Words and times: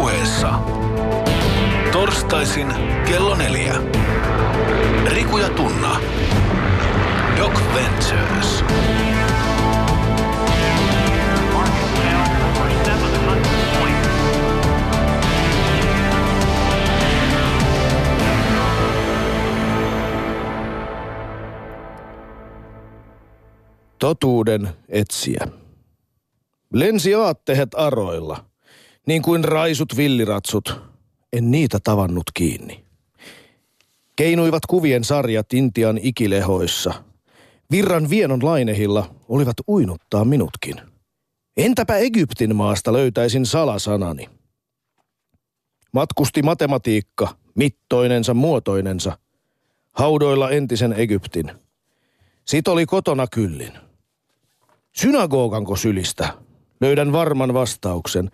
puheessa. 0.00 0.48
Torstaisin 1.92 2.74
kello 3.06 3.36
neljä. 3.36 3.74
Riku 5.06 5.38
ja 5.38 5.48
Tunna. 5.48 6.00
Doc 7.36 7.60
Ventures. 7.74 8.64
Totuuden 23.98 24.68
etsiä. 24.88 25.48
Lensi 26.72 27.14
aattehet 27.14 27.68
aroilla, 27.74 28.49
niin 29.10 29.22
kuin 29.22 29.44
raisut 29.44 29.96
villiratsut, 29.96 30.80
en 31.32 31.50
niitä 31.50 31.78
tavannut 31.84 32.24
kiinni. 32.34 32.84
Keinuivat 34.16 34.66
kuvien 34.66 35.04
sarjat 35.04 35.52
Intian 35.52 35.98
ikilehoissa. 36.02 37.04
Virran 37.70 38.10
vienon 38.10 38.44
lainehilla 38.44 39.14
olivat 39.28 39.56
uinuttaa 39.68 40.24
minutkin. 40.24 40.80
Entäpä 41.56 41.96
Egyptin 41.96 42.56
maasta 42.56 42.92
löytäisin 42.92 43.46
salasanani? 43.46 44.28
Matkusti 45.92 46.42
matematiikka, 46.42 47.36
mittoinensa 47.54 48.34
muotoinensa, 48.34 49.18
haudoilla 49.92 50.50
entisen 50.50 50.92
Egyptin. 50.92 51.52
Sit 52.44 52.68
oli 52.68 52.86
kotona 52.86 53.26
kyllin. 53.26 53.72
Synagoganko 54.92 55.76
sylistä? 55.76 56.34
Löydän 56.80 57.12
varman 57.12 57.54
vastauksen. 57.54 58.30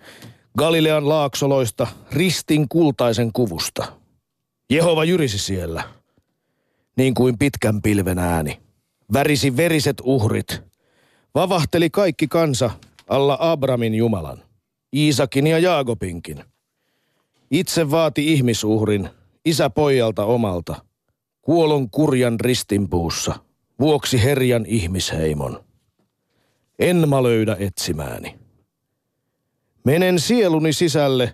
Galilean 0.56 1.08
laaksoloista, 1.08 1.86
ristin 2.12 2.68
kultaisen 2.68 3.32
kuvusta. 3.32 3.92
Jehova 4.70 5.04
jyrisi 5.04 5.38
siellä. 5.38 5.82
Niin 6.96 7.14
kuin 7.14 7.38
pitkän 7.38 7.82
pilven 7.82 8.18
ääni. 8.18 8.60
Värisi 9.12 9.56
veriset 9.56 9.96
uhrit. 10.04 10.62
Vavahteli 11.34 11.90
kaikki 11.90 12.28
kansa 12.28 12.70
alla 13.08 13.38
Abramin 13.40 13.94
Jumalan. 13.94 14.42
Iisakin 14.96 15.46
ja 15.46 15.58
Jaakobinkin. 15.58 16.44
Itse 17.50 17.90
vaati 17.90 18.32
ihmisuhrin, 18.32 19.10
isä 19.44 19.70
pojalta 19.70 20.24
omalta. 20.24 20.74
Kuolon 21.42 21.90
kurjan 21.90 22.40
ristinpuussa, 22.40 23.34
vuoksi 23.80 24.22
herjan 24.22 24.66
ihmisheimon. 24.66 25.64
En 26.78 27.08
mä 27.08 27.22
löydä 27.22 27.56
etsimääni. 27.60 28.45
Menen 29.86 30.20
sieluni 30.20 30.72
sisälle, 30.72 31.32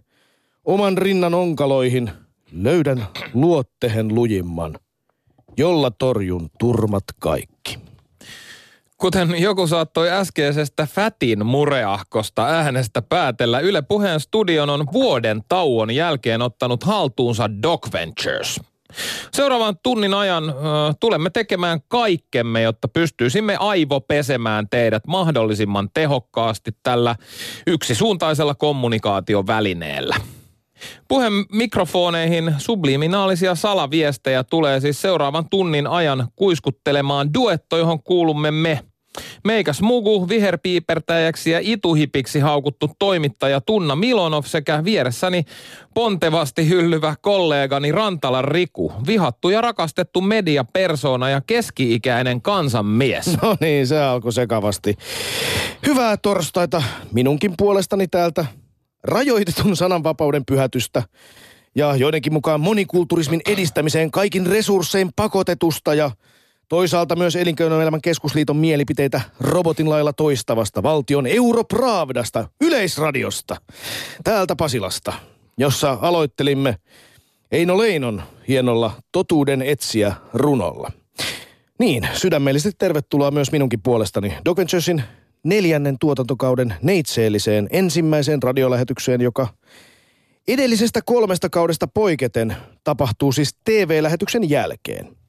oman 0.64 0.98
rinnan 0.98 1.34
onkaloihin, 1.34 2.11
löydän 2.53 3.06
luottehen 3.34 4.14
lujimman, 4.14 4.78
jolla 5.56 5.91
torjun 5.91 6.50
turmat 6.58 7.05
kaikki. 7.19 7.78
Kuten 8.97 9.42
joku 9.42 9.67
saattoi 9.67 10.11
äskeisestä 10.11 10.86
Fätin 10.86 11.47
mureahkosta 11.47 12.47
äänestä 12.47 13.03
päätellä, 13.03 13.61
Yle 13.61 13.83
Puheen 13.83 14.20
studion 14.20 14.70
on 14.70 14.86
vuoden 14.92 15.42
tauon 15.48 15.91
jälkeen 15.91 16.42
ottanut 16.42 16.84
haltuunsa 16.84 17.50
Doc 17.62 17.92
Ventures– 17.92 18.61
Seuraavan 19.33 19.77
tunnin 19.83 20.15
ajan 20.15 20.48
ö, 20.48 20.53
tulemme 21.01 21.31
tekemään 21.31 21.81
kaikkemme, 21.89 22.62
jotta 22.62 22.89
pystyisimme 22.89 23.57
aivopesemään 23.57 24.69
teidät 24.71 25.07
mahdollisimman 25.07 25.91
tehokkaasti 25.95 26.71
tällä 26.83 27.17
yksisuuntaisella 27.67 28.55
kommunikaatiovälineellä. 28.55 30.17
Puheen 31.09 31.33
mikrofoneihin 31.53 32.55
subliminaalisia 32.59 33.55
salaviestejä 33.55 34.45
tulee 34.45 34.80
siis 34.80 35.03
seuraavan 35.03 35.48
tunnin 35.51 35.86
ajan 35.86 36.29
kuiskuttelemaan 36.36 37.35
duetto, 37.35 37.79
johon 37.79 38.03
kuulumme 38.03 38.51
me– 38.51 38.80
Meikäs 39.45 39.83
Mugu, 39.83 40.28
viherpiipertäjäksi 40.28 41.50
ja 41.50 41.58
ituhipiksi 41.62 42.40
haukuttu 42.40 42.90
toimittaja 42.98 43.61
Tunna 43.61 43.96
Milonov 43.96 44.45
sekä 44.45 44.84
vieressäni 44.84 45.45
pontevasti 45.95 46.68
hyllyvä 46.68 47.14
kollegani 47.20 47.92
Rantala 47.92 48.42
Riku, 48.42 48.92
vihattu 49.06 49.50
ja 49.50 49.61
rakastettu 49.61 50.20
mediapersona 50.20 51.30
ja 51.30 51.40
keski-ikäinen 51.40 52.42
kansanmies. 52.42 53.42
No 53.42 53.56
niin, 53.61 53.86
se 53.86 54.00
alkoi 54.02 54.33
sekavasti. 54.33 54.96
Hyvää 55.86 56.17
torstaita 56.17 56.83
minunkin 57.12 57.55
puolestani 57.58 58.08
täältä. 58.08 58.46
Rajoitetun 59.05 59.77
sananvapauden 59.77 60.42
pyhätystä 60.46 61.02
ja 61.74 61.96
joidenkin 61.96 62.33
mukaan 62.33 62.61
monikulturismin 62.61 63.40
edistämiseen 63.46 64.11
kaikin 64.11 64.46
resurssein 64.46 65.11
pakotetusta 65.17 65.94
ja– 65.94 66.11
Toisaalta 66.68 67.17
myös 67.17 67.36
Elinkeinoelämän 67.36 68.00
keskusliiton 68.00 68.56
mielipiteitä 68.56 69.20
robotin 69.40 69.90
lailla 69.90 70.12
toistavasta 70.12 70.83
valtion 70.83 71.27
Europravdasta, 71.27 72.48
Yleisradiosta, 72.61 73.56
täältä 74.24 74.56
Pasilasta, 74.56 75.12
jossa 75.58 75.98
aloittelimme 76.00 76.77
Eino 77.52 77.78
Leinon 77.78 78.23
hienolla 78.48 78.92
totuuden 79.12 79.62
etsiä 79.62 80.14
runolla. 80.34 80.92
Niin, 81.78 82.08
sydämellisesti 82.12 82.77
tervetuloa 82.79 83.30
myös 83.30 83.52
minunkin 83.52 83.83
puolestani 83.83 84.34
Doc 84.44 84.58
neljännen 85.44 85.98
tuotantokauden 85.98 86.74
neitseelliseen 86.83 87.68
ensimmäiseen 87.70 88.42
radiolähetykseen, 88.42 89.20
joka 89.20 89.48
edellisestä 90.48 91.00
kolmesta 91.05 91.50
kaudesta 91.50 91.86
poiketen 91.86 92.56
tapahtuu 92.84 93.33
siis 93.33 93.56
TV-lähetyksen 93.64 94.50
jälkeen– 94.50 95.08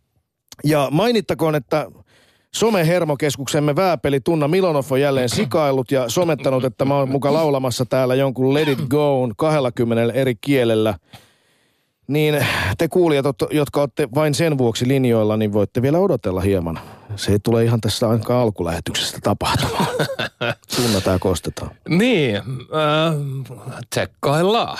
ja 0.64 0.88
mainittakoon, 0.92 1.56
että 1.56 1.88
Somehermokeskuksemme 2.56 3.76
vääpeli 3.76 4.20
Tunna 4.20 4.48
Milonov 4.48 4.86
on 4.90 5.02
jälleen 5.02 5.30
sikaillut 5.30 5.92
ja 5.92 6.10
somettanut, 6.10 6.64
että 6.64 6.86
mä 6.86 6.98
oon 6.98 7.10
muka 7.10 7.34
laulamassa 7.34 7.86
täällä 7.86 8.16
jonkun 8.16 8.54
Let 8.54 8.68
It 8.68 8.80
Go 8.90 9.30
20 9.38 10.14
eri 10.14 10.36
kielellä. 10.36 10.96
Niin 12.08 12.46
te 12.78 12.88
kuulijat, 12.88 13.26
jotka 13.52 13.82
olette 13.82 14.08
vain 14.16 14.34
sen 14.34 14.58
vuoksi 14.58 14.88
linjoilla, 14.88 15.38
niin 15.38 15.54
voitte 15.54 15.82
vielä 15.82 16.00
odotella 16.00 16.42
hieman. 16.42 16.80
Se 17.16 17.32
ei 17.32 17.40
tule 17.44 17.64
ihan 17.64 17.82
tässä 17.82 18.10
ainakaan 18.10 18.42
alkulähetyksestä 18.42 19.20
tapahtumaan. 19.24 19.88
Sunnataan 20.76 21.20
kostetaan. 21.20 21.72
Niin, 21.90 22.36
äh, 22.36 23.14
tsekkaillaan. 23.90 24.78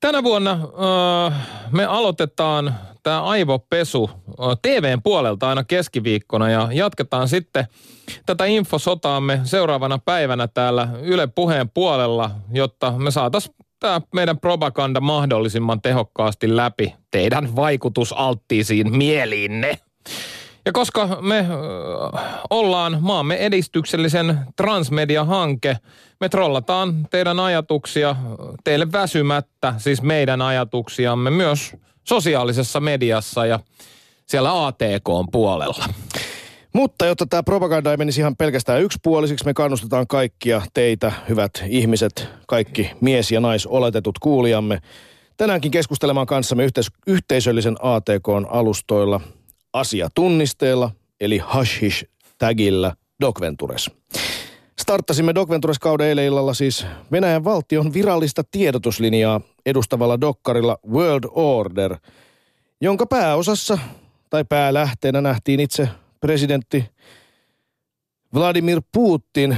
Tänä 0.00 0.22
vuonna 0.22 0.52
äh, 0.52 1.48
me 1.70 1.84
aloitetaan 1.84 2.74
tämä 3.02 3.22
aivopesu 3.22 4.10
TVn 4.62 5.02
puolelta 5.02 5.48
aina 5.48 5.64
keskiviikkona 5.64 6.50
ja 6.50 6.68
jatketaan 6.72 7.28
sitten 7.28 7.66
tätä 8.26 8.44
infosotaamme 8.44 9.40
seuraavana 9.44 9.98
päivänä 9.98 10.48
täällä 10.48 10.88
Yle 11.02 11.26
Puheen 11.26 11.70
puolella, 11.70 12.30
jotta 12.52 12.90
me 12.90 13.10
saataisiin 13.10 13.54
tämä 13.80 14.00
meidän 14.14 14.38
propaganda 14.38 15.00
mahdollisimman 15.00 15.82
tehokkaasti 15.82 16.56
läpi 16.56 16.94
teidän 17.10 17.56
vaikutusalttiisiin 17.56 18.96
mieliinne. 18.96 19.78
Ja 20.66 20.72
koska 20.72 21.18
me 21.20 21.46
ollaan 22.50 22.98
maamme 23.00 23.34
edistyksellisen 23.36 24.38
transmedia-hanke, 24.56 25.76
me 26.20 26.28
trollataan 26.28 27.08
teidän 27.10 27.40
ajatuksia 27.40 28.16
teille 28.64 28.92
väsymättä, 28.92 29.74
siis 29.78 30.02
meidän 30.02 30.42
ajatuksiamme 30.42 31.30
myös 31.30 31.76
sosiaalisessa 32.04 32.80
mediassa 32.80 33.46
ja 33.46 33.60
siellä 34.26 34.66
ATK 34.66 35.04
puolella. 35.32 35.84
Mutta 36.72 37.06
jotta 37.06 37.26
tämä 37.26 37.42
propaganda 37.42 37.90
ei 37.90 37.96
menisi 37.96 38.20
ihan 38.20 38.36
pelkästään 38.36 38.82
yksipuolisiksi, 38.82 39.44
me 39.44 39.54
kannustetaan 39.54 40.06
kaikkia 40.06 40.62
teitä, 40.74 41.12
hyvät 41.28 41.50
ihmiset, 41.66 42.28
kaikki 42.46 42.90
mies- 43.00 43.32
ja 43.32 43.40
naisoletetut 43.40 44.18
kuulijamme, 44.18 44.78
tänäänkin 45.36 45.70
keskustelemaan 45.70 46.26
kanssamme 46.26 46.64
yhteis- 46.64 46.92
yhteisöllisen 47.06 47.76
ATK-alustoilla 47.82 49.20
asiatunnisteella, 49.72 50.90
eli 51.20 51.38
hashish 51.38 52.04
tagillä 52.38 52.94
Doc 53.20 53.40
Ventures. 53.40 53.90
Starttasimme 54.82 55.34
Doc 55.34 55.48
Ventures-kauden 55.48 56.06
eilen 56.06 56.24
illalla 56.24 56.54
siis 56.54 56.86
Venäjän 57.12 57.44
valtion 57.44 57.92
virallista 57.92 58.42
tiedotuslinjaa 58.50 59.40
edustavalla 59.66 60.20
dokkarilla 60.20 60.78
World 60.92 61.24
Order, 61.30 61.96
jonka 62.80 63.06
pääosassa 63.06 63.78
tai 64.30 64.44
päälähteenä 64.44 65.20
nähtiin 65.20 65.60
itse 65.60 65.88
presidentti 66.20 66.84
Vladimir 68.34 68.82
Putin 68.92 69.56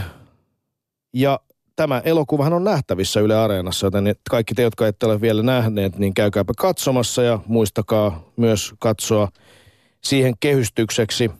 ja 1.12 1.40
tämä 1.76 2.02
elokuvahan 2.04 2.52
on 2.52 2.64
nähtävissä 2.64 3.20
Yle 3.20 3.36
Areenassa, 3.36 3.86
joten 3.86 4.14
kaikki 4.30 4.54
te, 4.54 4.62
jotka 4.62 4.86
ette 4.86 5.06
ole 5.06 5.20
vielä 5.20 5.42
nähneet, 5.42 5.98
niin 5.98 6.14
käykääpä 6.14 6.52
katsomassa 6.58 7.22
ja 7.22 7.38
muistakaa 7.46 8.30
myös 8.36 8.74
katsoa 8.78 9.28
siihen 10.00 10.34
kehystykseksi 10.40 11.30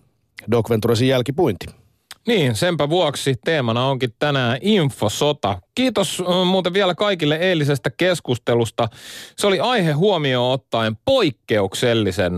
Doc 0.51 0.71
Venturesin 0.71 1.09
jälkipuinti. 1.09 1.84
Niin, 2.29 2.55
senpä 2.55 2.89
vuoksi 2.89 3.35
teemana 3.45 3.87
onkin 3.87 4.11
tänään 4.19 4.59
infosota. 4.61 5.59
Kiitos 5.75 6.23
muuten 6.45 6.73
vielä 6.73 6.95
kaikille 6.95 7.37
eilisestä 7.37 7.91
keskustelusta. 7.91 8.89
Se 9.37 9.47
oli 9.47 9.61
aihe 9.61 9.93
huomioon 9.93 10.53
ottaen 10.53 10.97
poikkeuksellisen 11.05 12.33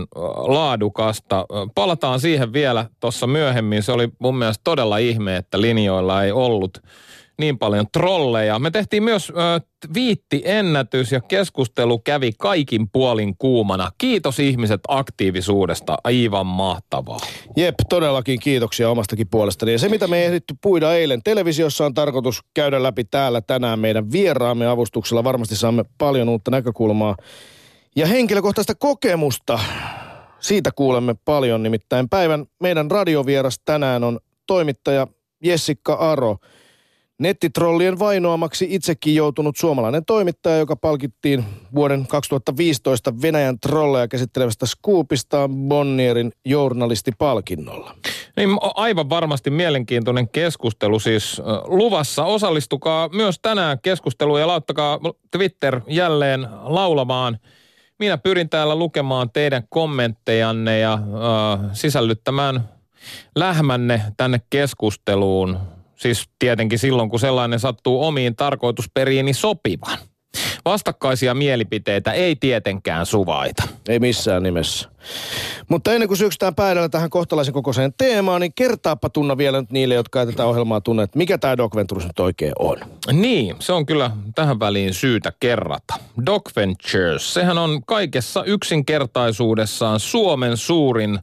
laadukasta. 0.47 1.45
Palataan 1.75 2.19
siihen 2.19 2.53
vielä 2.53 2.85
tuossa 2.99 3.27
myöhemmin. 3.27 3.83
Se 3.83 3.91
oli 3.91 4.09
mun 4.19 4.37
mielestä 4.37 4.61
todella 4.63 4.97
ihme, 4.97 5.35
että 5.35 5.61
linjoilla 5.61 6.23
ei 6.23 6.31
ollut 6.31 6.77
niin 7.37 7.57
paljon 7.57 7.85
trolleja. 7.93 8.59
Me 8.59 8.71
tehtiin 8.71 9.03
myös 9.03 9.29
ö, 9.29 9.33
ennätys 10.43 11.11
ja 11.11 11.21
keskustelu 11.21 11.99
kävi 11.99 12.31
kaikin 12.39 12.89
puolin 12.91 13.37
kuumana. 13.37 13.91
Kiitos 13.97 14.39
ihmiset 14.39 14.81
aktiivisuudesta, 14.87 15.97
aivan 16.03 16.45
mahtavaa. 16.45 17.19
Jep, 17.57 17.75
todellakin 17.89 18.39
kiitoksia 18.39 18.89
omastakin 18.89 19.27
puolestani. 19.27 19.71
Ja 19.71 19.79
se 19.79 19.89
mitä 19.89 20.07
me 20.07 20.25
ehditty 20.25 20.55
puida 20.61 20.93
eilen 20.93 21.23
televisiossa 21.23 21.85
on 21.85 21.93
tarkoitus 21.93 22.41
käydä 22.53 22.83
läpi 22.83 23.03
täällä 23.03 23.41
tänään 23.41 23.79
meidän 23.79 24.11
vieraamme 24.11 24.67
avustuksella. 24.67 25.23
Varmasti 25.23 25.55
saamme 25.55 25.83
paljon 25.97 26.29
uutta 26.29 26.51
näkökulmaa 26.51 27.15
ja 27.95 28.07
henkilökohtaista 28.07 28.75
kokemusta. 28.75 29.59
Siitä 30.39 30.71
kuulemme 30.75 31.15
paljon, 31.25 31.63
nimittäin 31.63 32.09
päivän 32.09 32.45
meidän 32.61 32.91
radiovieras 32.91 33.59
tänään 33.65 34.03
on 34.03 34.19
toimittaja 34.47 35.07
Jessica 35.43 35.93
Aro– 35.93 36.37
Nettitrollien 37.19 37.99
vainoamaksi 37.99 38.67
itsekin 38.69 39.15
joutunut 39.15 39.57
suomalainen 39.57 40.05
toimittaja, 40.05 40.57
joka 40.57 40.75
palkittiin 40.75 41.45
vuoden 41.75 42.07
2015 42.07 43.21
Venäjän 43.21 43.59
trolleja 43.59 44.07
käsittelevästä 44.07 44.65
Scoopista 44.65 45.49
Bonnierin 45.67 46.31
journalistipalkinnolla. 46.45 47.95
Niin 48.37 48.49
aivan 48.61 49.09
varmasti 49.09 49.49
mielenkiintoinen 49.49 50.29
keskustelu 50.29 50.99
siis 50.99 51.41
luvassa. 51.65 52.25
Osallistukaa 52.25 53.09
myös 53.09 53.39
tänään 53.41 53.79
keskusteluun 53.81 54.39
ja 54.39 54.47
lauttakaa 54.47 54.99
Twitter 55.31 55.81
jälleen 55.87 56.47
laulamaan. 56.61 57.37
Minä 57.99 58.17
pyrin 58.17 58.49
täällä 58.49 58.75
lukemaan 58.75 59.29
teidän 59.33 59.63
kommenttejanne 59.69 60.79
ja 60.79 60.93
äh, 60.93 61.69
sisällyttämään 61.73 62.69
lähmänne 63.35 64.01
tänne 64.17 64.41
keskusteluun 64.49 65.76
Siis 65.97 66.29
tietenkin 66.39 66.79
silloin, 66.79 67.09
kun 67.09 67.19
sellainen 67.19 67.59
sattuu 67.59 68.03
omiin 68.03 68.35
tarkoitusperiini 68.35 69.33
sopivan. 69.33 69.97
Vastakkaisia 70.65 71.33
mielipiteitä 71.33 72.11
ei 72.11 72.35
tietenkään 72.35 73.05
suvaita. 73.05 73.63
Ei 73.89 73.99
missään 73.99 74.43
nimessä. 74.43 74.89
Mutta 75.69 75.93
ennen 75.93 76.07
kuin 76.07 76.17
syksystään 76.17 76.55
päädellä 76.55 76.89
tähän 76.89 77.09
kohtalaisen 77.09 77.53
kokoiseen 77.53 77.93
teemaan, 77.97 78.41
niin 78.41 78.53
kertaapa 78.53 79.09
tunna 79.09 79.37
vielä 79.37 79.61
nyt 79.61 79.71
niille, 79.71 79.93
jotka 79.93 80.19
ei 80.19 80.25
tätä 80.25 80.45
ohjelmaa 80.45 80.81
tunne, 80.81 81.03
että 81.03 81.17
mikä 81.17 81.37
tämä 81.37 81.57
Doc 81.57 81.75
Ventures 81.75 82.05
nyt 82.05 82.19
oikein 82.19 82.53
on. 82.59 82.77
Niin, 83.11 83.55
se 83.59 83.73
on 83.73 83.85
kyllä 83.85 84.11
tähän 84.35 84.59
väliin 84.59 84.93
syytä 84.93 85.31
kerrata. 85.39 85.93
Doc 86.25 86.55
Ventures, 86.55 87.33
sehän 87.33 87.57
on 87.57 87.81
kaikessa 87.85 88.43
yksinkertaisuudessaan 88.43 89.99
Suomen 89.99 90.57
suurin 90.57 91.19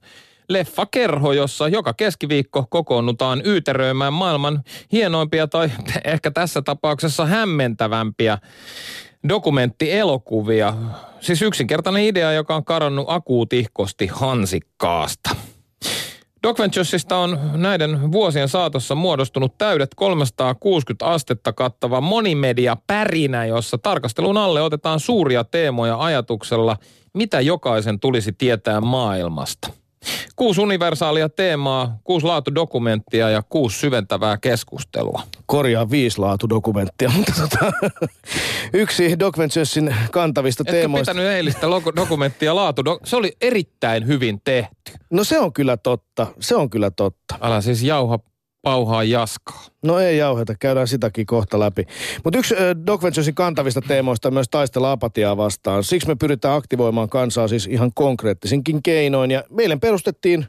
leffakerho, 0.49 1.33
jossa 1.33 1.69
joka 1.69 1.95
keskiviikko 1.95 2.67
kokoonnutaan 2.71 3.43
yyteröimään 3.45 4.13
maailman 4.13 4.63
hienoimpia 4.93 5.47
tai 5.47 5.71
ehkä 6.05 6.31
tässä 6.31 6.63
tapauksessa 6.63 7.27
hämmentävämpiä 7.27 8.39
dokumenttielokuvia. 9.29 10.75
Siis 11.21 11.43
yksinkertainen 11.43 12.03
idea, 12.03 12.33
joka 12.33 12.57
on 12.57 12.65
kadonnut 12.65 13.07
akuutihkosti 13.09 14.07
hansikkaasta. 14.07 15.31
Doc 16.43 16.59
Venturesista 16.59 17.17
on 17.17 17.39
näiden 17.55 18.13
vuosien 18.13 18.49
saatossa 18.49 18.95
muodostunut 18.95 19.59
täydet 19.59 19.91
360 19.97 21.07
astetta 21.07 21.53
kattava 21.53 22.01
monimedia 22.01 22.77
pärinä, 22.87 23.47
jossa 23.47 23.79
tarkastelun 23.79 24.37
alle 24.37 24.63
otetaan 24.63 25.01
suuria 25.01 25.45
teemoja 25.45 25.97
ajatuksella, 25.99 26.77
mitä 27.15 27.41
jokaisen 27.41 28.01
tulisi 28.01 28.33
tietää 28.33 28.81
maailmasta– 28.81 29.69
Kuusi 30.37 30.61
universaalia 30.61 31.29
teemaa, 31.29 31.99
kuusi 32.05 32.27
laatudokumenttia 32.27 33.31
ja 33.31 33.43
kuusi 33.43 33.79
syventävää 33.79 34.39
keskustelua. 34.39 35.23
Korjaa 35.47 35.91
viisi 35.91 36.19
laatudokumenttia, 36.19 37.11
mutta 37.17 37.33
tota, 37.41 37.73
yksi 38.73 39.19
Doc 39.19 39.39
Venturesin 39.39 39.95
kantavista 40.11 40.63
Etkö 40.63 40.73
teemoista. 40.73 41.13
pitänyt 41.13 41.33
eilistä 41.33 41.67
dokumenttia 41.97 42.55
laatu? 42.55 42.83
Se 43.05 43.17
oli 43.17 43.33
erittäin 43.41 44.07
hyvin 44.07 44.41
tehty. 44.45 44.93
No 45.11 45.25
se 45.25 45.39
on 45.41 45.53
kyllä 45.53 45.77
totta, 45.77 46.27
se 46.41 46.57
on 46.57 46.71
kyllä 46.71 46.91
totta. 46.91 47.39
Älä 47.41 47.61
siis 47.61 47.83
jauha 47.83 48.19
pauhaa 48.65 49.05
jaskaa. 49.05 49.65
No 49.83 49.99
ei 49.99 50.19
jauheta, 50.19 50.55
käydään 50.61 50.89
sitäkin 50.89 51.27
kohta 51.27 51.59
läpi. 51.59 51.87
Mutta 52.25 52.39
yksi 52.39 52.55
Doc 52.87 53.03
Venturesin 53.03 53.35
kantavista 53.35 53.81
teemoista 53.81 54.29
on 54.29 54.35
myös 54.35 54.49
taistella 54.51 54.93
apatiaa 54.93 55.37
vastaan. 55.37 55.85
Siksi 55.85 56.09
me 56.09 56.15
pyritään 56.15 56.57
aktivoimaan 56.57 57.09
kansaa 57.09 57.49
siis 57.49 57.67
ihan 57.67 57.91
konkreettisinkin 57.95 58.83
keinoin. 58.83 59.31
Ja 59.31 59.45
meille 59.51 59.77
perustettiin 59.77 60.47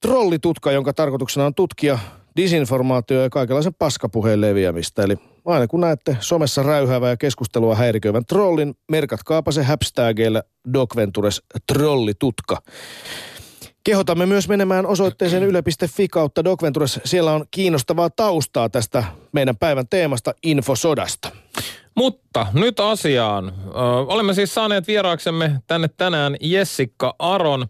trollitutka, 0.00 0.72
jonka 0.72 0.92
tarkoituksena 0.92 1.46
on 1.46 1.54
tutkia 1.54 1.98
disinformaatio 2.36 3.22
ja 3.22 3.30
kaikenlaisen 3.30 3.74
paskapuheen 3.78 4.40
leviämistä. 4.40 5.02
Eli 5.02 5.16
aina 5.44 5.66
kun 5.66 5.80
näette 5.80 6.16
somessa 6.20 6.62
räyhäävää 6.62 7.10
ja 7.10 7.16
keskustelua 7.16 7.74
häiriköivän 7.74 8.26
trollin, 8.26 8.74
merkatkaapa 8.90 9.52
se 9.52 9.62
hashtagillä 9.62 10.42
Doc 10.72 10.96
Ventures 10.96 11.42
trollitutka. 11.72 12.56
Kehotamme 13.88 14.26
myös 14.26 14.48
menemään 14.48 14.86
osoitteeseen 14.86 15.42
yle.fi 15.42 16.08
kautta 16.08 16.44
Docventures. 16.44 17.00
Siellä 17.04 17.32
on 17.32 17.44
kiinnostavaa 17.50 18.10
taustaa 18.10 18.68
tästä 18.68 19.04
meidän 19.32 19.56
päivän 19.56 19.88
teemasta 19.88 20.34
infosodasta. 20.42 21.30
Mutta 21.94 22.46
nyt 22.52 22.80
asiaan. 22.80 23.52
Olemme 24.06 24.34
siis 24.34 24.54
saaneet 24.54 24.86
vieraaksemme 24.86 25.62
tänne 25.66 25.88
tänään 25.96 26.36
Jessica 26.40 27.14
Aron, 27.18 27.66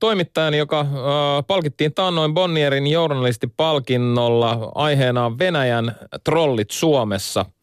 toimittajan, 0.00 0.54
joka 0.54 0.86
palkittiin 1.46 1.94
taannoin 1.94 2.34
Bonnierin 2.34 2.86
journalistipalkinnolla 2.86 4.72
aiheena 4.74 5.38
Venäjän 5.38 5.96
trollit 6.24 6.70
Suomessa– 6.70 7.44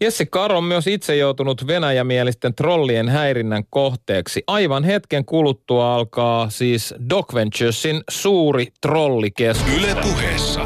Jesse 0.00 0.26
Karo 0.26 0.58
on 0.58 0.64
myös 0.64 0.86
itse 0.86 1.16
joutunut 1.16 1.66
venäjämielisten 1.66 2.54
trollien 2.54 3.08
häirinnän 3.08 3.64
kohteeksi. 3.70 4.42
Aivan 4.46 4.84
hetken 4.84 5.24
kuluttua 5.24 5.94
alkaa 5.94 6.50
siis 6.50 6.94
Doc 7.10 7.34
Venturesin 7.34 8.00
suuri 8.10 8.66
trollikeskustelu. 8.80 9.84
Yle 9.84 9.94
puheessa. 10.02 10.60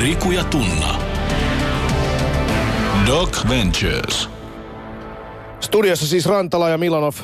Riku 0.00 0.30
ja 0.30 0.44
Tunna. 0.44 1.02
Doc 3.06 3.48
Ventures. 3.48 4.28
Studiossa 5.60 6.06
siis 6.06 6.26
Rantala 6.26 6.68
ja 6.68 6.78
Milanov. 6.78 7.14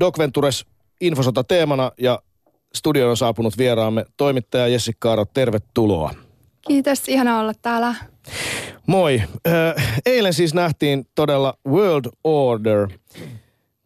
Doc 0.00 0.18
Ventures 0.18 0.66
infosota 1.00 1.44
teemana 1.44 1.92
ja 1.98 2.22
studion 2.74 3.10
on 3.10 3.16
saapunut 3.16 3.58
vieraamme 3.58 4.04
toimittaja 4.16 4.68
Jessica 4.68 4.96
Karo. 4.98 5.24
Tervetuloa. 5.24 6.14
Kiitos, 6.66 7.08
ihana 7.08 7.40
olla 7.40 7.52
täällä. 7.62 7.94
Moi. 8.86 9.22
Eilen 10.06 10.34
siis 10.34 10.54
nähtiin 10.54 11.06
todella 11.14 11.54
World 11.68 12.04
Order. 12.24 12.88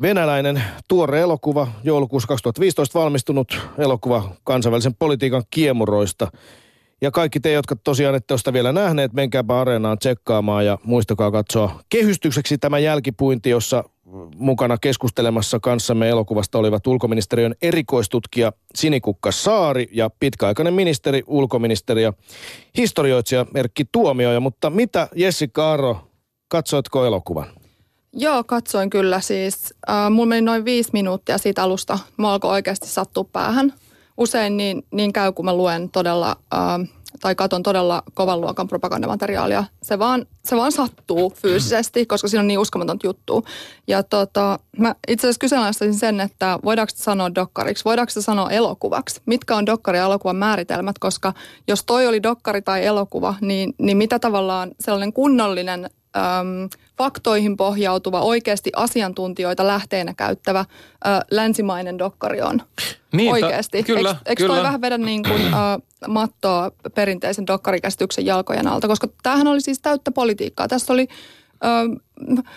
Venäläinen 0.03 0.63
tuore 0.89 1.21
elokuva, 1.21 1.69
joulukuussa 1.85 2.29
2015 2.29 2.99
valmistunut 2.99 3.61
elokuva 3.79 4.31
kansainvälisen 4.45 4.95
politiikan 4.95 5.43
kiemuroista. 5.51 6.29
Ja 7.01 7.11
kaikki 7.11 7.41
te, 7.41 7.53
jotka 7.53 7.77
tosiaan 7.77 8.15
ette 8.15 8.35
ole 8.35 8.39
sitä 8.39 8.53
vielä 8.53 8.73
nähneet, 8.73 9.13
menkääpä 9.13 9.61
areenaan 9.61 9.99
tsekkaamaan 9.99 10.67
ja 10.67 10.79
muistakaa 10.85 11.31
katsoa 11.31 11.81
kehystykseksi 11.89 12.59
tämä 12.59 12.79
jälkipuinti, 12.79 13.51
jossa 13.51 13.85
mukana 14.37 14.79
keskustelemassa 14.79 15.61
kanssamme 15.61 16.09
elokuvasta 16.09 16.59
olivat 16.59 16.87
ulkoministeriön 16.87 17.55
erikoistutkija 17.63 18.53
Sinikukka 18.75 19.33
Saari 19.33 19.89
ja 19.93 20.11
pitkäaikainen 20.21 20.75
ministeri, 20.75 21.23
ulkoministeri 21.27 22.03
ja 22.03 22.13
historioitsija 22.77 23.47
Erkki 23.55 23.85
Tuomioja. 23.93 24.41
Mutta 24.41 24.71
mitä 24.71 25.09
Jessica 25.15 25.73
Aro, 25.73 26.11
katsoitko 26.49 27.05
elokuvan? 27.05 27.47
Joo, 28.13 28.45
katsoin 28.45 28.91
kyllä 28.91 29.21
siis. 29.21 29.75
Äh, 29.91 30.11
mulla 30.11 30.27
meni 30.27 30.41
noin 30.41 30.65
viisi 30.65 30.91
minuuttia 30.93 31.39
siitä 31.39 31.63
alusta. 31.63 31.99
Mä 32.17 32.33
alkoi 32.33 32.51
oikeasti 32.51 32.87
sattua 32.87 33.25
päähän. 33.25 33.73
Usein 34.17 34.57
niin, 34.57 34.83
niin 34.93 35.13
käy, 35.13 35.33
kun 35.33 35.45
mä 35.45 35.57
luen 35.57 35.91
todella 35.91 36.37
äh, 36.55 36.96
tai 37.21 37.35
katon 37.35 37.63
todella 37.63 38.03
kovan 38.15 38.41
luokan 38.41 38.69
propagandamateriaalia. 38.69 39.65
Se 39.83 39.99
vaan, 39.99 40.27
se 40.45 40.57
vaan 40.57 40.73
sattuu 40.73 41.31
fyysisesti, 41.31 42.07
koska 42.07 42.29
siinä 42.29 42.41
on 42.41 42.47
niin 42.47 42.59
uskomatonta 42.59 43.07
juttu. 43.07 43.45
Ja 43.89 44.03
tota, 44.03 44.59
mä 44.79 44.95
itse 45.09 45.27
asiassa 45.27 45.41
kyseenalaistaisin 45.41 45.99
sen, 45.99 46.21
että 46.21 46.59
voidaanko 46.65 46.93
sanoa 46.97 47.35
dokkariksi, 47.35 47.85
voidaanko 47.85 48.13
sanoa 48.21 48.51
elokuvaksi. 48.51 49.21
Mitkä 49.27 49.57
on 49.57 49.67
dokkari 49.67 49.99
ja 49.99 50.05
elokuvan 50.05 50.37
määritelmät, 50.37 50.99
koska 50.99 51.33
jos 51.69 51.85
toi 51.85 52.07
oli 52.07 52.23
dokkari 52.23 52.63
tai 52.63 52.85
elokuva, 52.85 53.35
niin, 53.41 53.75
niin 53.79 53.97
mitä 53.97 54.19
tavallaan 54.19 54.71
sellainen 54.81 55.13
kunnollinen 55.13 55.91
äm, 56.17 56.69
faktoihin 56.99 57.57
pohjautuva, 57.57 58.21
oikeasti 58.21 58.71
asiantuntijoita 58.77 59.67
lähteenä 59.67 60.15
käyttävä 60.15 60.59
äh, 60.59 60.67
länsimainen 61.31 61.99
dokkari 61.99 62.43
on. 62.43 62.63
Niin, 63.13 63.33
oikeasti. 63.33 63.83
Kyllä, 63.83 64.09
eikö, 64.09 64.21
eikö 64.27 64.43
kyllä. 64.43 64.55
toi 64.55 64.65
vähän 64.65 64.81
vedä 64.81 64.99
niin 64.99 65.23
kuin, 65.23 65.43
äh, 65.43 65.53
mattoa 66.09 66.71
perinteisen 66.95 67.47
dokkarikäsityksen 67.47 68.27
jalkojen 68.27 68.67
alta? 68.67 68.89
Koska 68.89 69.09
tämähän 69.23 69.47
oli 69.47 69.61
siis 69.61 69.79
täyttä 69.79 70.11
politiikkaa. 70.11 70.69
Tässä 70.69 70.93
oli 70.93 71.09
äh, 71.65 72.49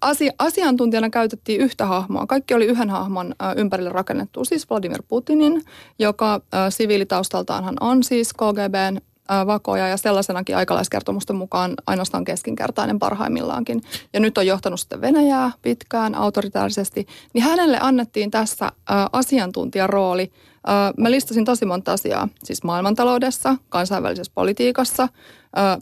asia, 0.00 0.32
asiantuntijana 0.38 1.10
käytettiin 1.10 1.60
yhtä 1.60 1.86
hahmoa. 1.86 2.26
Kaikki 2.26 2.54
oli 2.54 2.64
yhden 2.64 2.90
hahmon 2.90 3.34
äh, 3.42 3.52
ympärille 3.56 3.90
rakennettu, 3.90 4.44
siis 4.44 4.70
Vladimir 4.70 5.02
Putinin, 5.08 5.62
joka 5.98 6.34
äh, 6.34 6.40
siviilitaustaltaan 6.68 7.64
hän 7.64 7.76
on 7.80 8.02
siis 8.02 8.32
KGBn 8.32 9.11
vakoja 9.46 9.88
ja 9.88 9.96
sellaisenakin 9.96 10.56
aikalaiskertomusten 10.56 11.36
mukaan 11.36 11.74
ainoastaan 11.86 12.24
keskinkertainen 12.24 12.98
parhaimmillaankin. 12.98 13.82
Ja 14.12 14.20
nyt 14.20 14.38
on 14.38 14.46
johtanut 14.46 14.80
sitten 14.80 15.00
Venäjää 15.00 15.52
pitkään 15.62 16.14
autoritaarisesti, 16.14 17.06
niin 17.34 17.44
hänelle 17.44 17.78
annettiin 17.80 18.30
tässä 18.30 18.72
asiantuntijan 19.12 19.90
rooli. 19.90 20.32
Äh, 20.68 20.92
mä 20.96 21.10
listasin 21.10 21.44
tosi 21.44 21.64
monta 21.64 21.92
asiaa, 21.92 22.28
siis 22.44 22.64
maailmantaloudessa, 22.64 23.56
kansainvälisessä 23.68 24.32
politiikassa, 24.34 25.08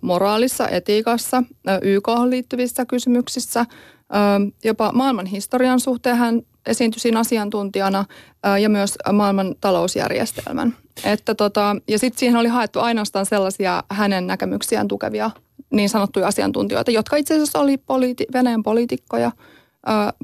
moraalissa, 0.02 0.68
etiikassa, 0.68 1.42
YK 1.82 2.09
liittyvissä 2.28 2.85
kysymyksissä, 2.85 3.66
jopa 4.64 4.92
maailman 4.92 5.26
historian 5.26 5.80
suhteen 5.80 6.16
hän 6.16 6.42
esiintyi 6.67 7.00
siinä 7.00 7.21
asiantuntijana 7.21 8.05
ja 8.62 8.69
myös 8.69 8.95
maailman 9.12 9.55
talousjärjestelmän. 9.61 10.76
Että 11.05 11.35
tota, 11.35 11.76
ja 11.88 11.99
sitten 11.99 12.19
siihen 12.19 12.37
oli 12.37 12.49
haettu 12.49 12.81
ainoastaan 12.81 13.26
sellaisia 13.26 13.85
hänen 13.90 14.26
näkemyksiään 14.26 14.88
tukevia 14.88 15.31
niin 15.71 15.88
sanottuja 15.88 16.26
asiantuntijoita, 16.26 16.90
jotka 16.90 17.17
itse 17.17 17.35
asiassa 17.35 17.59
oli 17.59 17.79
poliiti, 17.79 18.26
Venäjän 18.33 18.62
poliitikkoja. 18.62 19.33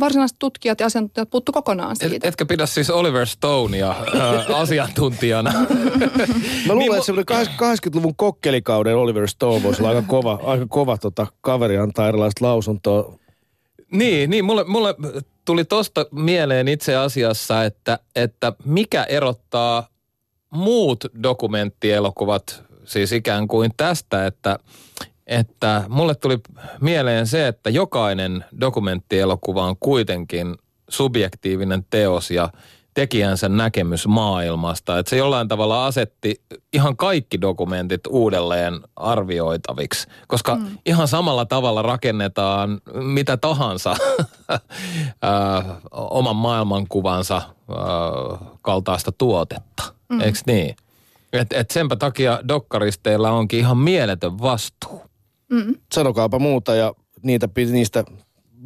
Varsinaiset 0.00 0.36
tutkijat 0.38 0.80
ja 0.80 0.86
asiantuntijat 0.86 1.30
puuttu 1.30 1.52
kokonaan 1.52 1.96
Et, 2.00 2.10
siitä. 2.10 2.28
etkä 2.28 2.46
pidä 2.46 2.66
siis 2.66 2.90
Oliver 2.90 3.26
Stonea 3.26 3.90
äh, 3.90 4.50
asiantuntijana. 4.60 5.52
Mä 5.52 5.66
luulen, 6.68 6.78
Niin, 6.78 6.94
että 6.94 7.06
se 7.06 7.12
oli 7.12 7.22
80-luvun 7.22 8.16
kokkelikauden 8.16 8.96
Oliver 8.96 9.28
Stone 9.28 9.62
voisi 9.62 9.82
olla 9.82 9.88
aika 9.88 10.02
kova, 10.02 10.40
aika 10.42 10.66
kova 10.68 10.98
tota, 10.98 11.26
kaveri 11.40 11.78
antaa 11.78 12.08
erilaista 12.08 12.44
lausuntoa. 12.44 13.18
Niin, 13.92 14.30
niin 14.30 14.44
mulle, 14.44 14.64
mulle 14.64 14.94
tuli 15.46 15.64
tosta 15.64 16.06
mieleen 16.12 16.68
itse 16.68 16.96
asiassa, 16.96 17.64
että, 17.64 17.98
että 18.16 18.52
mikä 18.64 19.04
erottaa 19.04 19.88
muut 20.50 21.04
dokumenttielokuvat 21.22 22.64
siis 22.84 23.12
ikään 23.12 23.48
kuin 23.48 23.70
tästä, 23.76 24.26
että, 24.26 24.58
että 25.26 25.84
mulle 25.88 26.14
tuli 26.14 26.38
mieleen 26.80 27.26
se, 27.26 27.48
että 27.48 27.70
jokainen 27.70 28.44
dokumenttielokuva 28.60 29.64
on 29.64 29.76
kuitenkin 29.80 30.56
subjektiivinen 30.88 31.86
teos 31.90 32.30
ja 32.30 32.50
tekijänsä 32.96 33.48
näkemys 33.48 34.06
maailmasta. 34.06 34.98
Että 34.98 35.10
se 35.10 35.16
jollain 35.16 35.48
tavalla 35.48 35.86
asetti 35.86 36.42
ihan 36.72 36.96
kaikki 36.96 37.40
dokumentit 37.40 38.00
uudelleen 38.08 38.80
arvioitaviksi, 38.96 40.08
koska 40.28 40.54
mm. 40.54 40.78
ihan 40.86 41.08
samalla 41.08 41.44
tavalla 41.44 41.82
rakennetaan 41.82 42.80
mitä 42.94 43.36
tahansa 43.36 43.90
äh, 44.50 44.58
oman 45.92 46.36
maailmankuvansa 46.36 47.36
äh, 47.36 48.48
kaltaista 48.62 49.12
tuotetta. 49.12 49.82
Mm. 50.08 50.20
Eikö 50.20 50.38
niin? 50.46 50.76
Et, 51.32 51.52
et 51.52 51.70
senpä 51.70 51.96
takia 51.96 52.40
dokkaristeilla 52.48 53.30
onkin 53.30 53.58
ihan 53.60 53.78
mieletön 53.78 54.38
vastuu. 54.38 55.02
Sanokaapa 55.94 56.38
muuta 56.38 56.74
ja 56.74 56.94
niitä, 57.22 57.48
niistä 57.70 58.04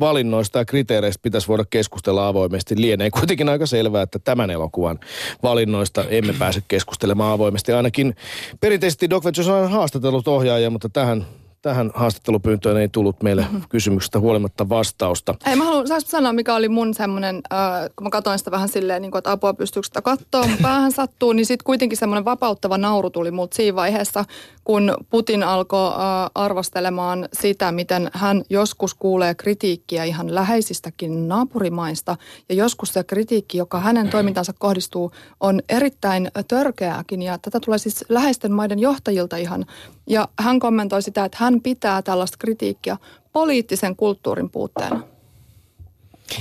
valinnoista 0.01 0.59
ja 0.59 0.65
kriteereistä 0.65 1.23
pitäisi 1.23 1.49
voida 1.49 1.65
keskustella 1.71 2.29
avoimesti. 2.29 2.81
Lienee 2.81 3.11
kuitenkin 3.11 3.49
aika 3.49 3.67
selvää, 3.67 4.03
että 4.03 4.19
tämän 4.19 4.51
elokuvan 4.51 4.99
valinnoista 5.43 6.05
emme 6.09 6.33
pääse 6.39 6.63
keskustelemaan 6.69 7.33
avoimesti. 7.33 7.73
Ainakin 7.73 8.17
perinteisesti 8.61 9.11
Doc 9.11 9.25
Ventures 9.25 9.49
on 9.49 9.71
haastatellut 9.71 10.29
ohjaajia, 10.29 10.71
mutta 10.71 10.89
tähän, 10.89 11.27
tähän 11.63 11.91
haastattelupyyntöön 11.95 12.77
ei 12.77 12.89
tullut 12.89 13.23
meille 13.23 13.47
kysymyksestä 13.69 14.21
huolimatta 14.21 14.69
vastausta. 14.69 15.35
Ei, 15.47 15.57
mä 15.57 15.65
haluan 15.65 15.87
sanoa, 16.07 16.33
mikä 16.33 16.55
oli 16.55 16.69
mun 16.69 16.95
semmoinen, 16.95 17.41
äh, 17.53 17.61
kun 17.97 18.07
mä 18.07 18.11
katsoin 18.11 18.39
sitä 18.39 18.51
vähän 18.51 18.69
silleen, 18.69 19.03
niin 19.03 19.11
kuin, 19.11 19.19
että 19.19 19.31
apua 19.31 19.55
pystyykö 19.55 19.87
sitä 19.87 20.03
katsoa, 20.03 20.47
mun 20.47 20.59
päähän 20.63 20.93
sattuu, 20.93 21.33
niin 21.33 21.47
sitten 21.47 21.65
kuitenkin 21.65 21.99
semmoinen 21.99 22.25
vapauttava 22.25 22.79
nauru 22.79 23.11
tuli 23.11 23.31
multa 23.31 23.57
siinä 23.57 23.77
vaiheessa, 23.77 24.25
kun 24.65 24.95
Putin 25.11 25.43
alkoi 25.43 25.89
äh, 25.89 26.31
arvostelemaan 26.35 27.29
sitä, 27.33 27.73
miten 27.73 28.11
hän 28.13 28.43
joskus 28.51 28.95
kuulee 28.95 29.35
kritiikkiä 29.35 30.05
ihan 30.05 30.35
läheisistäkin 30.35 31.29
naapurimaista. 31.29 32.17
Ja 32.49 32.55
joskus 32.55 32.93
se 32.93 33.05
kritiikki, 33.05 33.59
joka 33.59 33.81
hänen 33.81 34.09
toimintansa 34.11 34.53
kohdistuu, 34.59 35.13
on 35.41 35.61
erittäin 35.69 36.31
törkeääkin. 36.49 37.23
Ja 37.23 37.39
tätä 37.39 37.61
tulee 37.61 37.79
siis 37.79 38.05
läheisten 38.09 38.53
maiden 38.53 38.79
johtajilta 38.79 39.37
ihan. 39.37 39.67
Ja 40.07 40.29
hän 40.39 40.61
kommentoi 40.61 41.03
sitä, 41.03 41.25
että 41.25 41.37
hän 41.41 41.50
pitää 41.63 42.03
tällaista 42.03 42.37
kritiikkiä 42.39 42.97
poliittisen 43.33 43.97
kulttuurin 43.97 44.51
puutteena. 44.51 45.01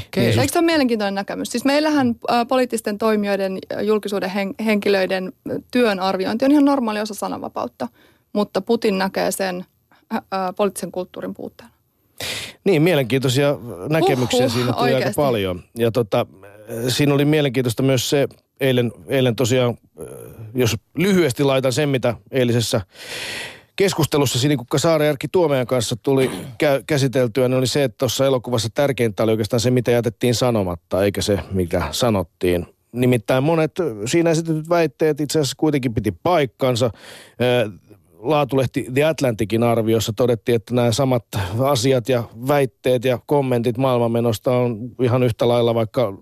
Okei. 0.07 0.25
Eikö 0.25 0.53
se 0.53 0.59
ole 0.59 0.65
mielenkiintoinen 0.65 1.15
näkemys? 1.15 1.51
Siis 1.51 1.65
meillähän 1.65 2.15
ä, 2.31 2.45
poliittisten 2.45 2.97
toimijoiden, 2.97 3.59
julkisuuden 3.81 4.29
hen, 4.29 4.55
henkilöiden 4.65 5.33
työn 5.71 5.99
arviointi 5.99 6.45
on 6.45 6.51
ihan 6.51 6.65
normaali 6.65 6.99
osa 7.01 7.13
sananvapautta, 7.13 7.87
mutta 8.33 8.61
Putin 8.61 8.97
näkee 8.97 9.31
sen 9.31 9.65
ä, 10.13 10.17
ä, 10.17 10.53
poliittisen 10.53 10.91
kulttuurin 10.91 11.33
puutteena. 11.33 11.73
Niin, 12.63 12.81
mielenkiintoisia 12.81 13.57
näkemyksiä 13.89 14.39
Uhuh, 14.39 14.51
siinä 14.51 14.73
tuli 14.73 14.83
aika 14.83 14.95
oikeasti. 14.95 15.15
paljon. 15.15 15.63
Ja 15.77 15.91
tota, 15.91 16.25
siinä 16.87 17.13
oli 17.13 17.25
mielenkiintoista 17.25 17.83
myös 17.83 18.09
se, 18.09 18.27
eilen, 18.59 18.91
eilen 19.07 19.35
tosiaan, 19.35 19.77
jos 20.55 20.77
lyhyesti 20.97 21.43
laitan 21.43 21.73
sen, 21.73 21.89
mitä 21.89 22.15
eilisessä 22.31 22.81
keskustelussa 23.79 24.39
Sinikukka 24.39 24.77
Saarejärki 24.77 25.27
Tuomejan 25.31 25.67
kanssa 25.67 25.95
tuli 25.95 26.31
kä- 26.63 26.83
käsiteltyä, 26.87 27.47
niin 27.47 27.57
oli 27.57 27.67
se, 27.67 27.83
että 27.83 27.97
tuossa 27.97 28.25
elokuvassa 28.25 28.69
tärkeintä 28.73 29.23
oli 29.23 29.31
oikeastaan 29.31 29.59
se, 29.59 29.71
mitä 29.71 29.91
jätettiin 29.91 30.35
sanomatta, 30.35 31.03
eikä 31.03 31.21
se, 31.21 31.39
mikä 31.51 31.87
sanottiin. 31.91 32.65
Nimittäin 32.91 33.43
monet 33.43 33.71
siinä 34.05 34.29
esitetyt 34.29 34.69
väitteet 34.69 35.19
itse 35.19 35.39
asiassa 35.39 35.55
kuitenkin 35.57 35.93
piti 35.93 36.11
paikkansa. 36.11 36.91
Laatulehti 38.17 38.87
The 38.93 39.03
Atlanticin 39.03 39.63
arviossa 39.63 40.13
todettiin, 40.15 40.55
että 40.55 40.73
nämä 40.73 40.91
samat 40.91 41.25
asiat 41.65 42.09
ja 42.09 42.23
väitteet 42.47 43.05
ja 43.05 43.19
kommentit 43.25 43.77
maailmanmenosta 43.77 44.51
on 44.51 44.91
ihan 45.01 45.23
yhtä 45.23 45.47
lailla 45.47 45.75
vaikka 45.75 46.13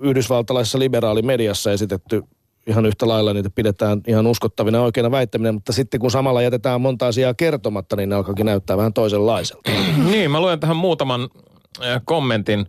yhdysvaltalaisessa 0.00 0.78
liberaalimediassa 0.78 1.72
esitetty 1.72 2.22
ihan 2.66 2.86
yhtä 2.86 3.08
lailla 3.08 3.32
niitä 3.32 3.50
pidetään 3.50 4.00
ihan 4.06 4.26
uskottavina 4.26 4.80
oikeina 4.80 5.10
väittäminä, 5.10 5.52
mutta 5.52 5.72
sitten 5.72 6.00
kun 6.00 6.10
samalla 6.10 6.42
jätetään 6.42 6.80
monta 6.80 7.06
asiaa 7.06 7.34
kertomatta, 7.34 7.96
niin 7.96 8.08
ne 8.08 8.14
alkaakin 8.14 8.46
näyttää 8.46 8.76
vähän 8.76 8.92
toisenlaiselta. 8.92 9.70
Niin, 10.10 10.30
mä 10.30 10.40
luen 10.40 10.60
tähän 10.60 10.76
muutaman 10.76 11.28
äh, 11.82 12.02
kommentin 12.04 12.66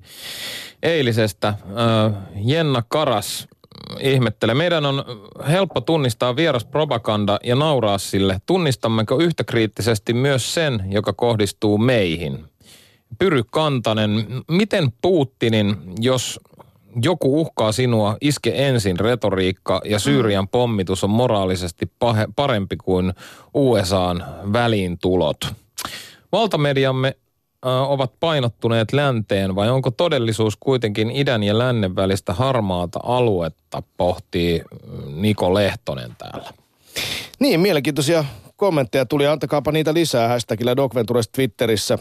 eilisestä. 0.84 1.48
Äh, 1.48 2.14
Jenna 2.36 2.84
Karas 2.88 3.48
ihmettelee. 4.00 4.56
Meidän 4.56 4.86
on 4.86 5.04
helppo 5.48 5.82
tunnistaa 5.82 6.36
vieras 6.36 6.66
propaganda 6.66 7.40
ja 7.44 7.56
nauraa 7.56 7.98
sille. 7.98 8.42
Tunnistammeko 8.46 9.20
yhtä 9.20 9.44
kriittisesti 9.44 10.14
myös 10.14 10.54
sen, 10.54 10.84
joka 10.90 11.14
kohdistuu 11.14 11.78
meihin? 11.78 12.46
Pyry 13.20 13.44
Kantanen, 13.52 14.28
miten 14.52 14.92
Putinin, 15.02 15.76
jos 16.00 16.40
joku 17.04 17.42
uhkaa 17.42 17.72
sinua, 17.72 18.18
iske 18.22 18.68
ensin 18.68 19.00
retoriikka 19.00 19.82
ja 19.86 20.00
Syyrian 20.00 20.48
pommitus 20.48 21.04
on 21.04 21.10
moraalisesti 21.10 21.92
pahe, 22.00 22.28
parempi 22.36 22.78
kuin 22.78 23.14
USAn 23.54 24.26
väliintulot. 24.54 25.38
Valtamediamme 26.32 27.16
ovat 27.88 28.12
painottuneet 28.20 28.94
länteen 28.94 29.56
vai 29.56 29.70
onko 29.70 29.92
todellisuus 29.92 30.58
kuitenkin 30.60 31.12
idän 31.12 31.44
ja 31.44 31.58
lännen 31.58 31.96
välistä 31.96 32.34
harmaata 32.34 33.00
aluetta, 33.04 33.84
pohtii 33.98 34.62
ö, 34.62 34.66
Niko 35.16 35.54
Lehtonen 35.54 36.12
täällä. 36.18 36.50
Niin, 37.40 37.60
mielenkiintoisia 37.60 38.26
kommentteja 38.56 39.06
tuli. 39.06 39.28
Antakaapa 39.28 39.72
niitä 39.72 39.94
lisää 39.94 40.28
hashtagillä 40.28 40.76
DocVentures 40.76 41.30
Twitterissä 41.30 42.00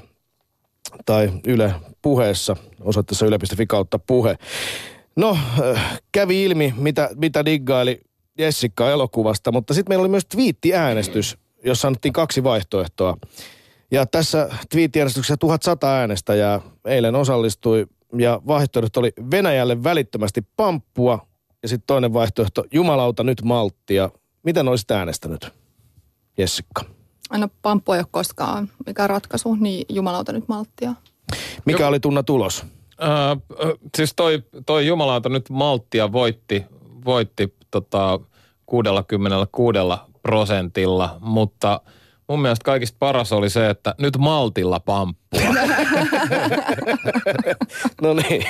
tai 1.07 1.31
Yle 1.47 1.75
puheessa 2.03 2.57
osoitteessa 2.81 3.27
yle.fi 3.27 3.67
kautta 3.67 3.99
puhe. 3.99 4.37
No, 5.17 5.39
äh, 5.75 6.01
kävi 6.13 6.45
ilmi, 6.45 6.75
mitä, 6.77 7.11
mitä 7.15 7.45
diggaili 7.45 8.01
Jessica 8.39 8.91
elokuvasta, 8.91 9.53
mutta 9.53 9.75
sitten 9.75 9.91
meillä 9.91 10.03
oli 10.03 10.09
myös 10.09 10.27
twiittiäänestys, 10.27 11.39
jossa 11.65 11.89
annettiin 11.89 12.13
kaksi 12.13 12.45
vaihtoehtoa. 12.45 13.17
Ja 13.91 14.07
tässä 14.07 14.51
twiittiäänestyksessä 14.71 15.37
1100 15.37 15.97
äänestäjää 15.97 16.61
eilen 16.85 17.15
osallistui 17.15 17.87
ja 18.19 18.43
vaihtoehdot 18.47 18.97
oli 18.97 19.13
Venäjälle 19.31 19.85
välittömästi 19.85 20.43
pamppua 20.57 21.27
ja 21.63 21.69
sitten 21.69 21.87
toinen 21.87 22.13
vaihtoehto 22.13 22.65
Jumalauta 22.73 23.25
nyt 23.25 23.43
malttia. 23.43 24.11
Miten 24.43 24.69
olisit 24.69 24.91
äänestänyt, 24.91 25.49
Jessica? 26.39 26.94
Aina 27.35 27.49
pamppu 27.63 27.93
ei 27.93 27.99
ole 27.99 28.07
koskaan 28.11 28.71
mikä 28.87 29.07
ratkaisu, 29.07 29.55
niin 29.55 29.87
jumalauta 29.89 30.33
nyt 30.33 30.49
malttia. 30.49 30.95
Mikä 31.65 31.89
oli 31.89 32.01
Tunna 32.01 32.23
tulos? 32.23 32.65
Öö, 33.03 33.37
siis 33.97 34.13
toi, 34.17 34.43
toi 34.67 34.87
jumalauta 34.87 35.29
nyt 35.29 35.51
malttia 35.51 36.13
voitti, 36.13 36.65
voitti 37.05 37.55
tota 37.71 38.21
66 38.67 39.79
prosentilla, 40.23 41.17
mutta 41.21 41.81
mun 42.29 42.43
mielestä 42.43 42.65
kaikista 42.65 42.97
paras 42.99 43.33
oli 43.33 43.51
se, 43.51 43.71
että 43.71 43.95
nyt 43.99 44.17
maltilla 44.17 44.81
pamppua. 44.81 45.41
No 48.03 48.15
niin. 48.15 48.47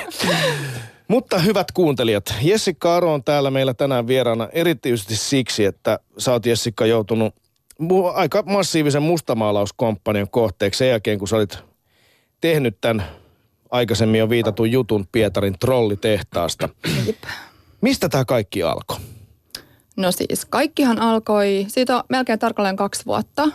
Mutta 1.08 1.38
hyvät 1.38 1.72
kuuntelijat, 1.72 2.34
Jessica 2.42 2.96
Aro 2.96 3.14
on 3.14 3.24
täällä 3.24 3.50
meillä 3.50 3.74
tänään 3.74 4.06
vieraana 4.06 4.48
erityisesti 4.52 5.16
siksi, 5.16 5.64
että 5.64 5.98
sä 6.18 6.32
oot 6.32 6.46
Jessica 6.46 6.86
joutunut 6.86 7.34
aika 8.14 8.42
massiivisen 8.46 9.02
mustamaalauskomppanian 9.02 10.30
kohteeksi 10.30 10.78
sen 10.78 10.88
jälkeen, 10.88 11.18
kun 11.18 11.28
sä 11.28 11.36
olit 11.36 11.58
tehnyt 12.40 12.76
tämän 12.80 13.04
aikaisemmin 13.70 14.18
jo 14.18 14.28
viitatun 14.28 14.72
jutun 14.72 15.06
Pietarin 15.12 15.58
trollitehtaasta. 15.60 16.68
Jep. 17.06 17.16
Mistä 17.80 18.08
tämä 18.08 18.24
kaikki 18.24 18.62
alkoi? 18.62 18.96
No 19.96 20.12
siis 20.12 20.44
kaikkihan 20.44 20.98
alkoi, 20.98 21.66
siitä 21.68 21.96
on 21.96 22.02
melkein 22.08 22.38
tarkalleen 22.38 22.76
kaksi 22.76 23.06
vuotta, 23.06 23.48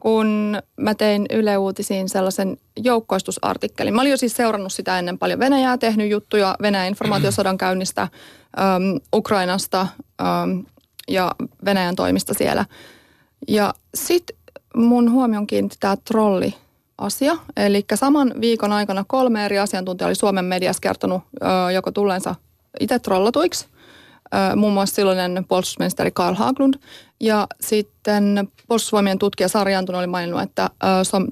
kun 0.00 0.58
mä 0.76 0.94
tein 0.94 1.26
Yle 1.30 1.56
Uutisiin 1.56 2.08
sellaisen 2.08 2.56
joukkoistusartikkelin. 2.76 3.94
Mä 3.94 4.00
olin 4.00 4.10
jo 4.10 4.16
siis 4.16 4.36
seurannut 4.36 4.72
sitä 4.72 4.98
ennen 4.98 5.18
paljon 5.18 5.38
Venäjää, 5.38 5.78
tehnyt 5.78 6.10
juttuja 6.10 6.56
Venäjän 6.62 6.88
informaatiosodan 6.88 7.58
käynnistä, 7.58 8.02
äm, 8.02 9.00
Ukrainasta 9.14 9.86
äm, 10.20 10.64
ja 11.08 11.30
Venäjän 11.64 11.96
toimista 11.96 12.34
siellä. 12.34 12.64
Ja 13.48 13.74
sitten 13.94 14.36
mun 14.76 15.10
huomion 15.10 15.46
kiinnitti 15.46 15.76
tämä 15.80 15.96
trolli 15.96 16.54
asia. 16.98 17.36
Eli 17.56 17.84
saman 17.94 18.34
viikon 18.40 18.72
aikana 18.72 19.04
kolme 19.08 19.44
eri 19.44 19.58
asiantuntijaa 19.58 20.08
oli 20.08 20.14
Suomen 20.14 20.44
mediassa 20.44 20.80
kertonut 20.80 21.22
ö, 21.42 21.72
joko 21.72 21.90
tulleensa 21.92 22.34
itse 22.80 22.98
trollatuiksi 22.98 23.66
muun 24.56 24.72
muassa 24.72 24.94
silloinen 24.94 25.44
puolustusministeri 25.48 26.10
Karl 26.10 26.34
Haglund. 26.34 26.74
Ja 27.20 27.46
sitten 27.60 28.48
puolustusvoimien 28.68 29.18
tutkija 29.18 29.48
Sari 29.48 29.74
Antun 29.74 29.94
oli 29.94 30.06
maininnut, 30.06 30.42
että 30.42 30.70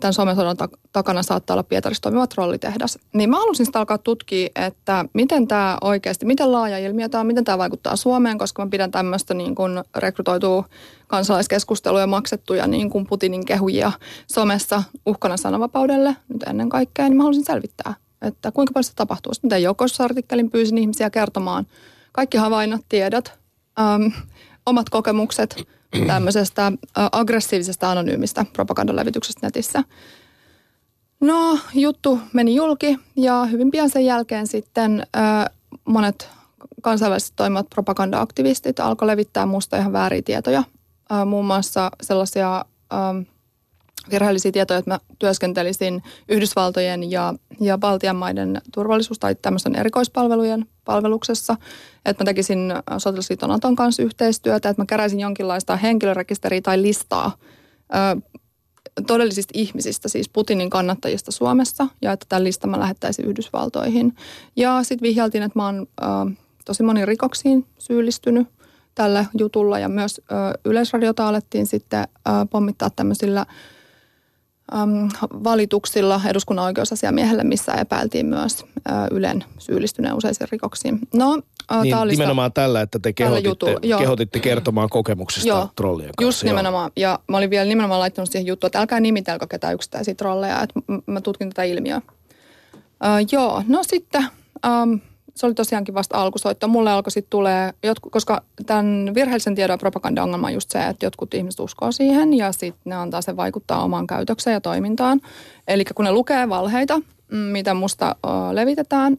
tämän 0.01 0.13
Suomen 0.13 0.37
sodan 0.37 0.57
takana 0.93 1.23
saattaa 1.23 1.55
olla 1.55 1.63
Pietarissa 1.63 2.03
toimiva 2.03 2.27
trollitehdas. 2.27 2.99
Niin 3.15 3.31
mä 3.31 3.37
halusin 3.37 3.67
sitä 3.67 3.79
alkaa 3.79 3.99
tutkia, 3.99 4.49
että 4.57 5.05
miten 5.13 5.49
tämä 5.49 5.79
oikeasti, 5.81 6.27
miten 6.27 6.53
laaja 6.53 6.79
ilmiö 6.79 7.09
tämä 7.09 7.21
on, 7.21 7.27
miten 7.27 7.45
tämä 7.45 7.59
vaikuttaa 7.59 7.97
Suomeen, 7.97 8.39
koska 8.39 8.65
mä 8.65 8.71
pidän 8.71 8.91
tämmöistä 8.91 9.35
niin 9.35 9.55
kuin 9.55 9.73
rekrytoituu 9.97 10.65
kansalaiskeskusteluja 11.07 12.07
maksettuja 12.07 12.67
niin 12.67 12.91
kuin 12.91 13.07
Putinin 13.07 13.47
kehujia 13.47 13.93
somessa 14.27 14.83
uhkana 15.07 15.37
sananvapaudelle 15.37 16.17
nyt 16.29 16.43
ennen 16.43 16.69
kaikkea, 16.69 17.05
niin 17.05 17.17
mä 17.17 17.23
halusin 17.23 17.45
selvittää, 17.45 17.95
että 18.23 18.53
kuinka 18.53 18.73
paljon 18.73 18.85
se 18.85 18.95
tapahtuu. 18.95 19.35
Sitten 19.35 19.49
miten 19.49 19.63
joukkoisartikkelin 19.63 20.51
pyysin 20.51 20.79
ihmisiä 20.79 21.11
kertomaan– 21.11 21.67
kaikki 22.13 22.39
havainnot, 22.39 22.81
tiedot, 22.89 23.33
äm, 23.81 24.13
omat 24.67 24.91
kokemukset 24.91 25.69
tämmöisestä 26.07 26.67
ä, 26.67 26.73
aggressiivisesta 27.13 27.91
anonyymistä 27.91 28.47
propagandalevityksestä 28.53 29.47
netissä. 29.47 29.85
No, 31.21 31.59
juttu 31.75 32.21
meni 32.33 32.55
julki 32.55 32.99
ja 33.17 33.45
hyvin 33.45 33.71
pian 33.71 33.91
sen 33.91 34.05
jälkeen 34.05 34.47
sitten 34.47 35.07
ä, 35.17 35.51
monet 35.85 36.29
kansainväliset 36.83 37.33
toimivat 37.37 37.67
propaganda-aktivistit 37.75 38.81
alkoi 38.81 39.07
levittää 39.07 39.47
musta 39.47 39.77
ihan 39.77 39.93
vääriä 39.93 40.23
tietoja. 40.23 40.63
Ä, 41.13 41.25
muun 41.25 41.47
muassa 41.47 41.91
sellaisia 42.03 42.57
ä, 42.57 42.65
virheellisiä 44.11 44.53
tietoja, 44.53 44.79
että 44.79 44.91
mä 44.91 45.01
työskentelisin 45.19 46.03
Yhdysvaltojen 46.29 47.11
ja, 47.11 47.35
ja 47.61 47.79
Baltian 47.79 48.17
maiden 48.17 48.61
turvallisuus- 48.75 49.19
tai 49.19 49.35
tämmöisen 49.35 49.77
erikoispalvelujen 49.77 50.67
palveluksessa. 50.85 51.57
Että 52.05 52.25
mä 52.25 52.27
tekisin 52.27 52.73
sotilasliiton 52.99 53.49
Naton 53.49 53.77
kanssa 53.77 54.03
yhteistyötä, 54.03 54.69
että 54.69 54.83
mä 54.83 54.87
keräisin 54.87 55.21
jonkinlaista 55.21 55.77
henkilörekisteriä 55.77 56.61
tai 56.61 56.83
listaa 56.83 57.37
ö, 57.95 58.37
todellisista 59.07 59.53
ihmisistä, 59.55 60.09
siis 60.09 60.29
Putinin 60.29 60.71
kannattajista 60.71 61.33
Suomessa, 61.33 61.87
ja 62.03 62.13
että 62.13 62.27
tämän 62.29 62.45
listan 62.45 62.71
mä 62.71 62.81
lähettäisin 62.81 63.25
Yhdysvaltoihin. 63.25 64.15
Ja 64.57 64.83
sitten 64.83 65.07
vihjaltiin, 65.09 65.43
että 65.43 65.59
mä 65.59 65.67
oon 65.67 65.87
ö, 66.03 66.05
tosi 66.65 66.83
moniin 66.83 67.09
rikoksiin 67.09 67.67
syyllistynyt 67.79 68.49
tällä 68.95 69.25
jutulla, 69.39 69.79
ja 69.79 69.89
myös 69.89 70.21
ö, 70.21 70.35
Yleisradiota 70.65 71.29
alettiin 71.29 71.67
sitten 71.67 72.01
ö, 72.01 72.31
pommittaa 72.51 72.91
tämmöisillä– 72.91 73.47
äm, 73.51 73.80
valituksilla 75.45 76.21
eduskunnan 76.29 76.65
oikeusasiamiehelle, 76.65 77.45
missä 77.45 77.73
epäiltiin 77.73 78.27
myös 78.27 78.65
Ylen 79.11 79.45
syyllistyneen 79.59 80.15
useisiin 80.15 80.49
rikoksiin. 80.53 80.99
No, 81.15 81.41
Niin, 81.83 81.95
oli 81.97 82.11
sitä- 82.11 82.23
nimenomaan 82.23 82.53
tällä, 82.53 82.81
että 82.81 82.99
te 82.99 83.13
kehotitte, 83.13 83.49
jutulla, 83.49 83.79
joo. 83.83 84.01
kehotitte 84.01 84.39
kertomaan 84.39 84.89
kokemuksista 84.89 85.49
Joo, 85.49 85.69
trollien 85.77 86.11
kanssa. 86.17 86.29
Just 86.29 86.43
joo. 86.43 86.53
nimenomaan. 86.53 86.91
Ja 86.97 87.19
mä 87.29 87.37
olin 87.37 87.51
vielä 87.51 87.65
nimenomaan 87.69 88.01
laittanut 88.01 88.31
siihen 88.31 88.47
juttuun, 88.47 88.69
että 88.69 88.81
älkää 88.81 89.01
nimitelkö 89.01 89.47
ketään 89.47 89.75
yksittäisiä 89.75 90.15
trolleja, 90.15 90.63
että 90.63 90.81
mä 91.07 91.21
tutkin 91.21 91.49
tätä 91.49 91.63
ilmiöä. 91.63 91.97
Äh, 93.05 93.11
joo, 93.33 93.63
no 93.69 93.83
sitten 93.83 94.27
ähm, 94.67 94.95
se 95.41 95.47
oli 95.47 95.55
tosiaankin 95.55 95.95
vasta 95.95 96.19
alkusoitto. 96.19 96.69
Mulle 96.69 96.91
alkoi 96.91 97.11
sitten 97.11 97.31
tulee, 97.31 97.73
koska 98.11 98.43
tämän 98.67 99.11
virheellisen 99.15 99.55
tiedon 99.55 99.75
ja 99.75 99.79
propaganda-ongelma 99.79 100.47
on 100.47 100.55
just 100.55 100.71
se, 100.71 100.87
että 100.87 101.07
jotkut 101.07 101.35
ihmiset 101.35 101.61
uskoo 101.61 101.93
siihen 101.93 102.35
ja 102.35 102.53
sitten 102.53 102.81
ne 102.85 102.95
antaa 102.95 103.23
sen 103.23 103.37
vaikuttaa 103.37 103.83
omaan 103.83 104.07
käytökseen 104.07 104.55
ja 104.55 104.61
toimintaan. 104.61 105.21
Eli 105.69 105.85
kun 105.95 106.05
ne 106.05 106.13
lukee 106.13 106.49
valheita, 106.49 107.01
mm, 107.33 107.37
mitä 107.37 107.75
musta 107.75 108.17
levitetään, 108.53 109.17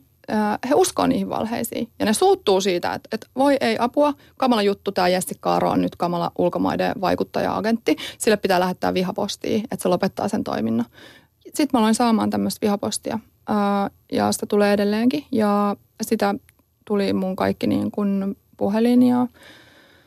he 0.69 0.75
uskoo 0.75 1.07
niihin 1.07 1.29
valheisiin. 1.29 1.89
Ja 1.99 2.05
ne 2.05 2.13
suuttuu 2.13 2.61
siitä, 2.61 2.93
että, 2.93 3.09
että 3.11 3.27
voi 3.35 3.57
ei 3.61 3.75
apua, 3.79 4.13
kamala 4.37 4.61
juttu, 4.61 4.91
tämä 4.91 5.07
Jessica 5.07 5.55
Aro 5.55 5.69
on 5.69 5.81
nyt 5.81 5.95
kamala 5.95 6.31
ulkomaiden 6.37 6.93
vaikuttaja-agentti. 7.01 7.95
Sille 8.17 8.37
pitää 8.37 8.59
lähettää 8.59 8.93
vihapostia, 8.93 9.57
että 9.57 9.83
se 9.83 9.89
lopettaa 9.89 10.27
sen 10.27 10.43
toiminnan. 10.43 10.85
Sitten 11.45 11.69
mä 11.73 11.79
aloin 11.79 11.95
saamaan 11.95 12.29
tämmöistä 12.29 12.65
vihapostia 12.65 13.19
ja 14.11 14.31
sitä 14.31 14.45
tulee 14.45 14.73
edelleenkin. 14.73 15.25
Ja 15.31 15.75
sitä 16.01 16.35
tuli 16.85 17.13
mun 17.13 17.35
kaikki 17.35 17.67
niin 17.67 17.91
kuin 17.91 18.37
puhelin 18.57 19.03
ja 19.03 19.27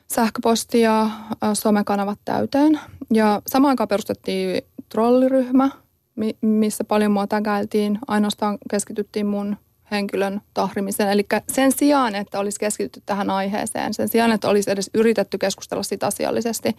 sähköposti 0.07 0.81
ja 0.81 1.11
somekanavat 1.55 2.19
täyteen. 2.25 2.81
Ja 3.13 3.43
samaan 3.47 3.71
aikaan 3.71 3.89
perustettiin 3.89 4.63
trolliryhmä, 4.89 5.71
mi- 6.17 6.37
missä 6.41 6.85
paljon 6.85 7.13
mua 7.13 7.27
tägäiltiin. 7.27 7.99
Ainoastaan 8.09 8.59
keskityttiin 8.71 9.27
mun 9.27 9.57
henkilön 9.91 10.41
tahrimiseen. 10.55 11.11
Eli 11.11 11.27
sen 11.53 11.73
sijaan, 11.73 12.15
että 12.15 12.39
olisi 12.39 12.61
keskitytty 12.61 13.03
tähän 13.07 13.31
aiheeseen, 13.31 13.95
sen 13.95 14.09
sijaan, 14.09 14.33
että 14.33 14.49
olisi 14.49 14.71
edes 14.71 14.91
yritetty 14.95 15.39
keskustella 15.39 15.83
sitä 15.83 16.07
asiallisesti, 16.07 16.77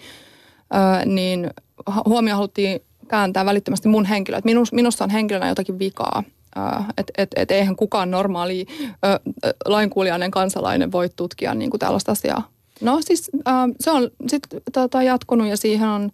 niin 1.06 1.49
huomio 2.06 2.36
haluttiin 2.36 2.80
kääntää 3.08 3.45
välittömästi 3.45 3.88
mun 3.88 4.06
henkilö. 4.06 4.38
Että 4.38 4.45
minus, 4.49 4.73
minussa 4.73 5.04
on 5.04 5.10
henkilönä 5.10 5.47
jotakin 5.49 5.80
vikaa. 5.80 6.23
Että 6.98 7.13
et, 7.18 7.30
et 7.36 7.52
eihän 7.52 7.76
kukaan 7.76 8.12
normaali 8.12 8.65
lainkuulijainen 9.65 10.32
kansalainen 10.32 10.91
voi 10.91 11.10
tutkia 11.15 11.54
niin 11.54 11.70
kuin 11.70 11.80
tällaista 11.80 12.12
asiaa. 12.12 12.50
No 12.82 13.02
siis 13.02 13.32
ö, 13.34 13.52
se 13.80 13.91
on 13.91 14.10
sitten 14.28 14.62
tota, 14.74 15.04
jatkunut 15.04 15.48
ja 15.48 15.58
siihen 15.58 15.89
on 15.89 16.12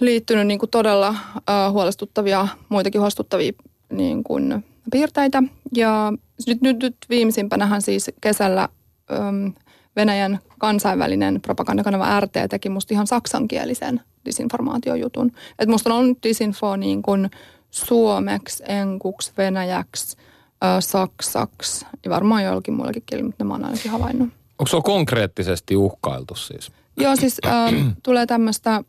liittynyt 0.00 0.46
niin 0.46 0.58
kuin 0.58 0.70
todella 0.70 1.14
ö, 1.36 1.70
huolestuttavia, 1.70 2.48
muitakin 2.68 3.00
huolestuttavia 3.00 3.52
niin 3.92 4.24
kuin 4.24 4.64
piirteitä. 4.90 5.42
Ja 5.76 6.12
nyt, 6.46 6.60
nyt, 6.60 6.82
nyt 6.82 6.96
viimeisimpänähän 7.10 7.82
siis 7.82 8.10
kesällä 8.20 8.68
öm, 9.12 9.52
Venäjän 9.96 10.38
kansainvälinen 10.58 11.40
propagandakanava 11.40 12.20
RT 12.20 12.32
teki 12.50 12.68
musta 12.68 12.94
ihan 12.94 13.06
saksankielisen 13.06 14.00
disinformaatiojutun. 14.24 15.32
Että 15.50 15.70
musta 15.70 15.90
on 15.94 16.00
ollut 16.00 16.18
disinfo 16.22 16.76
niin 16.76 17.02
kuin 17.02 17.30
suomeksi, 17.70 18.62
enkuksi, 18.66 19.32
venäjäksi, 19.36 20.16
ö, 20.64 20.80
saksaksi 20.80 21.86
ja 22.04 22.10
varmaan 22.10 22.44
jollakin 22.44 22.74
muillakin 22.74 23.02
kielillä, 23.06 23.28
mutta 23.28 23.44
ne 23.44 23.48
mä 23.48 23.54
oon 23.54 23.64
ainakin 23.64 23.90
havainnut. 23.90 24.28
Onko 24.58 24.66
se 24.66 24.76
konkreettisesti 24.84 25.76
uhkailtu 25.76 26.34
siis? 26.34 26.72
Joo, 26.96 27.16
siis 27.16 27.36
äh, 27.46 27.72
tulee 28.02 28.26
tämmöistä 28.26 28.82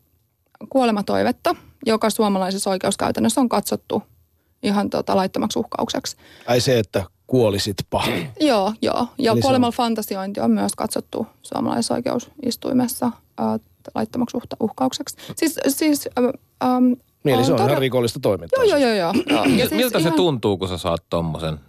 kuolematoivetta, 0.68 1.56
joka 1.86 2.10
suomalaisessa 2.10 2.70
oikeuskäytännössä 2.70 3.40
on 3.40 3.48
katsottu 3.48 4.02
ihan 4.62 4.90
tota, 4.90 5.16
laittomaksi 5.16 5.58
uhkaukseksi. 5.58 6.16
Ai 6.46 6.60
se, 6.60 6.78
että 6.78 7.04
kuolisitpa. 7.26 8.04
Joo, 8.40 8.72
joo. 8.82 9.06
Ja 9.18 9.32
Eli 9.32 9.40
kuolemalla 9.40 9.66
on- 9.66 9.72
fantasiointi 9.72 10.40
on 10.40 10.50
myös 10.50 10.72
katsottu 10.76 11.26
suomalaisessa 11.42 11.94
oikeusistuimessa 11.94 13.06
äh, 13.06 13.60
laittomaksi 13.94 14.36
uhkaukseksi. 14.60 15.16
Siis, 15.36 15.58
siis 15.68 16.08
äh, 16.18 16.24
ähm, 16.74 16.92
Mieli 17.24 17.44
se 17.44 17.52
on 17.52 17.56
todella- 17.56 17.70
ihan 17.70 17.80
rikollista 17.80 18.20
toimintaa. 18.22 18.64
Joo, 18.64 18.76
joo, 18.78 18.90
joo. 18.94 18.96
joo. 18.96 19.12
joo. 19.30 19.44
Ja 19.44 19.50
siis 19.68 19.70
Miltä 19.70 19.98
se 19.98 20.02
ihan- 20.02 20.16
tuntuu, 20.16 20.56
kun 20.58 20.68
sä 20.68 20.78
saat 20.78 21.02
tommosen? 21.10 21.60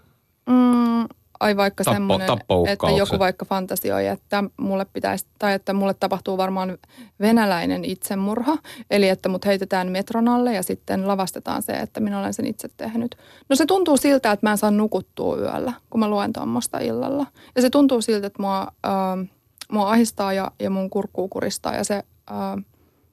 Mm, 0.49 1.07
ai 1.39 1.57
vaikka 1.57 1.83
Tappo- 1.83 1.93
semmoinen, 1.93 2.27
että 2.67 2.89
joku 2.97 3.19
vaikka 3.19 3.45
fantasioi, 3.45 4.07
että 4.07 4.43
mulle 4.57 4.85
pitäisi, 4.93 5.25
tai 5.39 5.53
että 5.53 5.73
mulle 5.73 5.93
tapahtuu 5.93 6.37
varmaan 6.37 6.77
venäläinen 7.19 7.85
itsemurha, 7.85 8.57
eli 8.91 9.09
että 9.09 9.29
mut 9.29 9.45
heitetään 9.45 9.91
metron 9.91 10.27
alle 10.27 10.53
ja 10.53 10.63
sitten 10.63 11.07
lavastetaan 11.07 11.61
se, 11.61 11.73
että 11.73 11.99
minä 11.99 12.19
olen 12.19 12.33
sen 12.33 12.45
itse 12.45 12.69
tehnyt. 12.77 13.15
No 13.49 13.55
se 13.55 13.65
tuntuu 13.65 13.97
siltä, 13.97 14.31
että 14.31 14.47
mä 14.47 14.51
en 14.51 14.57
saa 14.57 14.71
nukuttua 14.71 15.37
yöllä, 15.37 15.73
kun 15.89 15.99
mä 15.99 16.09
luen 16.09 16.33
tuommoista 16.33 16.79
illalla. 16.79 17.25
Ja 17.55 17.61
se 17.61 17.69
tuntuu 17.69 18.01
siltä, 18.01 18.27
että 18.27 18.41
mua, 18.41 18.67
äh, 18.85 19.27
mua 19.71 19.89
ahistaa 19.91 20.33
ja, 20.33 20.51
ja 20.59 20.69
mun 20.69 20.89
kurkkuu 20.89 21.27
kuristaa 21.27 21.75
ja 21.75 21.83
se 21.83 21.95
äh, 22.31 22.65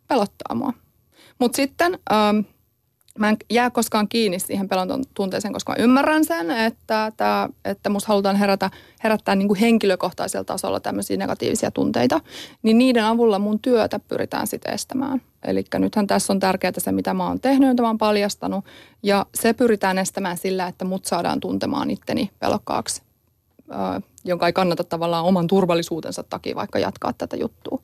pelottaa 0.09 0.55
mua. 0.55 0.73
Mutta 1.39 1.57
sitten... 1.57 1.99
Ähm, 2.13 2.39
mä 3.19 3.29
en 3.29 3.37
jää 3.51 3.71
koskaan 3.71 4.09
kiinni 4.09 4.39
siihen 4.39 4.69
pelon 4.69 5.05
tunteeseen, 5.15 5.53
koska 5.53 5.73
mä 5.73 5.85
ymmärrän 5.85 6.25
sen, 6.25 6.51
että, 6.51 7.13
tää, 7.17 7.49
että 7.65 7.91
musta 7.91 8.09
halutaan 8.09 8.37
herätä, 8.37 8.71
herättää 9.05 9.35
niin 9.35 9.49
kuin 9.49 9.61
henkilökohtaisella 9.61 10.45
tasolla 10.45 10.81
tämmöisiä 10.81 11.17
negatiivisia 11.17 11.71
tunteita, 11.71 12.21
niin 12.63 12.79
niiden 12.79 13.05
avulla 13.05 13.39
mun 13.39 13.59
työtä 13.59 13.99
pyritään 13.99 14.47
sitten 14.47 14.75
estämään. 14.75 15.23
Eli 15.45 15.65
nythän 15.79 16.07
tässä 16.07 16.33
on 16.33 16.41
tärkeää 16.41 16.73
se, 16.79 16.93
mitä 16.93 17.15
mä 17.15 17.27
oon 17.27 17.41
tehnyt, 17.41 17.69
mitä 17.69 17.83
mä 17.83 17.89
oon 17.89 17.99
paljastanut, 17.99 18.65
ja 19.03 19.27
se 19.35 19.53
pyritään 19.53 19.99
estämään 19.99 20.37
sillä, 20.37 20.67
että 20.67 20.85
mut 20.85 21.05
saadaan 21.05 21.41
tuntemaan 21.41 21.91
itteni 21.91 22.31
pelokkaaksi, 22.39 23.03
jonka 24.25 24.47
ei 24.47 24.53
kannata 24.53 24.85
tavallaan 24.85 25.25
oman 25.25 25.47
turvallisuutensa 25.47 26.23
takia 26.23 26.57
vaikka 26.57 26.79
jatkaa 26.79 27.13
tätä 27.13 27.37
juttua. 27.37 27.79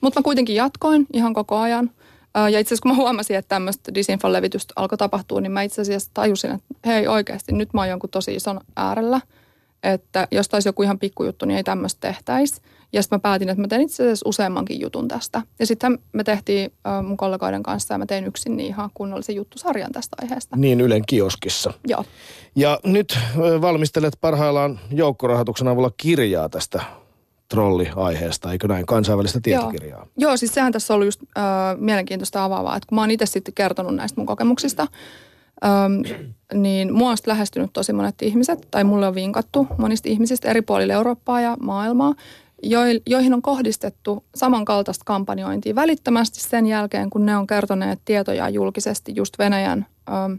Mutta 0.00 0.20
mä 0.20 0.24
kuitenkin 0.24 0.56
jatkoin 0.56 1.06
ihan 1.12 1.34
koko 1.34 1.58
ajan. 1.58 1.90
Ja 2.34 2.58
itse 2.58 2.68
asiassa 2.74 2.82
kun 2.82 2.90
mä 2.90 2.96
huomasin, 2.96 3.36
että 3.36 3.48
tämmöistä 3.48 3.94
disinfon 3.94 4.32
levitystä 4.32 4.72
alkoi 4.76 4.98
tapahtua, 4.98 5.40
niin 5.40 5.52
mä 5.52 5.62
itse 5.62 5.82
asiassa 5.82 6.10
tajusin, 6.14 6.50
että 6.50 6.66
hei 6.86 7.08
oikeasti, 7.08 7.52
nyt 7.52 7.72
mä 7.72 7.80
oon 7.80 7.88
jonkun 7.88 8.10
tosi 8.10 8.34
ison 8.34 8.60
äärellä. 8.76 9.20
Että 9.82 10.28
jos 10.30 10.48
taisi 10.48 10.68
joku 10.68 10.82
ihan 10.82 10.98
pikkujuttu, 10.98 11.46
niin 11.46 11.56
ei 11.56 11.64
tämmöistä 11.64 12.00
tehtäisi. 12.00 12.60
Ja 12.92 13.02
sitten 13.02 13.16
mä 13.16 13.20
päätin, 13.20 13.48
että 13.48 13.60
mä 13.60 13.68
teen 13.68 13.80
itse 13.80 14.02
asiassa 14.02 14.28
useammankin 14.28 14.80
jutun 14.80 15.08
tästä. 15.08 15.42
Ja 15.58 15.66
sitten 15.66 15.98
me 16.12 16.24
tehtiin 16.24 16.72
mun 17.02 17.16
kollegoiden 17.16 17.62
kanssa 17.62 17.94
ja 17.94 17.98
mä 17.98 18.06
tein 18.06 18.24
yksin 18.24 18.56
niin 18.56 18.66
ihan 18.66 18.90
kunnollisen 18.94 19.34
juttusarjan 19.34 19.92
tästä 19.92 20.16
aiheesta. 20.22 20.56
Niin 20.56 20.80
Ylen 20.80 21.02
kioskissa. 21.06 21.72
Joo. 21.86 22.04
Ja 22.56 22.80
nyt 22.84 23.18
valmistelet 23.60 24.18
parhaillaan 24.20 24.80
joukkorahoituksen 24.90 25.68
avulla 25.68 25.90
kirjaa 25.96 26.48
tästä 26.48 26.82
trolliaiheesta, 27.50 28.52
eikö 28.52 28.68
näin, 28.68 28.86
kansainvälistä 28.86 29.40
tietokirjaa? 29.42 29.98
Joo. 29.98 30.08
Joo, 30.16 30.36
siis 30.36 30.54
sehän 30.54 30.72
tässä 30.72 30.94
on 30.94 30.96
ollut 30.96 31.06
just 31.06 31.20
äh, 31.38 31.44
mielenkiintoista 31.76 32.44
avaavaa, 32.44 32.76
että 32.76 32.86
kun 32.86 32.96
mä 32.96 33.02
oon 33.02 33.10
itse 33.10 33.26
sitten 33.26 33.54
kertonut 33.54 33.94
näistä 33.94 34.20
mun 34.20 34.26
kokemuksista, 34.26 34.86
ähm, 35.64 35.92
niin 36.62 36.92
mua 36.92 37.10
on 37.10 37.16
lähestynyt 37.26 37.70
tosi 37.72 37.92
monet 37.92 38.22
ihmiset, 38.22 38.68
tai 38.70 38.84
mulle 38.84 39.06
on 39.06 39.14
vinkattu 39.14 39.66
monista 39.78 40.08
ihmisistä 40.08 40.50
eri 40.50 40.62
puolilla 40.62 40.92
Eurooppaa 40.92 41.40
ja 41.40 41.56
maailmaa, 41.60 42.14
joi- 42.62 43.02
joihin 43.06 43.34
on 43.34 43.42
kohdistettu 43.42 44.24
samankaltaista 44.34 45.02
kampanjointia 45.06 45.74
välittömästi 45.74 46.40
sen 46.40 46.66
jälkeen, 46.66 47.10
kun 47.10 47.26
ne 47.26 47.36
on 47.36 47.46
kertoneet 47.46 48.00
tietoja 48.04 48.48
julkisesti 48.48 49.12
just 49.16 49.38
Venäjän 49.38 49.86
ähm, 50.10 50.32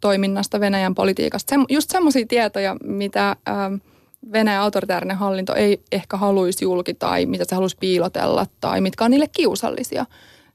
toiminnasta, 0.00 0.60
Venäjän 0.60 0.94
politiikasta. 0.94 1.50
Sem, 1.50 1.64
just 1.68 1.90
semmoisia 1.90 2.26
tietoja, 2.28 2.76
mitä... 2.84 3.36
Ähm, 3.48 3.74
Venäjän 4.32 4.62
autoritaarinen 4.62 5.16
hallinto 5.16 5.54
ei 5.54 5.82
ehkä 5.92 6.16
haluaisi 6.16 6.64
julki 6.64 6.94
tai 6.94 7.26
mitä 7.26 7.44
se 7.44 7.54
haluaisi 7.54 7.76
piilotella 7.80 8.46
tai 8.60 8.80
mitkä 8.80 9.04
on 9.04 9.10
niille 9.10 9.28
kiusallisia. 9.28 10.06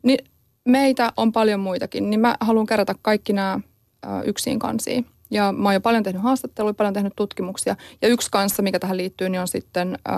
Niin 0.03 0.25
meitä 0.65 1.13
on 1.17 1.31
paljon 1.31 1.59
muitakin, 1.59 2.09
niin 2.09 2.19
mä 2.19 2.35
haluan 2.41 2.65
kerätä 2.65 2.95
kaikki 3.01 3.33
nämä 3.33 3.59
ö, 4.05 4.07
yksin 4.25 4.59
kansiin. 4.59 5.05
Ja 5.31 5.51
mä 5.51 5.69
oon 5.69 5.73
jo 5.73 5.81
paljon 5.81 6.03
tehnyt 6.03 6.23
haastatteluja, 6.23 6.73
paljon 6.73 6.93
tehnyt 6.93 7.13
tutkimuksia. 7.15 7.75
Ja 8.01 8.07
yksi 8.07 8.31
kanssa, 8.31 8.63
mikä 8.63 8.79
tähän 8.79 8.97
liittyy, 8.97 9.29
niin 9.29 9.41
on 9.41 9.47
sitten 9.47 9.97
ö, 10.07 10.11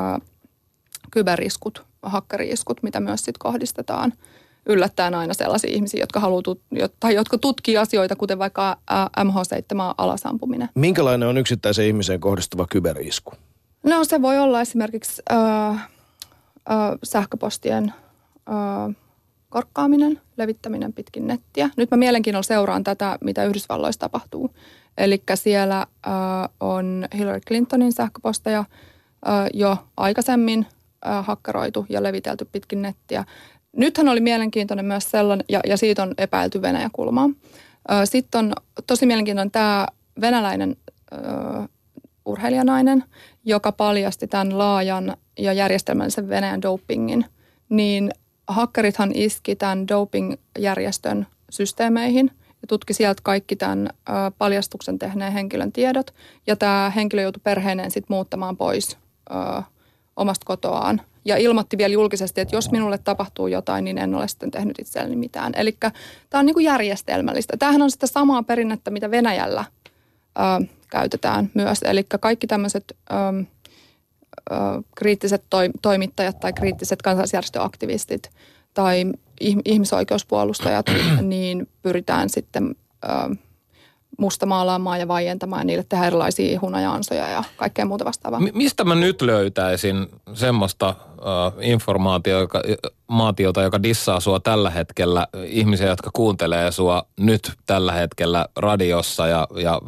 kyberiskut, 1.12 1.86
hakkeriiskut, 2.02 2.84
mitä 2.84 3.00
myös 3.00 3.20
sitten 3.20 3.40
kohdistetaan 3.40 4.14
yllättäen 4.66 5.16
aina 5.16 5.34
sellaisia 5.34 5.72
ihmisiä, 5.72 6.00
jotka 6.00 6.20
haluaa 6.20 6.42
tut- 6.42 6.92
tai 7.00 7.16
jotka 7.16 7.38
tutkii 7.38 7.78
asioita, 7.78 8.16
kuten 8.16 8.40
vaikka 8.40 8.70
ä, 8.72 9.24
MH7 9.24 9.94
alasampuminen. 9.98 10.70
Minkälainen 10.76 11.30
on 11.30 11.38
yksittäisen 11.38 11.86
ihmiseen 11.86 12.20
kohdistuva 12.20 12.68
kyberisku? 12.70 13.34
No 13.84 14.04
se 14.04 14.22
voi 14.22 14.40
olla 14.40 14.62
esimerkiksi 14.62 15.22
ö, 15.32 15.36
ö, 15.36 16.98
sähköpostien 17.04 17.94
ö, 18.50 18.94
korkkaaminen, 19.50 20.22
levittäminen 20.38 20.94
pitkin 20.94 21.28
nettiä. 21.28 21.70
Nyt 21.78 21.92
mä 21.92 21.98
mielenkiinnolla 21.98 22.44
seuraan 22.44 22.84
tätä, 22.84 23.18
mitä 23.22 23.44
Yhdysvalloissa 23.46 24.00
tapahtuu. 24.00 24.56
Eli 24.98 25.24
siellä 25.36 25.88
ö, 26.06 26.10
on 26.60 27.08
Hillary 27.18 27.40
Clintonin 27.48 27.94
sähköposteja 27.94 28.66
ö, 29.28 29.30
jo 29.54 29.78
aikaisemmin 29.98 30.66
ö, 31.06 31.22
hakkeroitu 31.22 31.86
ja 31.90 32.04
levitelty 32.04 32.46
pitkin 32.46 32.82
nettiä. 32.82 33.26
Nythän 33.76 34.10
oli 34.10 34.20
mielenkiintoinen 34.20 34.86
myös 34.86 35.12
sellainen, 35.12 35.46
ja, 35.50 35.60
ja 35.68 35.78
siitä 35.78 36.04
on 36.04 36.14
epäilty 36.18 36.62
Venäjä-kulmaa. 36.62 37.30
Sitten 38.06 38.40
on 38.40 38.54
tosi 38.88 39.06
mielenkiintoinen 39.06 39.52
tämä 39.52 39.88
venäläinen 40.22 40.76
ö, 41.14 41.18
urheilijanainen, 42.26 43.04
joka 43.46 43.72
paljasti 43.72 44.28
tämän 44.28 44.58
laajan 44.58 45.18
ja 45.40 45.54
järjestelmällisen 45.54 46.30
Venäjän 46.30 46.62
dopingin, 46.62 47.26
niin 47.70 48.12
hakkerithan 48.48 49.12
iski 49.16 49.56
tämän 49.56 49.88
dopingjärjestön 49.88 51.28
systeemeihin 51.50 52.32
ja 52.36 52.68
tutki 52.68 52.94
sieltä 52.94 53.22
kaikki 53.24 53.56
tämän 53.56 53.90
ö, 54.10 54.12
paljastuksen 54.38 55.00
tehneen 55.00 55.34
henkilön 55.34 55.72
tiedot. 55.72 56.14
Ja 56.48 56.56
tämä 56.56 56.92
henkilö 56.96 57.22
joutui 57.22 57.42
perheineen 57.44 57.92
sitten 57.92 58.16
muuttamaan 58.16 58.58
pois 58.58 58.98
ö, 59.30 59.62
omasta 60.16 60.46
kotoaan. 60.46 61.02
Ja 61.26 61.38
ilmoitti 61.38 61.78
vielä 61.78 61.94
julkisesti, 61.94 62.42
että 62.42 62.56
jos 62.56 62.72
minulle 62.72 62.98
tapahtuu 62.98 63.48
jotain, 63.48 63.84
niin 63.84 63.98
en 63.98 64.16
ole 64.16 64.28
sitten 64.28 64.52
tehnyt 64.52 64.80
itselleni 64.80 65.16
mitään. 65.16 65.54
Eli 65.56 65.78
tämä 66.30 66.40
on 66.40 66.46
niin 66.46 66.54
kuin 66.54 66.64
järjestelmällistä. 66.64 67.58
Tämähän 67.58 67.82
on 67.82 67.92
sitä 67.92 68.08
samaa 68.08 68.44
perinnettä, 68.44 68.92
mitä 68.92 69.12
Venäjällä 69.12 69.66
ö, 70.38 70.66
käytetään 70.90 71.52
myös. 71.54 71.80
Eli 71.82 72.04
kaikki 72.20 72.48
tämmöiset 72.48 72.98
ö, 73.12 73.16
ö, 74.52 74.56
kriittiset 74.96 75.44
toi, 75.50 75.70
toimittajat 75.82 76.40
tai 76.40 76.54
kriittiset 76.54 77.02
kansalaisjärjestöaktivistit 77.02 78.30
tai 78.74 79.04
ih- 79.44 79.62
ihmisoikeuspuolustajat, 79.66 80.86
niin 81.22 81.68
pyritään 81.82 82.30
sitten 82.30 82.76
ö, 83.06 83.36
mustamaalaamaan 84.18 85.00
ja 85.00 85.08
vaientamaan 85.08 85.60
ja 85.60 85.66
niille 85.66 85.86
tehdä 85.90 86.08
erilaisia 86.08 86.60
hunajaansoja 86.60 87.28
ja 87.28 87.44
kaikkea 87.58 87.86
muuta 87.86 88.06
vastaavaa. 88.06 88.40
Mi- 88.40 88.52
mistä 88.54 88.84
mä 88.84 88.96
nyt 88.96 89.22
löytäisin 89.22 90.08
semmoista 90.34 90.90
uh, 90.90 91.54
informaatiota, 91.62 92.40
joka, 92.40 92.62
maatiota, 93.08 93.62
joka 93.62 93.84
dissaa 93.84 94.20
sua 94.20 94.40
tällä 94.40 94.70
hetkellä, 94.70 95.28
ihmisiä, 95.46 95.88
jotka 95.88 96.10
kuuntelee 96.14 96.72
sua 96.72 97.04
nyt 97.20 97.52
tällä 97.66 97.92
hetkellä 97.92 98.48
radiossa 98.56 99.28
ja, 99.28 99.48
ja 99.56 99.82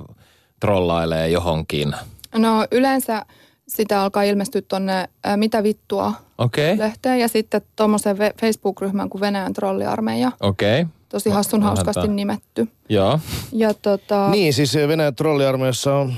trollailee 0.60 1.30
johonkin? 1.30 1.96
No 2.36 2.68
yleensä 2.72 3.26
sitä 3.68 4.02
alkaa 4.02 4.24
ilmestyä 4.24 4.62
tuonne 4.62 5.10
Mitä 5.36 5.64
vittua 5.64 6.14
okay. 6.38 6.78
lehteen 6.78 7.20
ja 7.20 7.28
sitten 7.28 7.62
tuommoiseen 7.76 8.18
ve- 8.18 8.34
Facebook-ryhmään 8.42 9.10
kuin 9.10 9.22
Venäjän 9.22 9.54
trolliarmeija. 9.54 10.32
okei. 10.40 10.82
Okay. 10.82 10.95
Tosi 11.10 11.30
hassun 11.30 11.58
Onhan 11.58 11.78
hauskasti 11.78 12.08
nimetty. 12.08 12.68
Joo. 12.90 13.20
Ja 13.52 13.74
tota, 13.74 14.30
Niin, 14.30 14.54
siis 14.54 14.76
Venäjän 14.76 15.16
trolliarmeijassa 15.16 15.96
on, 15.96 16.14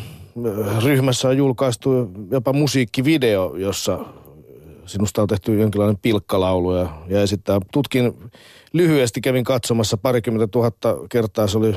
ö, 0.45 0.65
ryhmässä 0.83 1.27
on 1.27 1.37
julkaistu 1.37 2.11
jopa 2.31 2.53
musiikkivideo, 2.53 3.55
jossa 3.55 3.99
sinusta 4.85 5.21
on 5.21 5.27
tehty 5.27 5.59
jonkinlainen 5.59 5.97
pilkkalaulu 6.01 6.75
ja, 6.75 6.89
ja 7.07 7.21
esittää. 7.21 7.59
Tutkin 7.71 8.13
lyhyesti, 8.73 9.21
kävin 9.21 9.43
katsomassa 9.43 9.97
parikymmentä 9.97 10.47
tuhatta 10.47 10.95
kertaa, 11.09 11.47
se 11.47 11.57
oli 11.57 11.75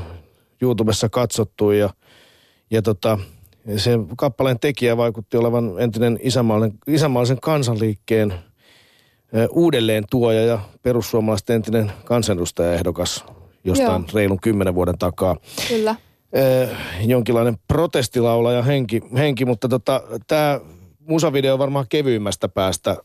YouTubessa 0.62 1.09
katsottu 1.09 1.70
ja, 1.70 1.90
ja 2.70 2.83
tota, 2.83 3.18
se 3.77 3.90
kappaleen 4.16 4.61
tekijä 4.61 4.96
vaikutti 4.96 5.37
olevan 5.37 5.73
entinen 5.79 6.18
isämaallisen 6.87 7.40
kansanliikkeen 7.40 8.35
uudelleen 9.50 10.04
tuoja 10.10 10.42
ja 10.42 10.58
perussuomalaisten 10.82 11.56
entinen 11.56 11.92
kansanedustajaehdokas 12.04 13.24
jostain 13.64 14.02
Joo. 14.02 14.10
reilun 14.14 14.40
kymmenen 14.40 14.74
vuoden 14.74 14.98
takaa. 14.98 15.36
kyllä. 15.68 15.96
Ö, 16.36 16.68
jonkinlainen 17.00 17.56
protestilaulaja 17.68 18.62
henki, 18.62 19.00
henki 19.16 19.44
mutta 19.44 19.68
tota, 19.68 20.02
tämä 20.26 20.60
musavideo 21.06 21.52
on 21.52 21.58
varmaan 21.58 21.86
kevyimmästä 21.88 22.48
päästä 22.48 22.96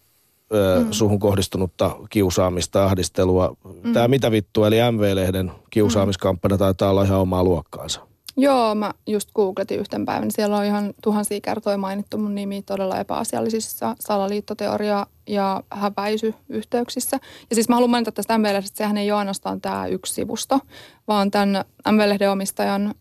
ö, 0.53 0.79
mm. 0.79 0.91
suhun 0.91 1.19
kohdistunutta 1.19 1.95
kiusaamista, 2.09 2.85
ahdistelua. 2.85 3.55
Mm. 3.83 3.93
Tämä 3.93 4.07
mitä 4.07 4.31
vittua, 4.31 4.67
eli 4.67 4.77
MV-lehden 4.91 5.51
kiusaamiskampanja 5.69 6.57
taitaa 6.57 6.89
olla 6.89 7.03
ihan 7.03 7.19
omaa 7.19 7.43
luokkaansa. 7.43 8.01
Joo, 8.37 8.75
mä 8.75 8.93
just 9.07 9.29
googletin 9.35 9.79
yhten 9.79 10.05
päivän. 10.05 10.31
Siellä 10.31 10.57
on 10.57 10.65
ihan 10.65 10.93
tuhansia 11.03 11.41
kertoja 11.41 11.77
mainittu 11.77 12.17
mun 12.17 12.35
nimi 12.35 12.61
todella 12.61 12.99
epäasiallisissa 12.99 13.95
salaliittoteoria- 13.99 15.05
ja 15.27 15.63
häpäisyyhteyksissä. 15.69 17.19
Ja 17.49 17.55
siis 17.55 17.69
mä 17.69 17.75
haluan 17.75 17.89
mainita 17.89 18.11
tästä 18.11 18.37
MV-lehdestä, 18.37 18.73
että 18.73 18.77
sehän 18.77 18.97
ei 18.97 19.11
ole 19.11 19.19
ainoastaan 19.19 19.61
tämä 19.61 19.87
yksi 19.87 20.13
sivusto, 20.13 20.59
vaan 21.07 21.31
tämän 21.31 21.65
MV-lehden 21.91 22.31
omistajan 22.31 22.95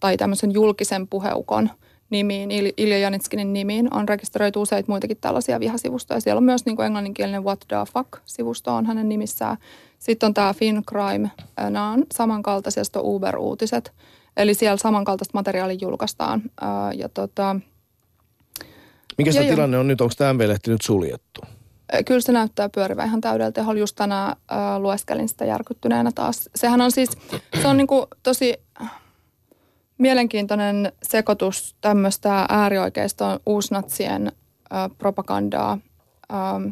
tai 0.00 0.16
tämmöisen 0.16 0.52
julkisen 0.52 1.08
puheukon 1.08 1.70
nimiin, 2.10 2.50
Ilja 2.76 2.98
Janitskinin 2.98 3.52
nimiin, 3.52 3.94
on 3.94 4.08
rekisteröity 4.08 4.58
useita 4.58 4.92
muitakin 4.92 5.16
tällaisia 5.20 5.60
vihasivustoja. 5.60 6.20
Siellä 6.20 6.38
on 6.38 6.44
myös 6.44 6.66
niin 6.66 6.76
kuin 6.76 6.86
englanninkielinen 6.86 7.44
What 7.44 7.60
the 7.68 7.76
Fuck-sivusto 7.94 8.74
on 8.74 8.86
hänen 8.86 9.08
nimissään. 9.08 9.56
Sitten 9.98 10.26
on 10.26 10.34
tämä 10.34 10.54
FinCrime, 10.54 11.30
nämä 11.70 11.90
on 11.90 12.04
samankaltaisia, 12.12 12.84
sitten 12.84 13.02
Uber-uutiset. 13.02 13.92
Eli 14.36 14.54
siellä 14.54 14.76
samankaltaista 14.76 15.38
materiaalia 15.38 15.78
julkaistaan. 15.80 16.42
Ja 16.94 17.08
tota, 17.08 17.56
Mikä 19.18 19.32
se 19.32 19.44
tilanne 19.44 19.78
on 19.78 19.88
nyt? 19.88 20.00
Onko 20.00 20.14
tämä 20.18 20.32
MV-lehti 20.32 20.70
nyt 20.70 20.82
suljettu? 20.82 21.40
Kyllä 22.06 22.20
se 22.20 22.32
näyttää 22.32 22.68
pyörivä 22.68 23.04
ihan 23.04 23.20
täydeltä 23.20 23.52
teholla. 23.52 23.80
Just 23.80 23.96
tänään 23.96 24.28
äh, 24.52 24.78
lueskelin 24.78 25.28
sitä 25.28 25.44
järkyttyneenä 25.44 26.10
taas. 26.14 26.50
Sehän 26.54 26.80
on 26.80 26.92
siis, 26.92 27.10
se 27.62 27.68
on 27.68 27.76
niinku 27.76 28.06
tosi 28.22 28.54
mielenkiintoinen 29.98 30.92
sekoitus 31.02 31.76
tämmöistä 31.80 32.46
äärioikeiston 32.48 33.40
uusnatsien 33.46 34.32
äh, 34.72 34.90
propagandaa 34.98 35.78
ähm, 36.32 36.68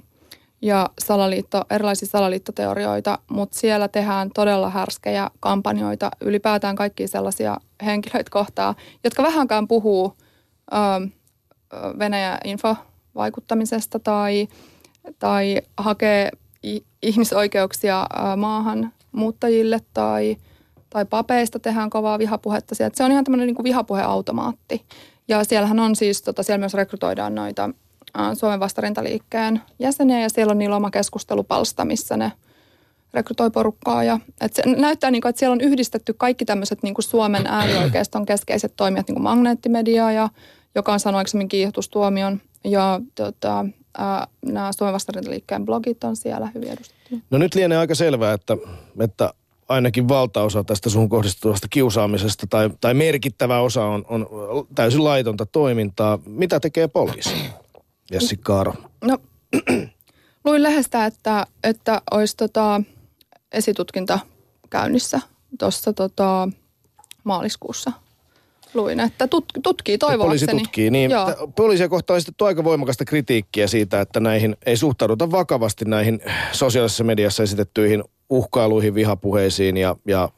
ja 0.64 0.90
salaliitto, 0.98 1.64
erilaisia 1.70 2.09
salaliittoteorioita, 2.09 3.18
mutta 3.31 3.59
siellä 3.59 3.88
tehdään 3.88 4.31
todella 4.35 4.70
härskejä 4.70 5.31
kampanjoita 5.40 6.11
ylipäätään 6.20 6.77
kaikkia 6.77 7.09
sellaisia 7.09 7.57
henkilöitä 7.85 8.31
kohtaa, 8.31 8.74
jotka 9.05 9.22
vähänkään 9.22 9.68
puhuu 9.68 10.16
ähm, 10.74 11.05
Venäjä 11.98 12.38
infovaikuttamisesta 12.44 13.98
tai, 13.98 14.48
tai 15.18 15.62
hakee 15.77 16.31
ihmisoikeuksia 17.03 18.07
maahan 18.37 18.92
muuttajille 19.12 19.81
tai, 19.94 20.37
tai 20.90 21.05
papeista 21.05 21.59
tehdään 21.59 21.90
kovaa 21.90 22.18
vihapuhetta. 22.18 22.74
Se 22.74 23.05
on 23.05 23.12
ihan 23.12 23.24
tämmöinen 23.24 23.46
niin 23.46 23.64
vihapuheautomaatti. 23.64 24.85
Ja 25.29 25.44
siellähän 25.44 25.81
on 25.81 25.96
siis, 25.96 26.22
tota, 26.22 26.42
siellä 26.42 26.59
myös 26.59 26.74
rekrytoidaan 26.74 27.35
noita 27.35 27.70
Suomen 28.35 28.61
vastarintaliikkeen 28.61 29.62
jäseniä 29.79 30.20
ja 30.20 30.29
siellä 30.29 30.50
on 30.50 30.59
niillä 30.59 30.77
oma 30.77 30.90
keskustelupalsta, 30.90 31.85
missä 31.85 32.16
ne 32.16 32.33
rekrytoi 33.14 33.50
porukkaa. 33.50 34.05
Ja, 34.05 34.18
et 34.40 34.55
se 34.55 34.62
näyttää, 34.66 35.11
niin 35.11 35.22
kuin, 35.22 35.31
että 35.31 35.38
siellä 35.38 35.53
on 35.53 35.61
yhdistetty 35.61 36.14
kaikki 36.16 36.44
tämmöiset 36.44 36.83
niin 36.83 36.94
kuin 36.94 37.05
Suomen 37.05 37.46
äärioikeiston 37.46 38.27
keskeiset 38.27 38.72
toimijat, 38.77 39.09
niin 39.09 39.14
kuin 39.14 39.22
magneettimedia 39.22 40.12
ja 40.12 40.29
joka 40.74 40.92
on 40.92 41.00
saanut 41.00 41.18
aikaisemmin 41.18 41.48
kiihotustuomion. 41.48 42.40
Ja 42.64 43.00
tota, 43.14 43.66
ää, 43.98 44.27
nämä 44.46 44.72
Suomen 44.72 44.94
vastarintaliikkeen 44.94 45.64
blogit 45.64 46.05
on 46.05 46.16
siellä 46.16 46.48
hyvin 46.55 46.68
edustettu. 46.68 47.18
No 47.31 47.38
nyt 47.38 47.55
lienee 47.55 47.79
aika 47.79 47.94
selvää, 47.94 48.33
että, 48.33 48.57
että 49.00 49.35
ainakin 49.68 50.09
valtaosa 50.09 50.64
tästä 50.64 50.90
sun 50.90 51.09
kohdistuvasta 51.09 51.66
kiusaamisesta 51.70 52.46
tai, 52.50 52.70
tai 52.81 52.94
merkittävä 52.94 53.61
osa 53.61 53.85
on, 53.85 54.05
on 54.09 54.27
täysin 54.74 55.05
laitonta 55.05 55.46
toimintaa. 55.46 56.18
Mitä 56.27 56.61
tekee 56.61 56.88
poliisi? 56.88 57.35
Jessi 58.14 58.37
Kaaro. 58.37 58.74
No, 59.05 59.18
luin 60.44 60.62
lehdestä, 60.62 61.07
että, 61.07 61.46
että 61.64 62.03
olisi 62.11 62.37
tota 62.37 62.83
esitutkinta 63.53 64.18
käynnissä 64.70 65.20
tuossa 65.59 65.92
tota 65.92 66.48
maaliskuussa– 67.24 67.92
luin, 68.74 69.00
että 69.00 69.29
tut, 69.29 69.44
tutkii 69.62 69.98
toivoakseni. 69.98 70.27
Poliisi 70.27 70.46
tutkii, 70.46 70.90
niin. 70.90 71.11
Joo. 71.11 71.53
Poliisia 71.57 71.88
kohtaan 71.88 72.20
on 72.40 72.46
aika 72.46 72.64
voimakasta 72.64 73.05
kritiikkiä 73.05 73.66
siitä, 73.66 74.00
että 74.00 74.20
näihin 74.20 74.57
ei 74.66 74.77
suhtauduta 74.77 75.31
vakavasti 75.31 75.85
näihin 75.85 76.20
sosiaalisessa 76.53 77.05
mediassa 77.05 77.42
esitettyihin 77.42 78.05
uhkailuihin, 78.31 78.94
vihapuheisiin 78.94 79.77
ja, 79.77 79.96
ja 80.07 80.29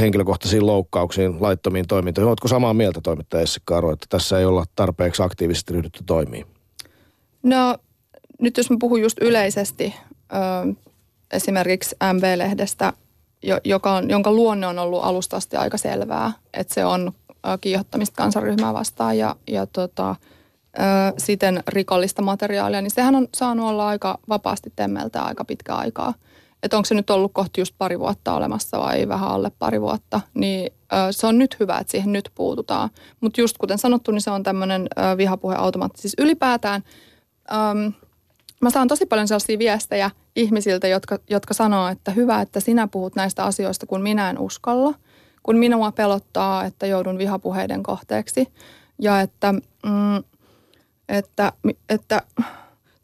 henkilökohtaisiin 0.00 0.66
loukkauksiin, 0.66 1.36
laittomiin 1.40 1.86
toimintoihin. 1.88 2.28
Oletko 2.28 2.48
samaa 2.48 2.74
mieltä 2.74 3.00
toimittaja 3.02 3.42
Essi 3.42 3.60
Karo, 3.64 3.92
että 3.92 4.06
tässä 4.08 4.38
ei 4.38 4.44
olla 4.44 4.64
tarpeeksi 4.76 5.22
aktiivisesti 5.22 5.72
ryhdytty 5.72 6.04
toimiin? 6.06 6.46
No 7.44 7.76
nyt 8.40 8.56
jos 8.56 8.70
mä 8.70 8.76
puhun 8.80 9.02
just 9.02 9.18
yleisesti 9.20 9.94
ö, 10.32 10.74
esimerkiksi 11.32 11.96
MV-lehdestä, 12.12 12.92
joka 13.64 13.92
on, 13.92 14.10
jonka 14.10 14.32
luonne 14.32 14.66
on 14.66 14.78
ollut 14.78 15.04
alusta 15.04 15.36
asti 15.36 15.56
aika 15.56 15.78
selvää, 15.78 16.32
että 16.54 16.74
se 16.74 16.84
on 16.84 17.12
kiihottamista 17.60 18.16
kansanryhmää 18.16 18.74
vastaan 18.74 19.18
ja, 19.18 19.36
ja 19.46 19.66
tota, 19.66 20.10
ö, 20.10 20.80
siten 21.18 21.62
rikollista 21.68 22.22
materiaalia, 22.22 22.80
niin 22.80 22.90
sehän 22.90 23.14
on 23.14 23.28
saanut 23.34 23.66
olla 23.66 23.88
aika 23.88 24.18
vapaasti 24.28 24.72
temmeltä 24.76 25.22
aika 25.22 25.44
pitkä 25.44 25.74
aikaa. 25.74 26.14
Että 26.62 26.76
onko 26.76 26.86
se 26.86 26.94
nyt 26.94 27.10
ollut 27.10 27.32
kohti 27.32 27.60
just 27.60 27.74
pari 27.78 27.98
vuotta 27.98 28.34
olemassa 28.34 28.78
vai 28.78 29.08
vähän 29.08 29.28
alle 29.28 29.50
pari 29.58 29.80
vuotta, 29.80 30.20
niin 30.34 30.72
se 31.10 31.26
on 31.26 31.38
nyt 31.38 31.56
hyvä, 31.60 31.78
että 31.78 31.90
siihen 31.90 32.12
nyt 32.12 32.30
puututaan. 32.34 32.90
Mutta 33.20 33.40
just 33.40 33.58
kuten 33.58 33.78
sanottu, 33.78 34.10
niin 34.10 34.20
se 34.20 34.30
on 34.30 34.42
tämmöinen 34.42 34.88
vihapuheautomaatti. 35.16 36.00
Siis 36.00 36.14
ylipäätään 36.18 36.82
ö, 37.50 37.90
mä 38.60 38.70
saan 38.70 38.88
tosi 38.88 39.06
paljon 39.06 39.28
sellaisia 39.28 39.58
viestejä 39.58 40.10
ihmisiltä, 40.36 40.88
jotka, 40.88 41.18
jotka 41.30 41.54
sanoo, 41.54 41.88
että 41.88 42.10
hyvä, 42.10 42.40
että 42.40 42.60
sinä 42.60 42.88
puhut 42.88 43.16
näistä 43.16 43.44
asioista, 43.44 43.86
kun 43.86 44.02
minä 44.02 44.30
en 44.30 44.38
uskalla– 44.38 44.94
kun 45.44 45.56
minua 45.56 45.92
pelottaa, 45.92 46.64
että 46.64 46.86
joudun 46.86 47.18
vihapuheiden 47.18 47.82
kohteeksi 47.82 48.48
ja 48.98 49.20
että, 49.20 49.52
mm, 49.86 50.24
että, 51.08 51.52
että 51.88 52.22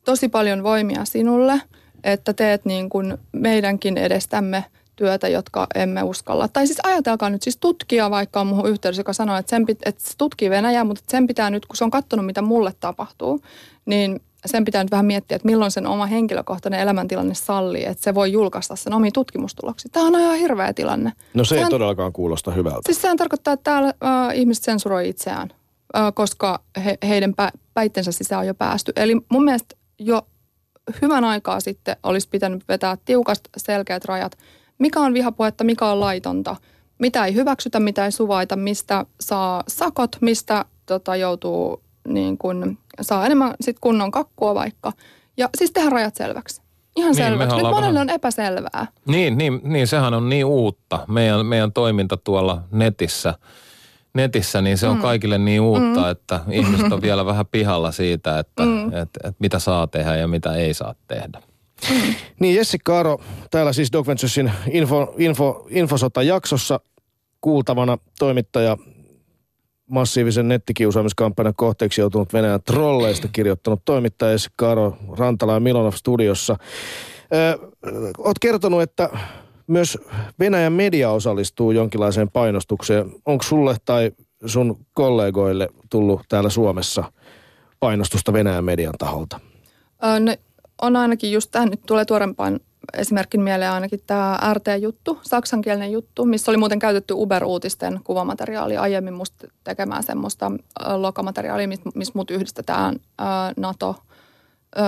tosi 0.05 0.29
paljon 0.29 0.63
voimia 0.63 1.05
sinulle, 1.05 1.63
että 2.05 2.33
teet 2.35 2.65
niin 2.65 2.89
kuin 2.89 3.19
meidänkin 3.33 3.99
edestämme 3.99 4.65
työtä, 4.97 5.29
jotka 5.29 5.67
emme 5.75 6.03
uskalla. 6.03 6.49
Tai 6.49 6.67
siis 6.67 6.81
ajatelkaa 6.83 7.31
nyt 7.31 7.43
siis 7.43 7.57
tutkia, 7.57 8.11
vaikka 8.11 8.41
on 8.41 8.47
muuhun 8.47 8.71
yhteydessä, 8.71 9.01
joka 9.01 9.13
sanoo, 9.13 9.37
että, 9.37 9.51
sen 9.51 9.67
pit, 9.67 9.79
että 9.87 10.03
se 10.05 10.15
tutkii 10.19 10.51
Venäjää, 10.51 10.85
mutta 10.85 11.03
sen 11.09 11.27
pitää 11.27 11.51
nyt, 11.51 11.67
kun 11.67 11.77
se 11.77 11.85
on 11.85 11.91
katsonut, 11.91 12.27
mitä 12.27 12.43
mulle 12.43 12.75
tapahtuu, 12.81 13.41
niin 13.87 14.21
sen 14.47 14.65
pitää 14.65 14.85
nyt 14.85 14.91
vähän 14.91 15.07
miettiä, 15.07 15.37
että 15.37 15.47
milloin 15.47 15.71
sen 15.71 15.87
oma 15.87 16.07
henkilökohtainen 16.07 16.81
elämäntilanne 16.81 17.35
sallii, 17.35 17.85
että 17.85 18.05
se 18.05 18.15
voi 18.15 18.33
julkaista 18.33 18.77
sen 18.77 18.93
omia 18.93 19.11
tutkimustuloksia. 19.11 19.91
Tämä 19.93 20.07
on 20.07 20.21
ihan 20.21 20.39
hirveä 20.39 20.73
tilanne. 20.73 21.13
No 21.35 21.45
se 21.45 21.49
sehän, 21.49 21.65
ei 21.65 21.71
todellakaan 21.71 22.13
kuulosta 22.13 22.51
hyvältä. 22.51 22.81
Siis 22.87 23.03
sehän 23.03 23.17
tarkoittaa, 23.17 23.53
että 23.53 23.65
täällä 23.65 23.89
äh, 23.89 24.39
ihmiset 24.39 24.65
sensuroi 24.65 25.09
itseään, 25.09 25.51
äh, 25.97 26.13
koska 26.15 26.61
he, 26.85 26.99
heidän 27.09 27.35
pä, 27.35 27.53
päittensä 27.75 28.13
sisään 28.13 28.41
on 28.41 28.47
jo 28.47 28.55
päästy. 28.55 28.93
Eli 28.97 29.17
mun 29.29 29.45
mielestä 29.45 29.77
jo 29.99 30.23
hyvän 31.03 31.25
aikaa 31.25 31.61
sitten 31.61 31.97
olisi 32.03 32.29
pitänyt 32.29 32.65
vetää 32.69 32.97
tiukasti 33.05 33.51
selkeät 33.57 34.05
rajat, 34.05 34.39
mikä 34.79 35.01
on 35.01 35.15
vihapuhetta, 35.15 35.65
mikä 35.65 35.87
on 35.87 36.01
laitonta, 36.01 36.57
mitä 36.99 37.25
ei 37.25 37.35
hyväksytä, 37.35 37.81
mitä 37.81 38.05
ei 38.05 38.13
suvaita, 38.13 38.57
mistä 38.57 39.07
saa 39.21 39.65
sakot, 39.69 40.17
mistä 40.21 40.65
tota, 40.87 41.17
joutuu 41.17 41.83
niin 42.09 42.39
kun, 42.39 42.79
saa 43.01 43.27
enemmän 43.27 43.55
sit 43.61 43.77
kunnon 43.81 44.11
kakkua 44.11 44.55
vaikka. 44.55 44.93
Ja 45.37 45.49
siis 45.57 45.71
tehdään 45.71 45.93
rajat 45.93 46.17
selväksi. 46.17 46.63
Ihan 46.97 47.13
niin, 47.13 47.25
selväksi. 47.25 47.57
Nyt 47.57 47.65
monelle 47.65 47.81
vähän... 47.81 47.97
on 47.97 48.11
epäselvää. 48.11 48.87
Niin, 49.07 49.39
niin, 49.39 49.61
niin, 49.65 49.87
sehän 49.87 50.15
on 50.15 50.29
niin 50.29 50.45
uutta. 50.45 51.05
Meidän, 51.09 51.47
meidän 51.47 51.73
toiminta 51.73 52.17
tuolla 52.17 52.63
netissä, 52.71 53.35
netissä, 54.15 54.61
niin 54.61 54.79
se 54.79 54.87
on 54.87 54.97
mm. 54.97 55.03
kaikille 55.03 55.39
niin 55.39 55.61
uutta, 55.61 56.01
mm. 56.01 56.11
että 56.11 56.41
ihmiset 56.51 56.93
on 56.93 57.03
vielä 57.03 57.27
vähän 57.27 57.47
pihalla 57.47 57.93
siitä, 57.93 58.39
että 58.39 58.63
mm. 58.63 58.93
et, 58.93 59.09
et 59.25 59.37
mitä 59.39 59.59
saa 59.59 59.87
tehdä 59.87 60.17
ja 60.17 60.29
mitä 60.29 60.55
ei 60.55 60.75
saa 60.75 60.95
tehdä. 61.07 61.43
Mm. 61.91 62.15
Niin 62.41 62.55
Jessi 62.55 62.79
Kaaro, 62.85 63.21
täällä 63.51 63.73
siis 63.73 63.93
Doc 63.93 64.07
Venturesin 64.07 64.53
info, 64.71 65.15
info, 65.19 65.67
infosota-jaksossa 65.71 66.81
kuultavana 67.41 67.99
toimittaja 68.19 68.77
massiivisen 69.91 70.49
nettikiusaamiskampanjan 70.49 71.55
kohteeksi 71.57 72.01
joutunut 72.01 72.33
Venäjän 72.33 72.63
trolleista 72.63 73.29
kirjoittanut 73.33 73.83
toimittaja 73.85 74.37
Karo 74.57 74.97
Rantala 75.19 75.55
ja 75.55 75.61
Milonov 75.61 75.93
studiossa. 75.93 76.57
Olet 78.19 78.39
kertonut, 78.41 78.83
että 78.83 79.11
myös 79.67 79.99
Venäjän 80.39 80.73
media 80.73 81.11
osallistuu 81.11 81.71
jonkinlaiseen 81.71 82.31
painostukseen. 82.31 83.13
Onko 83.27 83.43
sulle 83.43 83.77
tai 83.85 84.13
sun 84.47 84.87
kollegoille 84.93 85.69
tullut 85.91 86.21
täällä 86.29 86.51
Suomessa 86.51 87.13
painostusta 87.81 88.33
Venäjän 88.33 88.65
median 88.65 88.95
taholta? 88.99 89.41
No, 90.21 90.37
on 90.83 90.97
ainakin 90.97 91.33
just, 91.33 91.51
tähän 91.51 91.69
nyt 91.69 91.81
tulee 91.87 92.05
tuorempaan 92.05 92.61
esimerkin 92.95 93.41
mieleen 93.41 93.71
ainakin 93.71 94.01
tämä 94.07 94.39
RT-juttu, 94.55 95.19
saksankielinen 95.23 95.93
juttu, 95.93 96.25
missä 96.25 96.51
oli 96.51 96.59
muuten 96.59 96.79
käytetty 96.79 97.15
Uber-uutisten 97.15 98.01
kuvamateriaalia 98.05 98.81
aiemmin 98.81 99.15
musta 99.15 99.47
tekemään 99.65 100.03
semmoista 100.03 100.53
lokamateriaalia, 100.95 101.69
missä 101.95 102.13
mut 102.15 102.31
yhdistetään 102.31 102.97
NATO 103.57 103.97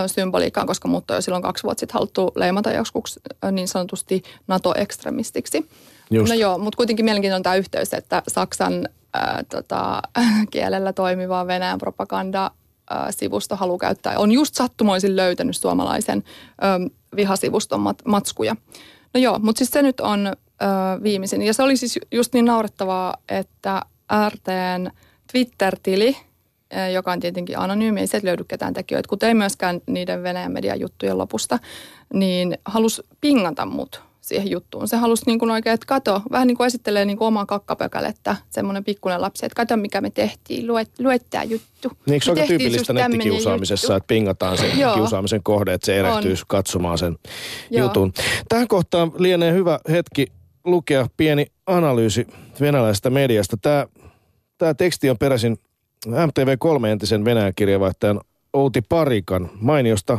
symboliikkaan, 0.06 0.66
koska 0.66 0.88
mut 0.88 1.10
on 1.10 1.16
jo 1.16 1.20
silloin 1.20 1.42
kaksi 1.42 1.62
vuotta 1.62 1.80
sitten 1.80 1.94
haluttu 1.94 2.32
leimata 2.34 2.72
joskus 2.72 3.20
niin 3.52 3.68
sanotusti 3.68 4.22
NATO-ekstremistiksi. 4.46 5.68
Just. 6.10 6.28
No 6.28 6.34
joo, 6.34 6.58
mutta 6.58 6.76
kuitenkin 6.76 7.04
mielenkiintoinen 7.04 7.42
tämä 7.42 7.54
yhteys, 7.54 7.94
että 7.94 8.22
Saksan 8.28 8.88
ää, 9.14 9.44
tota, 9.50 10.02
kielellä 10.50 10.92
toimiva 10.92 11.46
Venäjän 11.46 11.78
propaganda 11.78 12.50
sivusto 13.10 13.56
haluaa 13.56 13.78
käyttää. 13.78 14.18
On 14.18 14.32
just 14.32 14.54
sattumoisin 14.54 15.16
löytänyt 15.16 15.56
suomalaisen 15.56 16.24
ö, 16.62 16.90
vihasivuston 17.16 17.80
mat, 17.80 17.96
matskuja. 18.04 18.56
No 19.14 19.20
joo, 19.20 19.38
mutta 19.38 19.58
siis 19.58 19.70
se 19.70 19.82
nyt 19.82 20.00
on 20.00 20.26
ö, 20.26 20.32
viimeisin. 21.02 21.42
Ja 21.42 21.54
se 21.54 21.62
oli 21.62 21.76
siis 21.76 21.98
just 22.12 22.34
niin 22.34 22.44
naurettavaa, 22.44 23.16
että 23.28 23.82
RTn 24.28 24.90
Twitter-tili, 25.32 26.16
joka 26.92 27.12
on 27.12 27.20
tietenkin 27.20 27.58
anonyymi, 27.58 28.00
ei 28.00 28.06
sieltä 28.06 28.26
löydy 28.26 28.44
ketään 28.44 28.74
tekijöitä, 28.74 29.08
kuten 29.08 29.28
ei 29.28 29.34
myöskään 29.34 29.80
niiden 29.86 30.22
Venäjän 30.22 30.52
median 30.52 30.80
juttujen 30.80 31.18
lopusta, 31.18 31.58
niin 32.14 32.58
halusi 32.64 33.02
pingata 33.20 33.66
mut 33.66 34.02
siihen 34.22 34.50
juttuun. 34.50 34.88
Se 34.88 34.96
halusi 34.96 35.22
niin 35.26 35.38
kuin 35.38 35.50
oikein, 35.50 35.74
että 35.74 35.86
kato, 35.86 36.22
vähän 36.30 36.46
niin 36.46 36.56
kuin 36.56 36.66
esittelee 36.66 37.04
niin 37.04 37.18
kuin 37.18 37.28
omaa 37.28 37.46
kakkapökälettä, 37.46 38.36
semmoinen 38.50 38.84
pikkuinen 38.84 39.20
lapsi, 39.20 39.46
että 39.46 39.56
kato 39.56 39.76
mikä 39.76 40.00
me 40.00 40.10
tehtiin, 40.10 40.66
luet, 40.66 40.90
luet 40.98 41.26
tämä 41.30 41.44
juttu. 41.44 41.88
Niin 42.06 42.14
eikö 42.14 42.24
se 42.24 42.30
aika 42.30 42.40
tehtiin 42.40 42.58
tyypillistä 42.58 42.92
nettikiusaamisessa, 42.92 43.86
tämmönen 43.86 43.96
että 43.96 44.06
pingataan 44.06 44.58
sen 44.58 44.78
Joo. 44.78 44.94
kiusaamisen 44.94 45.42
kohde, 45.42 45.72
että 45.72 45.86
se 45.86 45.98
erehtyy 45.98 46.34
katsomaan 46.46 46.98
sen 46.98 47.18
Joo. 47.70 47.86
jutun. 47.86 48.12
Tähän 48.48 48.68
kohtaan 48.68 49.12
lienee 49.18 49.52
hyvä 49.52 49.78
hetki 49.90 50.26
lukea 50.64 51.06
pieni 51.16 51.46
analyysi 51.66 52.26
venäläisestä 52.60 53.10
mediasta. 53.10 53.56
Tämä, 53.56 53.86
tämä 54.58 54.74
teksti 54.74 55.10
on 55.10 55.18
peräisin 55.18 55.58
MTV3 56.06 56.86
entisen 56.86 57.24
Venäjän 57.24 57.52
kirjavaihtajan 57.56 58.20
Outi 58.52 58.82
Parikan 58.88 59.50
mainiosta 59.60 60.18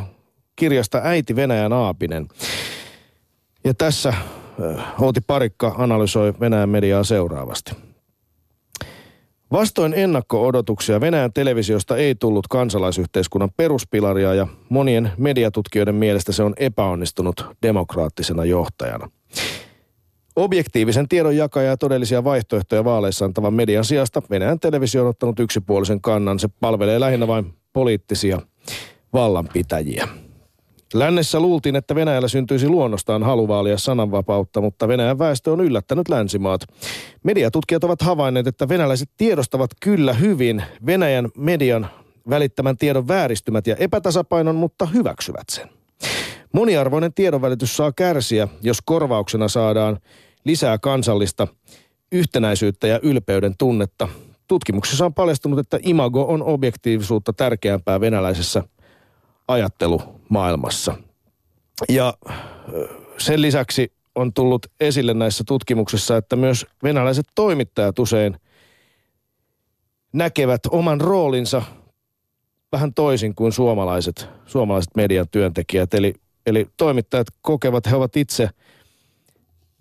kirjasta 0.56 1.02
Äiti 1.04 1.36
Venäjän 1.36 1.74
Aapinen. 1.74 2.28
Ja 3.63 3.73
tässä 3.73 4.10
äh, 4.10 5.02
Outi 5.02 5.21
Parikka 5.28 5.76
analysoi 5.78 6.34
Venäjän 6.39 6.69
mediaa 6.69 7.04
seuraavasti. 7.04 7.71
Vastoin 9.52 9.93
ennakko-odotuksia 9.93 11.02
Venäjän 11.02 11.34
televisiosta 11.34 11.97
ei 11.97 12.15
tullut 12.15 12.47
kansalaisyhteiskunnan 12.47 13.52
peruspilaria 13.58 14.34
ja 14.34 14.47
monien 14.69 15.12
mediatutkijoiden 15.17 15.95
mielestä 15.95 16.32
se 16.32 16.43
on 16.43 16.54
epäonnistunut 16.58 17.45
demokraattisena 17.62 18.45
johtajana. 18.45 19.10
Objektiivisen 20.36 21.08
tiedon 21.08 21.38
jakaja 21.38 21.69
ja 21.69 21.78
todellisia 21.78 22.23
vaihtoehtoja 22.23 22.84
vaaleissa 22.84 23.26
antavan 23.26 23.54
median 23.54 23.86
sijasta 23.86 24.21
Venäjän 24.30 24.60
televisio 24.60 25.02
on 25.02 25.10
ottanut 25.10 25.39
yksipuolisen 25.39 26.02
kannan. 26.02 26.39
Se 26.39 26.49
palvelee 26.60 26.99
lähinnä 26.99 27.28
vain 27.28 27.54
poliittisia 27.73 28.41
vallanpitäjiä. 29.13 30.08
Lännessä 30.94 31.40
luultiin, 31.40 31.76
että 31.76 31.96
Venäjällä 31.96 32.28
syntyisi 32.28 32.70
luonnostaan 32.70 33.24
halu 33.24 33.48
vaalia 33.48 33.78
sananvapautta, 33.78 34.62
mutta 34.62 34.88
Venäjän 34.88 35.20
väestö 35.20 35.52
on 35.52 35.62
yllättänyt 35.62 36.10
länsimaat. 36.10 36.62
Mediatutkijat 37.24 37.84
ovat 37.84 38.02
havainneet, 38.02 38.48
että 38.48 38.70
venäläiset 38.70 39.10
tiedostavat 39.18 39.70
kyllä 39.82 40.14
hyvin 40.14 40.64
Venäjän 40.86 41.30
median 41.38 41.88
välittämän 42.30 42.78
tiedon 42.78 43.08
vääristymät 43.08 43.68
ja 43.68 43.76
epätasapainon, 43.76 44.56
mutta 44.56 44.86
hyväksyvät 44.86 45.50
sen. 45.52 45.70
Moniarvoinen 46.52 47.14
tiedonvälitys 47.14 47.78
saa 47.78 47.92
kärsiä, 47.92 48.48
jos 48.62 48.78
korvauksena 48.86 49.48
saadaan 49.48 50.00
lisää 50.46 50.78
kansallista 50.78 51.48
yhtenäisyyttä 52.12 52.88
ja 52.88 53.00
ylpeyden 53.04 53.54
tunnetta. 53.58 54.08
Tutkimuksessa 54.48 55.06
on 55.06 55.14
paljastunut, 55.14 55.60
että 55.60 55.80
imago 55.84 56.26
on 56.28 56.44
objektiivisuutta 56.44 57.34
tärkeämpää 57.34 58.02
venäläisessä 58.02 58.64
ajattelumaailmassa. 60.30 60.96
Ja 61.90 62.14
sen 63.18 63.42
lisäksi 63.42 63.92
on 64.16 64.34
tullut 64.34 64.66
esille 64.80 65.14
näissä 65.14 65.44
tutkimuksissa, 65.48 66.18
että 66.18 66.36
myös 66.36 66.66
venäläiset 66.84 67.26
toimittajat 67.36 68.00
usein 68.00 68.38
näkevät 70.14 70.62
oman 70.70 71.02
roolinsa 71.02 71.62
vähän 72.72 72.94
toisin 72.94 73.36
kuin 73.36 73.52
suomalaiset, 73.52 74.30
suomalaiset 74.46 74.96
median 74.96 75.28
työntekijät. 75.32 75.94
Eli, 75.94 76.14
eli 76.46 76.68
toimittajat 76.78 77.28
kokevat, 77.42 77.86
he 77.86 77.96
ovat 77.96 78.18
itse 78.18 78.50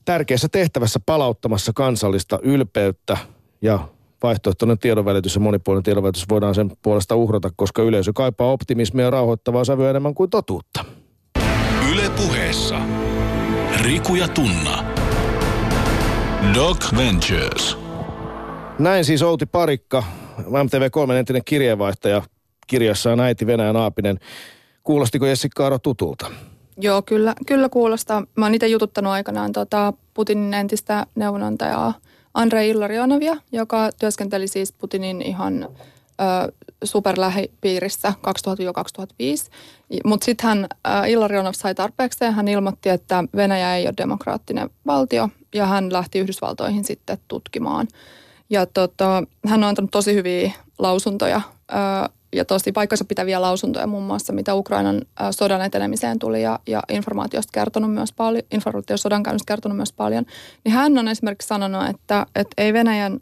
tärkeässä 0.05 0.49
tehtävässä 0.49 1.01
palauttamassa 1.07 1.73
kansallista 1.75 2.39
ylpeyttä 2.43 3.17
ja 3.63 3.89
vaihtoehtoinen 4.23 4.79
tiedonvälitys 4.79 5.35
ja 5.35 5.41
monipuolinen 5.41 5.83
tiedonvälitys 5.83 6.29
voidaan 6.29 6.55
sen 6.55 6.71
puolesta 6.83 7.17
uhrata, 7.17 7.51
koska 7.57 7.83
yleisö 7.83 8.13
kaipaa 8.15 8.53
optimismia 8.53 9.05
ja 9.05 9.11
rauhoittavaa 9.11 9.65
sävyä 9.65 9.91
enemmän 9.91 10.15
kuin 10.15 10.31
totuutta. 10.31 10.85
Yle 11.93 12.11
puheessa. 12.17 12.81
Riku 13.83 14.15
ja 14.15 14.29
Tunna. 14.29 14.85
Doc 16.55 16.97
Ventures. 16.97 17.79
Näin 18.79 19.05
siis 19.05 19.23
Outi 19.23 19.47
Parikka, 19.47 20.03
MTV3 20.39 21.13
entinen 21.13 21.43
kirjeenvaihtaja, 21.45 22.23
kirjassaan 22.67 23.21
äiti 23.21 23.47
Venäjän 23.47 23.77
Aapinen. 23.77 24.19
Kuulostiko 24.83 25.27
Jessi 25.27 25.49
Kaaro 25.49 25.79
tutulta? 25.79 26.27
Joo, 26.77 27.03
kyllä, 27.03 27.35
kyllä 27.47 27.69
kuulostaa. 27.69 28.23
Mä 28.37 28.45
oon 28.45 28.55
itse 28.55 28.67
jututtanut 28.67 29.13
aikanaan 29.13 29.53
tota 29.53 29.93
Putinin 30.15 30.55
entistä 30.55 31.07
neuvonantajaa 31.15 31.95
Andrei 32.35 32.71
Illarionovia, 32.71 33.37
joka 33.53 33.91
työskenteli 33.99 34.49
siis 34.49 34.73
Putinin 34.73 35.23
ihan 35.23 35.69
superlähipiirissä 36.85 38.13
2000-2005. 38.19 39.51
Mutta 40.05 40.25
sitten 40.25 40.49
hän, 40.49 40.67
ö, 40.87 41.07
Illarionov 41.07 41.53
sai 41.53 41.75
tarpeeksi 41.75 42.25
ja 42.25 42.31
hän 42.31 42.49
ilmoitti, 42.49 42.89
että 42.89 43.25
Venäjä 43.37 43.77
ei 43.77 43.87
ole 43.87 43.95
demokraattinen 43.97 44.71
valtio 44.87 45.29
ja 45.55 45.67
hän 45.67 45.93
lähti 45.93 46.19
Yhdysvaltoihin 46.19 46.85
sitten 46.85 47.19
tutkimaan. 47.29 47.89
Ja 48.51 48.67
tota, 48.67 49.23
hän 49.47 49.65
on 49.65 49.69
antanut 49.69 49.91
tosi 49.91 50.15
hyviä 50.15 50.53
lausuntoja 50.79 51.41
ja 52.33 52.45
tosi 52.45 52.73
paikkansa 52.73 53.05
pitäviä 53.05 53.41
lausuntoja 53.41 53.87
muun 53.87 54.03
muassa, 54.03 54.33
mitä 54.33 54.55
Ukrainan 54.55 55.03
sodan 55.31 55.63
etenemiseen 55.63 56.19
tuli 56.19 56.43
ja, 56.43 56.59
ja 56.67 56.83
informaatiosta 56.89 57.51
kertonut 57.53 57.95
myös 57.95 58.13
paljon, 58.13 58.43
informaatiosodan 58.51 59.23
käynnistä 59.23 59.49
kertonut 59.49 59.77
myös 59.77 59.93
paljon. 59.93 60.25
Niin 60.65 60.73
hän 60.73 60.99
on 60.99 61.09
esimerkiksi 61.09 61.49
sanonut, 61.49 61.89
että, 61.89 62.27
että 62.35 62.55
ei 62.59 62.73
Venäjän 62.73 63.21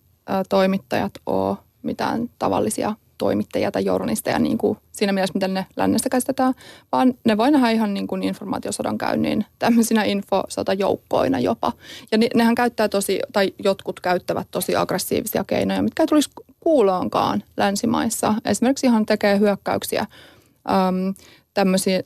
toimittajat 0.48 1.12
ole 1.26 1.56
mitään 1.82 2.30
tavallisia 2.38 2.94
toimittajia 3.20 3.70
tai 3.70 3.84
journalisteja 3.84 4.38
niin 4.38 4.58
kuin 4.58 4.78
siinä 4.92 5.12
mielessä, 5.12 5.34
miten 5.34 5.54
ne 5.54 5.66
lännestä 5.76 6.08
käsitetään, 6.08 6.54
vaan 6.92 7.14
ne 7.24 7.36
voi 7.36 7.50
nähdä 7.50 7.70
ihan 7.70 7.94
niin 7.94 8.06
kuin 8.06 8.22
informaatiosodan 8.22 8.98
käynnin 8.98 9.44
tämmöisinä 9.58 10.04
infosotajoukkoina 10.04 11.38
jopa. 11.38 11.72
Ja 12.12 12.18
ne, 12.18 12.28
nehän 12.34 12.54
käyttää 12.54 12.88
tosi, 12.88 13.20
tai 13.32 13.52
jotkut 13.64 14.00
käyttävät 14.00 14.48
tosi 14.50 14.76
aggressiivisia 14.76 15.44
keinoja, 15.44 15.82
mitkä 15.82 16.02
ei 16.02 16.06
tulisi 16.06 16.30
kuuloonkaan 16.60 17.42
länsimaissa. 17.56 18.34
Esimerkiksi 18.44 18.86
ihan 18.86 19.06
tekee 19.06 19.38
hyökkäyksiä 19.38 20.00
äm, 20.00 21.14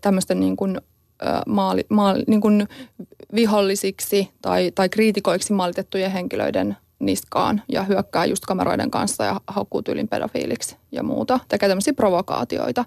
tämmöisten 0.00 0.40
niin 0.40 0.56
kuin, 0.56 0.80
maali, 1.46 1.86
maali, 1.88 2.24
niin 2.26 2.40
kuin 2.40 2.68
vihollisiksi 3.34 4.30
tai, 4.42 4.72
tai 4.74 4.88
kriitikoiksi 4.88 5.52
maalitettujen 5.52 6.10
henkilöiden 6.10 6.76
niskaan 7.06 7.62
ja 7.68 7.82
hyökkää 7.82 8.24
just 8.24 8.46
kameroiden 8.46 8.90
kanssa 8.90 9.24
ja 9.24 9.40
haukkuu 9.46 9.82
tyylin 9.82 10.08
pedofiiliksi 10.08 10.76
ja 10.92 11.02
muuta. 11.02 11.40
Tekee 11.48 11.68
tämmöisiä 11.68 11.94
provokaatioita. 11.94 12.84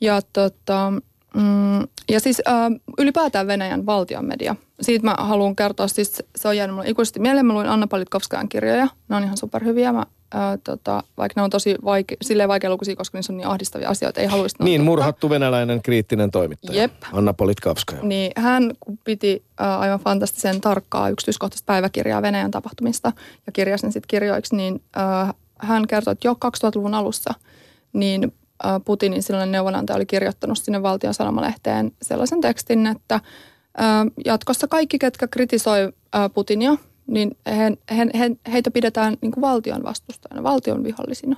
Ja, 0.00 0.20
tota, 0.32 0.92
mm, 1.34 1.80
ja 2.08 2.20
siis 2.20 2.42
äh, 2.48 2.54
ylipäätään 2.98 3.46
Venäjän 3.46 3.86
valtion 3.86 4.24
media. 4.24 4.56
Siitä 4.80 5.04
mä 5.04 5.14
haluan 5.18 5.56
kertoa, 5.56 5.88
siis 5.88 6.22
se 6.36 6.48
on 6.48 6.56
jäänyt 6.56 6.76
mulle 6.76 6.88
ikuisesti 6.90 7.20
mieleen. 7.20 7.46
Mä 7.46 7.52
luin 7.52 7.68
Anna 7.68 7.86
Politkovskajan 7.86 8.48
kirjoja. 8.48 8.88
Ne 9.08 9.16
on 9.16 9.24
ihan 9.24 9.36
superhyviä. 9.36 9.92
Mä, 9.92 10.06
äh, 10.34 10.58
tota, 10.64 11.02
vaikka 11.16 11.40
ne 11.40 11.44
on 11.44 11.50
tosi 11.50 11.74
vaike, 11.84 12.16
silleen 12.22 12.48
vaikealukuisia, 12.48 12.96
koska 12.96 13.18
niissä 13.18 13.32
on 13.32 13.36
niin 13.36 13.46
ahdistavia 13.46 13.88
asioita. 13.88 14.20
Ei 14.20 14.26
haluaisi 14.26 14.56
Niin, 14.62 14.80
totta. 14.80 14.90
murhattu 14.90 15.30
venäläinen 15.30 15.82
kriittinen 15.82 16.30
toimittaja. 16.30 16.80
Jep. 16.80 16.92
Anna 17.12 17.32
Politkavskaja. 17.34 18.02
Niin 18.02 18.32
hän 18.36 18.70
piti 19.04 19.44
ä, 19.60 19.78
aivan 19.78 20.00
fantastisen 20.00 20.60
tarkkaa 20.60 21.08
yksityiskohtaista 21.08 21.66
päiväkirjaa 21.66 22.22
Venäjän 22.22 22.50
tapahtumista 22.50 23.12
ja 23.46 23.52
kirjasi 23.52 23.80
sen 23.80 23.92
sitten 23.92 24.08
kirjoiksi, 24.08 24.56
niin 24.56 24.82
ä, 24.96 25.34
hän 25.58 25.86
kertoi, 25.86 26.12
että 26.12 26.28
jo 26.28 26.32
2000-luvun 26.32 26.94
alussa 26.94 27.34
niin 27.92 28.32
ä, 28.66 28.80
Putinin 28.84 29.22
silloinen 29.22 29.52
neuvonantaja 29.52 29.96
oli 29.96 30.06
kirjoittanut 30.06 30.58
sinne 30.58 30.82
valtion 30.82 31.14
sanomalehteen 31.14 31.92
sellaisen 32.02 32.40
tekstin, 32.40 32.86
että 32.86 33.14
ä, 33.14 33.20
jatkossa 34.24 34.68
kaikki, 34.68 34.98
ketkä 34.98 35.28
kritisoi 35.28 35.92
ä, 36.16 36.28
Putinia, 36.28 36.76
niin 37.06 37.36
he, 37.46 37.72
he, 37.96 38.06
he, 38.18 38.30
heitä 38.52 38.70
pidetään 38.70 39.16
niin 39.20 39.32
kuin 39.32 39.42
valtion 39.42 39.82
vastustajana, 39.84 40.42
valtion 40.42 40.84
vihollisina. 40.84 41.36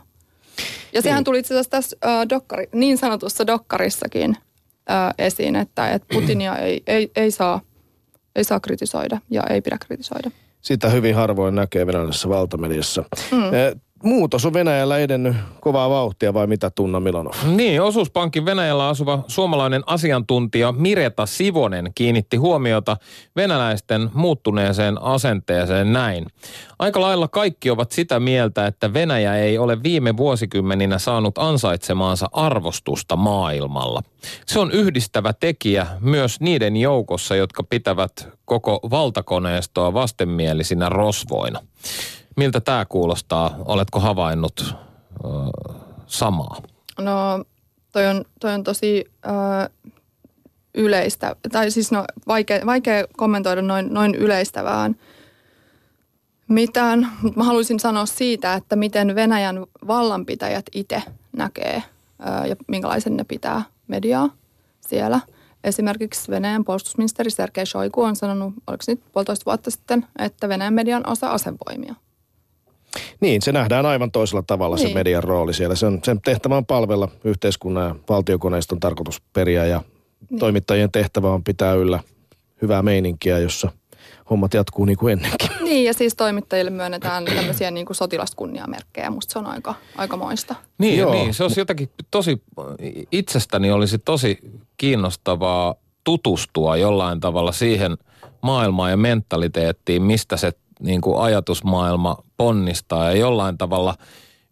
Ja 0.92 1.02
sehän 1.02 1.16
Niin. 1.18 1.24
tuli 1.24 1.38
itse 1.38 1.55
asiassa 1.55 1.70
tässä 1.70 1.96
ä, 2.05 2.29
dokkari, 2.29 2.68
niin 2.72 2.98
sanotussa 2.98 3.46
dokkarissakin 3.46 4.37
ää, 4.88 5.14
esiin, 5.18 5.57
että, 5.57 5.90
että 5.90 6.09
Putinia 6.14 6.57
ei, 6.57 6.83
ei, 6.87 7.11
ei, 7.16 7.31
saa, 7.31 7.61
ei 8.37 8.44
saa 8.44 8.61
kritisoida 8.61 9.18
ja 9.31 9.42
ei 9.50 9.61
pidä 9.61 9.79
kritisoida. 9.87 10.31
Sitä 10.61 10.88
hyvin 10.90 11.14
harvoin 11.14 11.55
näkee 11.55 11.87
venäläisessä 11.87 12.29
valtamediassa. 12.29 13.05
Mm. 13.33 13.38
Muutos 14.03 14.47
on 14.47 14.53
Venäjällä 14.53 14.99
edennyt 14.99 15.37
kovaa 15.61 15.91
vauhtia 15.91 16.35
vai 16.35 16.47
mitä 16.47 16.71
Tunna 16.71 17.01
Milanov? 17.01 17.33
Niin, 17.47 17.83
osuuspankin 17.83 18.45
Venäjällä 18.45 18.89
asuva 18.89 19.25
suomalainen 19.29 19.83
asiantuntija 19.87 20.73
Mireta 20.73 21.27
Sivonen 21.27 21.92
kiinnitti 21.94 22.37
huomiota 22.37 22.97
venäläisten 23.37 24.11
muuttuneeseen 24.15 25.03
asenteeseen 25.03 25.92
näin. 25.92 26.27
Aika 26.79 27.01
lailla 27.01 27.29
kaikki 27.29 27.71
ovat 27.71 27.92
sitä 27.92 28.21
mieltä, 28.21 28.67
että 28.67 28.94
Venäjä 28.94 29.37
ei 29.37 29.59
ole 29.59 29.83
viime 29.83 30.17
vuosikymmeninä 30.17 30.99
saanut 30.99 31.38
ansaitsemaansa 31.38 32.29
arvostusta 32.33 33.17
maailmalla. 33.17 34.03
Se 34.47 34.59
on 34.59 34.71
yhdistävä 34.71 35.33
tekijä 35.33 35.87
myös 36.01 36.40
niiden 36.40 36.77
joukossa, 36.77 37.37
jotka 37.37 37.63
pitävät 37.63 38.29
koko 38.44 38.81
valtakoneistoa 38.90 39.94
vastenmielisinä 39.94 40.88
rosvoina. 40.88 41.61
Miltä 42.37 42.61
tämä 42.61 42.85
kuulostaa? 42.85 43.57
Oletko 43.65 44.01
havainnut 44.01 44.75
samaa? 46.07 46.63
No 47.01 47.45
toi 47.93 48.07
on, 48.07 48.25
toi 48.41 48.55
on 48.55 48.65
tosi 48.65 49.05
ö, 49.27 49.31
yleistä, 50.75 51.37
tai 51.53 51.71
siis 51.71 51.93
no, 51.93 52.05
vaikea, 52.27 52.67
vaikea 52.67 53.05
kommentoida 53.17 53.63
noin, 53.63 53.95
noin 53.95 54.15
yleistävään 54.15 54.97
mitään, 56.49 57.13
mutta 57.23 57.39
mä 57.39 57.45
haluaisin 57.45 57.81
sanoa 57.81 58.07
siitä, 58.07 58.55
että 58.55 58.77
miten 58.77 59.15
Venäjän 59.15 59.67
vallanpitäjät 59.87 60.67
itse 60.75 61.03
näkee 61.37 61.83
ö, 62.21 62.47
ja 62.47 62.57
minkälaisen 62.69 63.17
ne 63.17 63.25
pitää 63.25 63.63
mediaa 63.87 64.31
siellä. 64.81 65.21
Esimerkiksi 65.65 66.31
Venäjän 66.31 66.65
puolustusministeri 66.65 67.31
Sergei 67.31 67.67
Shoigu 67.67 68.03
on 68.03 68.17
sanonut, 68.17 68.55
oliko 68.67 68.85
nyt 68.89 69.01
puolitoista 69.13 69.45
vuotta 69.47 69.71
sitten, 69.71 70.07
että 70.19 70.49
Venäjän 70.49 70.75
median 70.75 71.09
osa 71.09 71.31
asevoimia. 71.31 71.95
Niin, 73.21 73.42
se 73.42 73.53
nähdään 73.53 73.87
aivan 73.87 74.11
toisella 74.11 74.42
tavalla 74.47 74.77
niin. 74.77 74.88
se 74.88 74.94
median 74.94 75.25
rooli 75.25 75.55
siellä. 75.55 75.75
Sen, 75.75 76.01
sen 76.05 76.21
tehtävä 76.21 76.57
on 76.57 76.67
palvella 76.67 77.09
yhteiskunnan 77.25 77.88
ja 77.88 77.94
valtiokoneiston 78.09 78.81
tarkoitusperiä 78.81 79.67
ja 79.67 79.83
niin. 80.31 80.38
toimittajien 80.38 80.92
tehtävä 80.92 81.31
on 81.31 81.44
pitää 81.44 81.75
yllä 81.75 82.01
hyvää 82.63 82.83
meininkiä, 82.83 83.38
jossa 83.38 83.73
hommat 84.31 84.55
jatkuu 84.55 84.85
niin 84.85 84.99
kuin 84.99 85.13
ennenkin. 85.13 85.51
Niin, 85.67 85.85
ja 85.85 85.94
siis 85.94 86.15
toimittajille 86.15 86.71
myönnetään 86.71 87.25
tämmöisiä 87.25 87.71
niin 87.71 87.87
kuin 87.87 87.97
sotilaskunniamerkkejä. 87.97 89.11
Musta 89.11 89.33
se 89.33 89.38
on 89.38 89.47
aika, 89.47 89.75
aika 89.97 90.17
moista. 90.17 90.55
Niin, 90.79 90.99
Joo. 90.99 91.13
niin, 91.13 91.35
se 91.35 91.42
olisi 91.42 91.61
jotenkin 91.61 91.90
tosi, 92.11 92.42
itsestäni 93.13 93.71
olisi 93.71 93.99
tosi 93.99 94.38
kiinnostavaa 94.77 95.75
tutustua 96.05 96.77
jollain 96.77 97.21
tavalla 97.21 97.53
siihen 97.53 97.97
maailmaan 98.42 98.90
ja 98.90 98.97
mentaliteettiin, 98.97 100.03
mistä 100.03 100.37
se 100.37 100.53
niin 100.81 101.00
kuin 101.00 101.20
ajatusmaailma 101.20 102.16
ponnistaa 102.37 103.04
ja 103.04 103.16
jollain 103.16 103.58
tavalla 103.58 103.94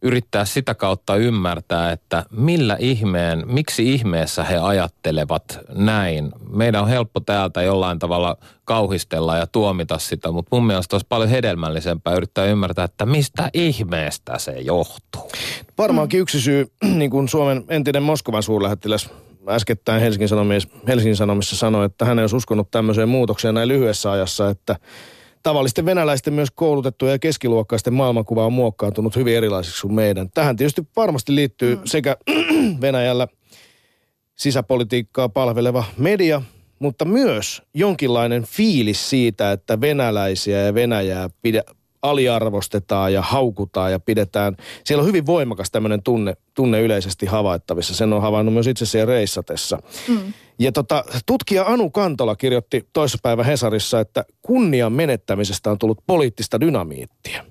yrittää 0.05 0.45
sitä 0.45 0.75
kautta 0.75 1.17
ymmärtää, 1.17 1.93
että 1.93 2.25
millä 2.31 2.77
ihmeen, 2.81 3.43
miksi 3.47 3.95
ihmeessä 3.95 4.45
he 4.45 4.59
ajattelevat 4.59 5.59
näin. 5.75 6.33
Meidän 6.51 6.83
on 6.83 6.89
helppo 6.89 7.21
täältä 7.21 7.63
jollain 7.63 7.99
tavalla 7.99 8.37
kauhistella 8.65 9.37
ja 9.37 9.47
tuomita 9.47 9.99
sitä, 9.99 10.31
mutta 10.31 10.57
mun 10.57 10.67
mielestä 10.67 10.97
olisi 10.97 11.07
paljon 11.09 11.31
hedelmällisempää 11.31 12.15
yrittää 12.15 12.45
ymmärtää, 12.45 12.85
että 12.85 13.07
mistä 13.07 13.51
ihmeestä 13.55 14.39
se 14.39 14.53
johtuu. 14.53 15.31
Varmaankin 15.79 16.21
yksi 16.21 16.41
syy, 16.41 16.67
niin 16.99 17.11
kuin 17.11 17.29
Suomen 17.29 17.65
entinen 17.69 18.03
Moskovan 18.03 18.43
suurlähettiläs 18.43 19.11
äskettäin 19.49 20.01
Helsingin 20.01 20.29
Sanomissa, 20.29 20.69
Helsingin 20.89 21.17
Sanomissa 21.17 21.57
sanoi, 21.57 21.87
että 21.87 22.05
hän 22.05 22.19
ei 22.19 22.23
olisi 22.23 22.37
uskonut 22.37 22.71
tämmöiseen 22.71 23.09
muutokseen 23.09 23.55
näin 23.55 23.69
lyhyessä 23.69 24.11
ajassa, 24.11 24.51
että 24.51 24.77
tavallisten 25.45 25.87
venäläisten 25.87 26.35
myös 26.35 26.49
koulutettuja 26.55 27.13
ja 27.13 27.19
keskiluokkaisten 27.19 27.95
maailmankuva 27.95 28.47
on 28.47 28.53
muokkaantunut 28.53 29.17
hyvin 29.17 29.37
erilaisiksi 29.37 29.83
kuin 29.83 29.95
meidän. 29.95 30.31
Tähän 30.35 30.57
tietysti 30.57 30.83
varmasti 30.97 31.35
liittyy 31.35 31.77
mm. 31.77 31.83
sekä 31.85 32.17
Venäjällä 32.81 33.29
sisäpolitiikkaa 34.37 35.29
palveleva 35.29 35.85
media, 35.97 36.43
mutta 36.79 37.05
myös 37.05 37.63
jonkinlainen 37.75 38.43
fiilis 38.45 39.11
siitä, 39.11 39.53
että 39.53 39.81
venäläisiä 39.81 40.61
ja 40.63 40.75
Venäjää 40.75 41.31
pidä, 41.43 41.63
aliarvostetaan 42.03 43.13
ja 43.13 43.23
haukutaan 43.23 43.93
ja 43.93 44.01
pidetään. 44.01 44.57
Siellä 44.85 45.01
on 45.03 45.07
hyvin 45.09 45.27
voimakas 45.27 45.71
tämmöinen 45.71 46.03
tunne, 46.03 46.37
tunne 46.55 46.81
yleisesti 46.81 47.27
havaittavissa. 47.27 47.95
Sen 47.95 48.13
on 48.13 48.23
havainnut 48.23 48.55
myös 48.55 48.67
itse 48.67 48.87
siellä 48.87 49.13
reissatessa. 49.13 49.79
Mm. 50.09 50.33
Ja 50.59 50.73
tota, 50.73 51.05
tutkija 51.27 51.65
Anu 51.67 51.91
Kantola 51.91 52.37
kirjoitti 52.37 52.89
toissapäivä 52.93 53.45
Hesarissa, 53.45 54.01
että 54.01 54.25
kunnian 54.43 54.93
menettämisestä 54.93 55.71
on 55.71 55.79
tullut 55.79 56.03
poliittista 56.07 56.61
dynamiittia. 56.61 57.45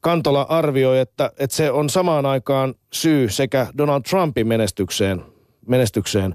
Kantola 0.00 0.42
arvioi, 0.42 0.98
että, 0.98 1.32
että 1.38 1.56
se 1.56 1.70
on 1.70 1.90
samaan 1.90 2.26
aikaan 2.26 2.74
syy 2.92 3.28
sekä 3.28 3.66
Donald 3.78 4.02
Trumpin 4.02 4.46
menestykseen, 4.46 5.22
menestykseen 5.66 6.34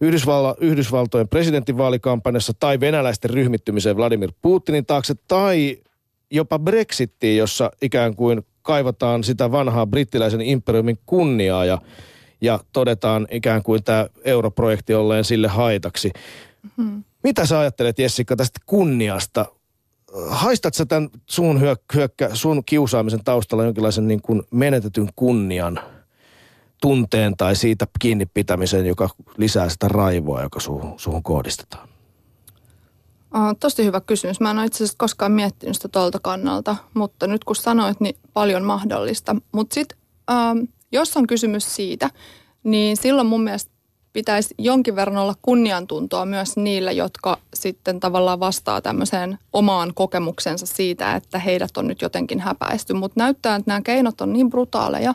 Yhdysvalla, 0.00 0.56
Yhdysvaltojen 0.60 1.28
presidentinvaalikampanjassa 1.28 2.52
tai 2.60 2.80
venäläisten 2.80 3.30
ryhmittymiseen 3.30 3.96
Vladimir 3.96 4.32
Putinin 4.42 4.86
taakse 4.86 5.14
tai 5.28 5.76
jopa 6.30 6.58
Brexittiin, 6.58 7.36
jossa 7.36 7.70
ikään 7.82 8.16
kuin 8.16 8.42
kaivataan 8.62 9.24
sitä 9.24 9.52
vanhaa 9.52 9.86
brittiläisen 9.86 10.40
imperiumin 10.40 10.98
kunniaa 11.06 11.64
ja, 11.64 11.78
ja 12.40 12.60
todetaan 12.72 13.26
ikään 13.30 13.62
kuin 13.62 13.84
tämä 13.84 14.06
europrojekti 14.24 14.94
olleen 14.94 15.24
sille 15.24 15.48
haitaksi. 15.48 16.12
Mm-hmm. 16.76 17.04
Mitä 17.22 17.46
sä 17.46 17.58
ajattelet 17.58 17.98
Jessica 17.98 18.36
tästä 18.36 18.60
kunniasta? 18.66 19.46
Haistat 20.28 20.74
sä 20.74 20.86
tämän 20.86 21.10
sun, 21.26 21.60
hyökkä, 21.94 22.30
sun 22.34 22.64
kiusaamisen 22.64 23.24
taustalla 23.24 23.64
jonkinlaisen 23.64 24.08
niin 24.08 24.22
kuin 24.22 24.42
menetetyn 24.50 25.08
kunnian 25.16 25.80
tunteen 26.80 27.36
tai 27.36 27.56
siitä 27.56 27.86
kiinni 27.98 28.26
pitämisen, 28.26 28.86
joka 28.86 29.08
lisää 29.36 29.68
sitä 29.68 29.88
raivoa, 29.88 30.42
joka 30.42 30.60
suhun, 30.60 30.94
suhun 30.96 31.22
kohdistetaan? 31.22 31.88
Uh, 33.34 33.56
tosi 33.60 33.84
hyvä 33.84 34.00
kysymys. 34.00 34.40
Mä 34.40 34.50
en 34.50 34.58
ole 34.58 34.66
itse 34.66 34.76
asiassa 34.76 34.98
koskaan 34.98 35.32
miettinyt 35.32 35.74
sitä 35.74 35.88
tuolta 35.88 36.18
kannalta, 36.22 36.76
mutta 36.94 37.26
nyt 37.26 37.44
kun 37.44 37.56
sanoit, 37.56 38.00
niin 38.00 38.16
paljon 38.32 38.64
mahdollista. 38.64 39.36
Mutta 39.52 39.74
sitten 39.74 39.98
uh, 40.30 40.68
jos 40.92 41.16
on 41.16 41.26
kysymys 41.26 41.76
siitä, 41.76 42.10
niin 42.64 42.96
silloin 42.96 43.26
mun 43.26 43.42
mielestä 43.42 43.70
pitäisi 44.12 44.54
jonkin 44.58 44.96
verran 44.96 45.16
olla 45.16 45.34
kunniantuntoa 45.42 46.26
myös 46.26 46.56
niille, 46.56 46.92
jotka 46.92 47.38
sitten 47.54 48.00
tavallaan 48.00 48.40
vastaa 48.40 48.80
tämmöiseen 48.80 49.38
omaan 49.52 49.92
kokemuksensa 49.94 50.66
siitä, 50.66 51.16
että 51.16 51.38
heidät 51.38 51.76
on 51.76 51.86
nyt 51.86 52.02
jotenkin 52.02 52.40
häpäisty. 52.40 52.94
Mutta 52.94 53.20
näyttää, 53.20 53.56
että 53.56 53.70
nämä 53.70 53.82
keinot 53.82 54.20
on 54.20 54.32
niin 54.32 54.50
brutaaleja, 54.50 55.14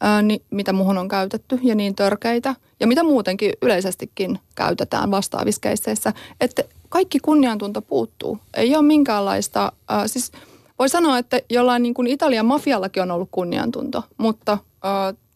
ää, 0.00 0.22
niin, 0.22 0.42
mitä 0.50 0.72
muuhun 0.72 0.98
on 0.98 1.08
käytetty 1.08 1.58
ja 1.62 1.74
niin 1.74 1.94
törkeitä 1.94 2.54
ja 2.80 2.86
mitä 2.86 3.02
muutenkin 3.02 3.52
yleisestikin 3.62 4.38
käytetään 4.54 5.10
vastaavissa 5.10 5.60
keisseissä, 5.60 6.12
että 6.40 6.62
kaikki 6.88 7.18
kunniantunto 7.18 7.82
puuttuu. 7.82 8.38
Ei 8.54 8.76
ole 8.76 8.82
minkäänlaista, 8.82 9.72
äh, 9.90 10.02
siis 10.06 10.32
voi 10.78 10.88
sanoa, 10.88 11.18
että 11.18 11.40
jollain 11.50 11.82
niin 11.82 11.94
kuin 11.94 12.06
Italian 12.06 12.46
mafiallakin 12.46 13.02
on 13.02 13.10
ollut 13.10 13.28
kunniantunto, 13.30 14.02
mutta 14.18 14.58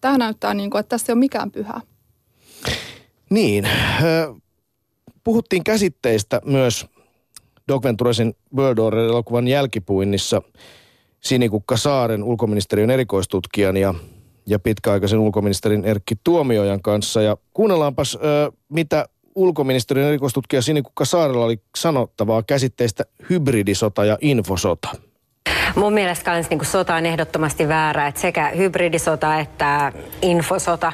tämä 0.00 0.18
näyttää 0.18 0.54
niin 0.54 0.70
kuin, 0.70 0.80
että 0.80 0.88
tässä 0.88 1.12
ei 1.12 1.14
ole 1.14 1.20
mikään 1.20 1.50
pyhä. 1.50 1.80
Niin, 3.30 3.68
puhuttiin 5.24 5.64
käsitteistä 5.64 6.40
myös 6.44 6.86
Doc 7.68 7.84
Venturesin 7.84 8.36
World 8.56 8.78
Order-elokuvan 8.78 9.48
jälkipuinnissa 9.48 10.42
Sinikukka 11.20 11.76
Saaren 11.76 12.22
ulkoministeriön 12.22 12.90
erikoistutkijan 12.90 13.76
ja, 13.76 13.94
ja 14.46 14.58
pitkäaikaisen 14.58 15.18
ulkoministerin 15.18 15.84
Erkki 15.84 16.14
Tuomiojan 16.24 16.82
kanssa. 16.82 17.22
Ja 17.22 17.36
kuunnellaanpas, 17.52 18.18
mitä 18.68 19.08
ulkoministeriön 19.34 20.08
erikoistutkija 20.08 20.62
Sinikukka 20.62 21.04
Saarella 21.04 21.44
oli 21.44 21.62
sanottavaa 21.78 22.42
käsitteistä 22.42 23.04
hybridisota 23.30 24.04
ja 24.04 24.18
infosota. 24.20 24.88
Mun 25.76 25.92
mielestä 25.92 26.24
kans 26.24 26.50
niin 26.50 26.64
sota 26.64 26.94
on 26.94 27.06
ehdottomasti 27.06 27.68
väärä, 27.68 28.06
että 28.06 28.20
sekä 28.20 28.48
hybridisota 28.48 29.38
että 29.38 29.92
infosota 30.22 30.92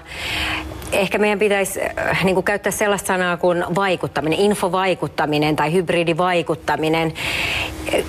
ehkä 0.92 1.18
meidän 1.18 1.38
pitäisi 1.38 1.80
äh, 1.82 2.24
niin 2.24 2.34
kuin 2.34 2.44
käyttää 2.44 2.72
sellaista 2.72 3.06
sanaa 3.06 3.36
kuin 3.36 3.64
vaikuttaminen, 3.74 4.38
infovaikuttaminen 4.38 5.56
tai 5.56 5.72
hybridivaikuttaminen. 5.72 7.12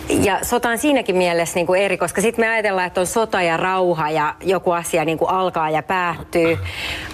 Ja 0.09 0.39
sota 0.41 0.69
on 0.69 0.77
siinäkin 0.77 1.15
mielessä 1.15 1.55
niin 1.55 1.67
kuin 1.67 1.81
eri, 1.81 1.97
koska 1.97 2.21
sitten 2.21 2.45
me 2.45 2.49
ajatellaan, 2.49 2.87
että 2.87 3.01
on 3.01 3.07
sota 3.07 3.41
ja 3.41 3.57
rauha 3.57 4.09
ja 4.09 4.35
joku 4.43 4.71
asia 4.71 5.05
niin 5.05 5.17
kuin 5.17 5.29
alkaa 5.29 5.69
ja 5.69 5.83
päättyy, 5.83 6.57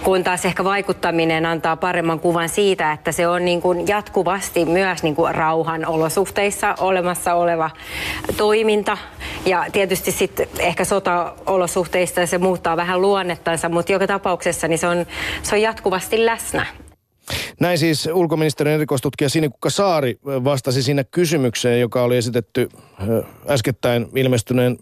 kun 0.02 0.24
taas 0.24 0.44
ehkä 0.44 0.64
vaikuttaminen 0.64 1.46
antaa 1.46 1.76
paremman 1.76 2.20
kuvan 2.20 2.48
siitä, 2.48 2.92
että 2.92 3.12
se 3.12 3.28
on 3.28 3.44
niin 3.44 3.62
kuin 3.62 3.88
jatkuvasti 3.88 4.64
myös 4.64 5.02
niin 5.02 5.14
kuin 5.14 5.34
rauhan 5.34 5.86
olosuhteissa 5.86 6.74
olemassa 6.80 7.34
oleva 7.34 7.70
toiminta. 8.36 8.98
Ja 9.46 9.66
tietysti 9.72 10.12
sitten 10.12 10.48
ehkä 10.58 10.84
sota-olosuhteista 10.84 12.26
se 12.26 12.38
muuttaa 12.38 12.76
vähän 12.76 13.00
luonnettansa, 13.00 13.68
mutta 13.68 13.92
joka 13.92 14.06
tapauksessa 14.06 14.68
niin 14.68 14.78
se 14.78 14.86
on, 14.86 15.06
se 15.42 15.53
on 15.54 15.62
jatkuvasti 15.62 16.26
läsnä. 16.26 16.66
Näin 17.60 17.78
siis 17.78 18.08
ulkoministeriön 18.12 18.74
erikoistutkija 18.74 19.28
Sinikukka 19.28 19.70
Saari 19.70 20.18
vastasi 20.24 20.82
siinä 20.82 21.04
kysymykseen, 21.04 21.80
joka 21.80 22.02
oli 22.02 22.16
esitetty 22.16 22.68
äskettäin 23.48 24.06
ilmestyneen 24.14 24.78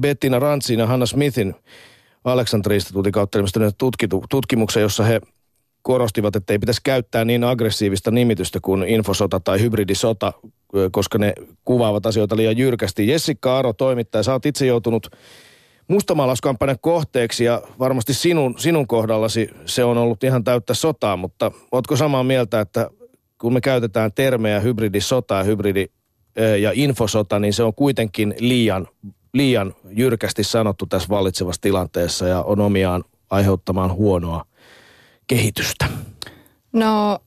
Bettina 0.00 0.38
Rantsin 0.38 0.78
ja 0.78 0.86
Hanna 0.86 1.06
Smithin 1.06 1.54
Aleksandri-instituutin 2.24 3.12
kautta 3.12 3.38
ilmestyneen 3.38 3.72
tutkimuksen, 4.30 4.80
jossa 4.80 5.04
he 5.04 5.20
korostivat, 5.82 6.36
että 6.36 6.52
ei 6.52 6.58
pitäisi 6.58 6.80
käyttää 6.84 7.24
niin 7.24 7.44
aggressiivista 7.44 8.10
nimitystä 8.10 8.58
kuin 8.62 8.82
infosota 8.82 9.40
tai 9.40 9.60
hybridisota, 9.60 10.32
koska 10.90 11.18
ne 11.18 11.32
kuvaavat 11.64 12.06
asioita 12.06 12.36
liian 12.36 12.56
jyrkästi. 12.56 13.08
Jessica 13.08 13.58
Aro, 13.58 13.72
toimittaja, 13.72 14.22
sä 14.22 14.32
oot 14.32 14.46
itse 14.46 14.66
joutunut 14.66 15.10
mustamaalauskampanjan 15.88 16.78
kohteeksi 16.80 17.44
ja 17.44 17.62
varmasti 17.78 18.14
sinun, 18.14 18.54
sinun 18.58 18.86
kohdallasi 18.86 19.50
se 19.66 19.84
on 19.84 19.98
ollut 19.98 20.24
ihan 20.24 20.44
täyttä 20.44 20.74
sotaa, 20.74 21.16
mutta 21.16 21.52
ootko 21.72 21.96
samaa 21.96 22.24
mieltä, 22.24 22.60
että 22.60 22.90
kun 23.40 23.52
me 23.52 23.60
käytetään 23.60 24.12
termejä 24.12 24.60
hybridisota 24.60 25.34
ja 25.34 25.42
hybridi 25.42 25.86
ja 26.60 26.70
infosota, 26.74 27.38
niin 27.38 27.52
se 27.52 27.62
on 27.62 27.74
kuitenkin 27.74 28.34
liian 28.38 28.88
liian 29.32 29.74
jyrkästi 29.90 30.44
sanottu 30.44 30.86
tässä 30.86 31.08
vallitsevassa 31.08 31.62
tilanteessa 31.62 32.26
ja 32.26 32.42
on 32.42 32.60
omiaan 32.60 33.04
aiheuttamaan 33.30 33.92
huonoa 33.92 34.44
kehitystä? 35.26 35.88
No 36.72 37.18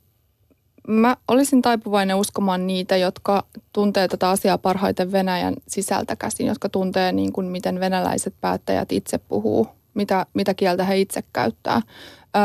mä 0.88 1.18
olisin 1.28 1.62
taipuvainen 1.62 2.16
uskomaan 2.16 2.68
niitä, 2.68 2.98
jotka 2.98 3.46
tuntee 3.74 4.08
tätä 4.08 4.30
asiaa 4.30 4.58
parhaiten 4.58 5.12
Venäjän 5.12 5.54
sisältä 5.68 6.16
käsin, 6.16 6.48
jotka 6.48 6.70
tuntee 6.70 7.12
niin 7.12 7.34
kuin 7.34 7.48
miten 7.48 7.80
venäläiset 7.80 8.34
päättäjät 8.42 8.92
itse 8.92 9.18
puhuu, 9.18 9.68
mitä, 9.94 10.26
mitä 10.34 10.54
kieltä 10.54 10.84
he 10.84 11.00
itse 11.00 11.24
käyttää. 11.34 11.82
Öö, 12.36 12.42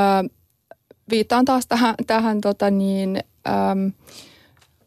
viittaan 1.11 1.45
taas 1.45 1.66
tähän, 1.66 1.95
tähän 2.07 2.41
tota 2.41 2.70
niin, 2.70 3.20
äm, 3.49 3.93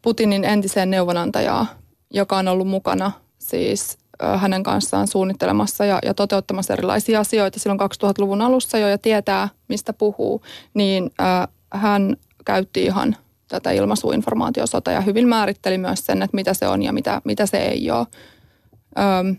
Putinin 0.02 0.44
entiseen 0.44 0.90
neuvonantajaan, 0.90 1.66
joka 2.10 2.38
on 2.38 2.48
ollut 2.48 2.68
mukana 2.68 3.12
siis 3.38 3.98
hänen 4.36 4.62
kanssaan 4.62 5.08
suunnittelemassa 5.08 5.84
ja, 5.84 5.98
ja 6.02 6.14
toteuttamassa 6.14 6.72
erilaisia 6.72 7.20
asioita 7.20 7.60
silloin 7.60 7.80
2000-luvun 7.80 8.42
alussa 8.42 8.78
jo 8.78 8.88
ja 8.88 8.98
tietää, 8.98 9.48
mistä 9.68 9.92
puhuu, 9.92 10.42
niin 10.74 11.10
äh, 11.20 11.48
hän 11.72 12.16
käytti 12.44 12.84
ihan 12.84 13.16
tätä 13.50 13.70
ilmaisuinformaatiosota 13.70 14.90
ja 14.90 15.00
hyvin 15.00 15.28
määritteli 15.28 15.78
myös 15.78 16.06
sen, 16.06 16.22
että 16.22 16.34
mitä 16.34 16.54
se 16.54 16.68
on 16.68 16.82
ja 16.82 16.92
mitä, 16.92 17.22
mitä 17.24 17.46
se 17.46 17.58
ei 17.58 17.90
ole. 17.90 18.06
Öm, 18.98 19.36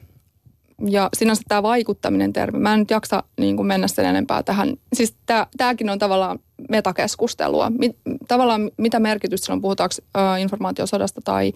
ja 0.89 1.09
sinänsä 1.18 1.41
tämä 1.47 1.64
vaikuttaminen 1.64 2.34
termi, 2.34 2.59
mä 2.59 2.74
en 2.74 2.80
nyt 2.80 2.89
jaksa 2.89 3.24
niin 3.39 3.55
kuin 3.55 3.68
mennä 3.68 3.88
sen 3.88 4.05
enempää 4.05 4.43
tähän. 4.43 4.74
Siis 4.93 5.16
tämäkin 5.57 5.89
on 5.89 5.99
tavallaan 5.99 6.39
metakeskustelua. 6.70 7.70
Mit, 7.70 7.97
tavallaan 8.28 8.72
mitä 8.78 8.99
merkitystä 8.99 9.45
silloin 9.45 9.62
puhutaanko 9.62 9.95
äh, 10.18 10.41
informaatiosodasta 10.41 11.22
tai 11.24 11.53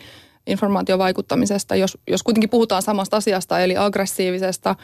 informaatiovaikuttamisesta, 0.48 1.76
jos, 1.76 1.98
jos 2.08 2.24
kuitenkin 2.24 2.50
puhutaan 2.50 2.82
samasta 2.82 3.18
asiasta, 3.18 3.60
eli 3.60 3.78
aggressiivisesta 3.78 4.76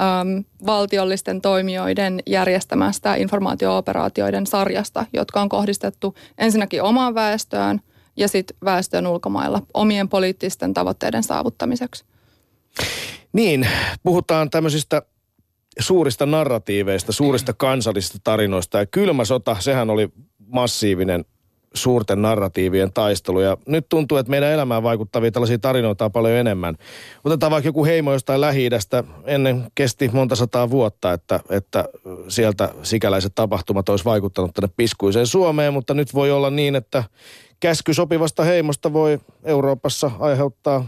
äm, 0.00 0.44
valtiollisten 0.66 1.40
toimijoiden 1.40 2.20
järjestämästä 2.26 3.14
informaatiooperaatioiden 3.14 4.46
sarjasta, 4.46 5.06
jotka 5.12 5.40
on 5.40 5.48
kohdistettu 5.48 6.14
ensinnäkin 6.38 6.82
omaan 6.82 7.14
väestöön 7.14 7.80
ja 8.16 8.28
sitten 8.28 8.56
väestöön 8.64 9.06
ulkomailla 9.06 9.62
omien 9.74 10.08
poliittisten 10.08 10.74
tavoitteiden 10.74 11.22
saavuttamiseksi. 11.22 12.04
Niin, 13.32 13.68
puhutaan 14.02 14.50
tämmöisistä 14.50 15.02
suurista 15.78 16.26
narratiiveista, 16.26 17.12
suurista 17.12 17.52
kansallisista 17.52 18.18
tarinoista. 18.24 18.78
Ja 18.78 18.86
kylmä 18.86 19.24
sota, 19.24 19.56
sehän 19.60 19.90
oli 19.90 20.08
massiivinen 20.46 21.24
suurten 21.76 22.22
narratiivien 22.22 22.92
taistelu. 22.92 23.40
Ja 23.40 23.56
nyt 23.66 23.86
tuntuu, 23.88 24.18
että 24.18 24.30
meidän 24.30 24.52
elämään 24.52 24.82
vaikuttavia 24.82 25.30
tällaisia 25.30 25.58
tarinoita 25.58 26.04
on 26.04 26.12
paljon 26.12 26.34
enemmän. 26.34 26.74
Otetaan 27.24 27.52
vaikka 27.52 27.68
joku 27.68 27.84
heimo 27.84 28.12
jostain 28.12 28.40
lähi 28.40 28.68
Ennen 29.24 29.66
kesti 29.74 30.10
monta 30.12 30.36
sataa 30.36 30.70
vuotta, 30.70 31.12
että, 31.12 31.40
että 31.50 31.84
sieltä 32.28 32.74
sikäläiset 32.82 33.34
tapahtumat 33.34 33.88
olisi 33.88 34.04
vaikuttanut 34.04 34.54
tänne 34.54 34.74
piskuiseen 34.76 35.26
Suomeen, 35.26 35.72
mutta 35.72 35.94
nyt 35.94 36.14
voi 36.14 36.30
olla 36.30 36.50
niin, 36.50 36.76
että 36.76 37.04
käsky 37.60 37.94
sopivasta 37.94 38.44
heimosta 38.44 38.92
voi 38.92 39.18
Euroopassa 39.44 40.10
aiheuttaa 40.18 40.84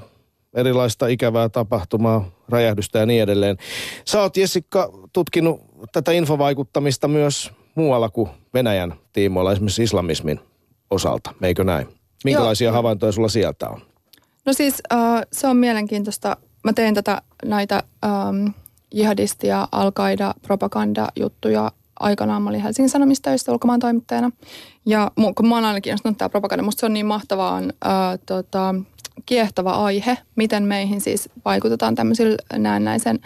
erilaista 0.55 1.07
ikävää 1.07 1.49
tapahtumaa, 1.49 2.31
räjähdystä 2.49 2.99
ja 2.99 3.07
niin 3.07 3.23
edelleen. 3.23 3.57
Sä 4.05 4.23
oot 4.23 4.37
Jessica 4.37 4.91
tutkinut 5.13 5.61
tätä 5.93 6.13
infovaikuttamista 6.13 7.09
myös 7.09 7.51
muualla 7.75 8.09
kuin 8.09 8.31
Venäjän 8.55 8.95
tiimoilla, 9.13 9.53
esimerkiksi 9.53 9.83
islamismin 9.83 10.41
osalta, 10.91 11.35
eikö 11.43 11.65
näin? 11.65 11.87
Minkälaisia 12.25 12.67
Joo. 12.69 12.75
havaintoja 12.75 13.13
sulla 13.13 13.29
sieltä 13.29 13.69
on? 13.69 13.81
No 14.47 14.53
siis 14.53 14.83
äh, 14.93 15.23
se 15.33 15.47
on 15.47 15.57
mielenkiintoista. 15.57 16.37
Mä 16.65 16.73
teen 16.73 16.95
tätä 16.95 17.23
näitä 17.45 17.83
ähm, 18.05 18.47
jihadistia, 18.95 19.69
al 19.73 19.93
propaganda-juttuja 20.43 21.73
aikanaan. 22.01 22.43
Mä 22.43 22.51
olin 22.51 22.61
Helsingin 22.61 22.91
Sanomista 22.91 23.31
töissä 23.31 23.53
ulkomaan 23.53 23.81
toimittajana. 23.81 24.31
Ja 24.87 25.11
kun 25.37 25.49
mä 25.49 25.55
oon 25.55 25.65
aina 25.65 25.81
kiinnostunut 25.81 26.19
tämä 26.19 26.29
propaganda, 26.29 26.63
musta 26.63 26.81
se 26.81 26.87
on 26.87 26.93
niin 26.93 27.07
mahtavaa, 27.07 27.53
on, 27.55 27.73
äh, 27.87 28.19
tota, 28.27 28.75
kiehtova 29.27 29.71
aihe, 29.71 30.19
miten 30.37 30.63
meihin 30.63 31.01
siis 31.01 31.29
vaikutetaan 31.45 31.95
tämmöisillä 31.95 32.37
näennäisen 32.53 33.19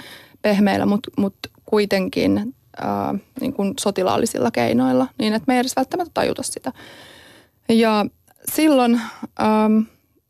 pehmeillä, 0.42 0.86
mutta 0.86 1.10
mut 1.18 1.34
kuitenkin 1.64 2.54
äh, 2.84 3.20
niin 3.40 3.52
kuin 3.52 3.74
sotilaallisilla 3.80 4.50
keinoilla, 4.50 5.06
niin 5.18 5.34
että 5.34 5.44
me 5.46 5.54
ei 5.54 5.60
edes 5.60 5.76
välttämättä 5.76 6.10
tajuta 6.14 6.42
sitä. 6.42 6.72
Ja 7.72 8.06
silloin 8.52 9.00
ähm, 9.40 9.78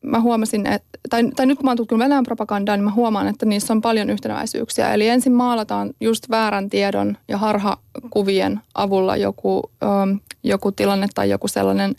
mä 0.02 0.20
huomasin, 0.20 0.66
että, 0.66 0.98
tai, 1.10 1.30
tai 1.36 1.46
nyt 1.46 1.58
kun 1.58 1.64
mä 1.64 1.70
oon 1.70 1.76
tutkinut 1.76 2.04
Venäjän 2.04 2.24
propagandaa, 2.24 2.76
niin 2.76 2.84
mä 2.84 2.90
huomaan, 2.90 3.28
että 3.28 3.46
niissä 3.46 3.72
on 3.72 3.80
paljon 3.80 4.10
yhtenäväisyyksiä. 4.10 4.94
Eli 4.94 5.08
ensin 5.08 5.32
maalataan 5.32 5.90
just 6.00 6.30
väärän 6.30 6.70
tiedon 6.70 7.16
ja 7.28 7.38
harhakuvien 7.38 8.60
avulla 8.74 9.16
joku, 9.16 9.70
ähm, 9.82 10.16
joku 10.42 10.72
tilanne 10.72 11.06
tai 11.14 11.30
joku 11.30 11.48
sellainen 11.48 11.94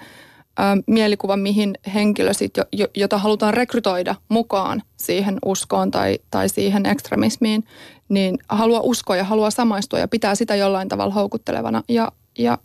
ähm, 0.60 0.80
mielikuva, 0.88 1.38
mihin 1.38 1.74
henkilö 1.94 2.34
sit, 2.34 2.54
jo, 2.72 2.88
jota 2.96 3.18
halutaan 3.18 3.54
rekrytoida 3.54 4.16
mukaan 4.30 4.82
siihen 4.98 5.38
uskoon 5.46 5.92
tai, 5.92 6.20
tai 6.32 6.50
siihen 6.50 6.86
ekstremismiin, 6.86 7.64
niin 8.10 8.38
haluaa 8.50 8.82
uskoa 8.82 9.16
ja 9.16 9.24
haluaa 9.24 9.52
samaistua 9.52 10.00
ja 10.00 10.08
pitää 10.08 10.36
sitä 10.36 10.56
jollain 10.56 10.90
tavalla 10.90 11.14
houkuttelevana. 11.14 11.84
Ja, 11.90 12.12
ja 12.38 12.58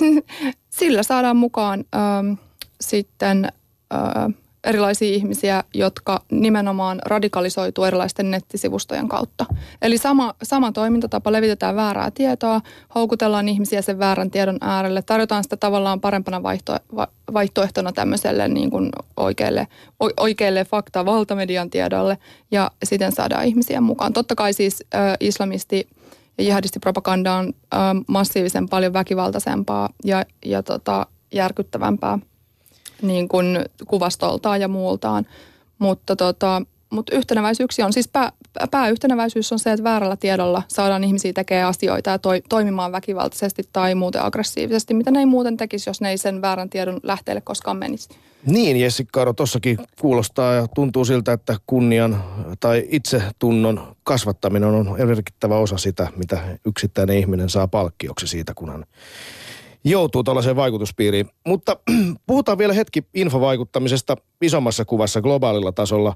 sillä 0.72 1.02
saadaan 1.02 1.36
mukaan 1.36 1.84
ähm, 1.94 2.32
sitten 2.80 3.44
äh, 3.94 4.34
erilaisia 4.64 5.14
ihmisiä, 5.14 5.64
jotka 5.74 6.22
nimenomaan 6.30 7.00
radikalisoituu 7.04 7.84
erilaisten 7.84 8.30
nettisivustojen 8.30 9.08
kautta. 9.08 9.46
Eli 9.82 9.98
sama, 9.98 10.34
sama 10.42 10.72
toimintatapa, 10.72 11.32
levitetään 11.32 11.76
väärää 11.76 12.10
tietoa, 12.10 12.60
houkutellaan 12.94 13.48
ihmisiä 13.48 13.82
sen 13.82 13.98
väärän 13.98 14.30
tiedon 14.30 14.58
äärelle, 14.60 15.02
tarjotaan 15.02 15.42
sitä 15.42 15.56
tavallaan 15.56 16.00
parempana 16.00 16.42
vaihto, 16.42 16.76
va, 16.96 17.08
vaihtoehtona 17.32 17.92
tämmöiselle 17.92 18.48
niin 18.48 18.70
kuin 18.70 18.90
oikealle, 19.16 19.66
o, 20.02 20.08
oikealle 20.20 20.64
fakta 20.64 21.04
valtamedian 21.04 21.70
tiedolle 21.70 22.18
ja 22.50 22.70
siten 22.84 23.12
saadaan 23.12 23.46
ihmisiä 23.46 23.80
mukaan. 23.80 24.12
Totta 24.12 24.34
kai 24.34 24.52
siis 24.52 24.84
äh, 24.94 25.16
islamisti 25.20 25.88
ja 26.42 26.46
jihadistipropaganda 26.46 27.34
on 27.34 27.52
äh, 27.74 27.80
massiivisen 28.08 28.68
paljon 28.68 28.92
väkivaltaisempaa 28.92 29.88
ja, 30.04 30.24
ja 30.44 30.62
tota, 30.62 31.06
järkyttävämpää 31.32 32.18
niin 33.02 33.28
kuin 33.28 33.58
kuvastoltaan 33.86 34.60
ja 34.60 34.68
muultaan. 34.68 35.26
Mutta 35.78 36.16
tota, 36.16 36.62
mutta 36.90 37.16
yhtenäväisyyksiä 37.16 37.86
on, 37.86 37.92
siis 37.92 38.08
pää, 38.08 38.32
pääyhtänäväisyys 38.70 39.52
on 39.52 39.58
se, 39.58 39.72
että 39.72 39.84
väärällä 39.84 40.16
tiedolla 40.16 40.62
saadaan 40.68 41.04
ihmisiä 41.04 41.32
tekemään 41.32 41.68
asioita 41.68 42.10
ja 42.10 42.18
toi, 42.18 42.42
toimimaan 42.48 42.92
väkivaltaisesti 42.92 43.62
tai 43.72 43.94
muuten 43.94 44.24
aggressiivisesti, 44.24 44.94
mitä 44.94 45.10
ne 45.10 45.18
ei 45.18 45.26
muuten 45.26 45.56
tekisi, 45.56 45.90
jos 45.90 46.00
ne 46.00 46.10
ei 46.10 46.18
sen 46.18 46.42
väärän 46.42 46.70
tiedon 46.70 47.00
lähteelle 47.02 47.40
koskaan 47.40 47.76
menisi. 47.76 48.08
Niin, 48.46 48.76
Jessikka 48.76 49.34
tossakin 49.34 49.78
kuulostaa 50.00 50.54
ja 50.54 50.66
tuntuu 50.68 51.04
siltä, 51.04 51.32
että 51.32 51.56
kunnian 51.66 52.24
tai 52.60 52.86
itsetunnon 52.90 53.96
kasvattaminen 54.02 54.68
on 54.68 54.96
merkittävä 55.06 55.56
osa 55.58 55.76
sitä, 55.76 56.08
mitä 56.16 56.58
yksittäinen 56.66 57.18
ihminen 57.18 57.48
saa 57.48 57.68
palkkioksi 57.68 58.26
siitä, 58.26 58.54
kun 58.54 58.70
hän 58.70 58.84
joutuu 59.84 60.24
tällaiseen 60.24 60.56
vaikutuspiiriin. 60.56 61.28
Mutta 61.46 61.76
puhutaan 62.26 62.58
vielä 62.58 62.72
hetki 62.72 63.04
infovaikuttamisesta 63.14 64.16
isommassa 64.42 64.84
kuvassa 64.84 65.20
globaalilla 65.20 65.72
tasolla. 65.72 66.14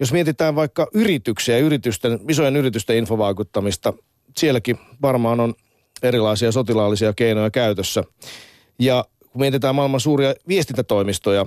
Jos 0.00 0.12
mietitään 0.12 0.54
vaikka 0.54 0.86
yrityksiä, 0.94 1.58
yritysten, 1.58 2.20
isojen 2.28 2.56
yritysten 2.56 2.96
infovaikuttamista, 2.96 3.92
sielläkin 4.36 4.78
varmaan 5.02 5.40
on 5.40 5.54
erilaisia 6.02 6.52
sotilaallisia 6.52 7.12
keinoja 7.12 7.50
käytössä. 7.50 8.04
Ja 8.78 9.04
kun 9.20 9.40
mietitään 9.40 9.74
maailman 9.74 10.00
suuria 10.00 10.34
viestintätoimistoja, 10.48 11.46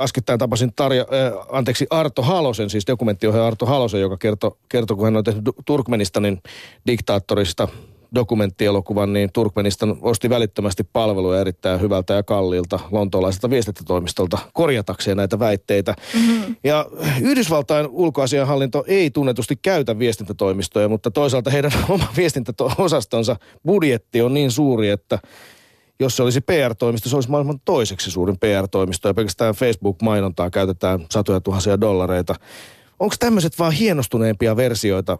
äskettäin 0.00 0.38
tapasin 0.38 0.72
Tarja, 0.76 1.02
äh, 1.02 1.46
anteeksi, 1.50 1.86
Arto 1.90 2.22
Halosen, 2.22 2.70
siis 2.70 2.86
dokumenttiohjaaja 2.86 3.46
Arto 3.46 3.66
Halosen, 3.66 4.00
joka 4.00 4.16
kertoi, 4.16 4.56
kertoi 4.68 4.96
kun 4.96 5.06
hän 5.06 5.16
on 5.16 5.24
tehnyt 5.24 5.44
Turkmenistanin 5.64 6.42
diktaattorista 6.86 7.68
dokumenttielokuvan, 8.14 9.12
niin 9.12 9.30
Turkmenistan 9.32 9.96
osti 10.00 10.30
välittömästi 10.30 10.84
palveluja 10.92 11.40
erittäin 11.40 11.80
hyvältä 11.80 12.14
ja 12.14 12.22
kalliilta 12.22 12.80
lontoolaiselta 12.90 13.50
viestintätoimistolta 13.50 14.38
korjatakseen 14.52 15.16
näitä 15.16 15.38
väitteitä. 15.38 15.94
Mm-hmm. 16.14 16.56
Ja 16.64 16.86
Yhdysvaltain 17.20 17.86
ulkoasianhallinto 17.86 18.84
ei 18.86 19.10
tunnetusti 19.10 19.56
käytä 19.56 19.98
viestintätoimistoja, 19.98 20.88
mutta 20.88 21.10
toisaalta 21.10 21.50
heidän 21.50 21.72
oma 21.88 22.06
viestintäosastonsa 22.16 23.36
budjetti 23.66 24.22
on 24.22 24.34
niin 24.34 24.50
suuri, 24.50 24.88
että 24.88 25.18
jos 26.02 26.16
se 26.16 26.22
olisi 26.22 26.40
PR-toimisto, 26.40 27.08
se 27.08 27.16
olisi 27.16 27.30
maailman 27.30 27.60
toiseksi 27.64 28.10
suurin 28.10 28.38
PR-toimisto 28.38 29.08
ja 29.08 29.14
pelkästään 29.14 29.54
Facebook-mainontaa 29.54 30.50
käytetään 30.50 31.06
satoja 31.10 31.40
tuhansia 31.40 31.80
dollareita. 31.80 32.34
Onko 32.98 33.14
tämmöiset 33.18 33.58
vaan 33.58 33.72
hienostuneempia 33.72 34.56
versioita 34.56 35.18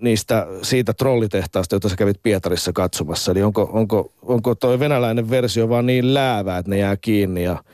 niistä 0.00 0.46
siitä 0.62 0.92
trollitehtaasta, 0.92 1.76
jota 1.76 1.88
sä 1.88 1.96
kävit 1.96 2.22
Pietarissa 2.22 2.72
katsomassa. 2.72 3.32
Eli 3.32 3.42
onko, 3.42 3.70
onko, 3.72 4.12
onko 4.22 4.54
toi 4.54 4.78
venäläinen 4.78 5.30
versio 5.30 5.68
vaan 5.68 5.86
niin 5.86 6.14
läävä, 6.14 6.58
että 6.58 6.70
ne 6.70 6.78
jää 6.78 6.96
kiinni 6.96 7.44
ja 7.44 7.64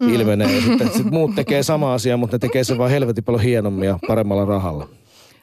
mm. 0.00 0.14
ilmenee. 0.14 0.60
Mm. 0.60 0.66
Sitten, 0.66 0.90
sit 0.92 1.10
muut 1.10 1.34
tekee 1.34 1.62
sama 1.62 1.94
asia, 1.94 2.16
mutta 2.16 2.34
ne 2.34 2.38
tekee 2.38 2.64
sen 2.64 2.78
vaan 2.78 2.90
helvetin 2.90 3.24
paljon 3.24 3.42
hienommin 3.42 3.88
ja 3.88 3.98
paremmalla 4.06 4.44
rahalla. 4.44 4.88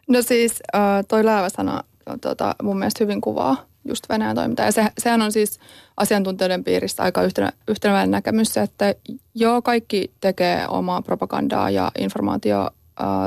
No 0.07 0.21
siis 0.21 0.63
toi 1.07 1.25
lääväsana 1.25 1.83
tota, 2.21 2.55
mun 2.63 2.79
mielestä 2.79 3.03
hyvin 3.03 3.21
kuvaa 3.21 3.65
just 3.85 4.09
Venäjän 4.09 4.35
toimintaa. 4.35 4.65
Ja 4.65 4.71
se, 4.71 4.85
sehän 4.97 5.21
on 5.21 5.31
siis 5.31 5.59
asiantuntijoiden 5.97 6.63
piirissä 6.63 7.03
aika 7.03 7.23
yhtenä, 7.23 7.51
yhtenäinen 7.67 8.11
näkemys, 8.11 8.57
että 8.57 8.95
joo, 9.35 9.61
kaikki 9.61 10.11
tekee 10.21 10.67
omaa 10.67 11.01
propagandaa 11.01 11.69
ja 11.69 11.91
informaatio 11.99 12.69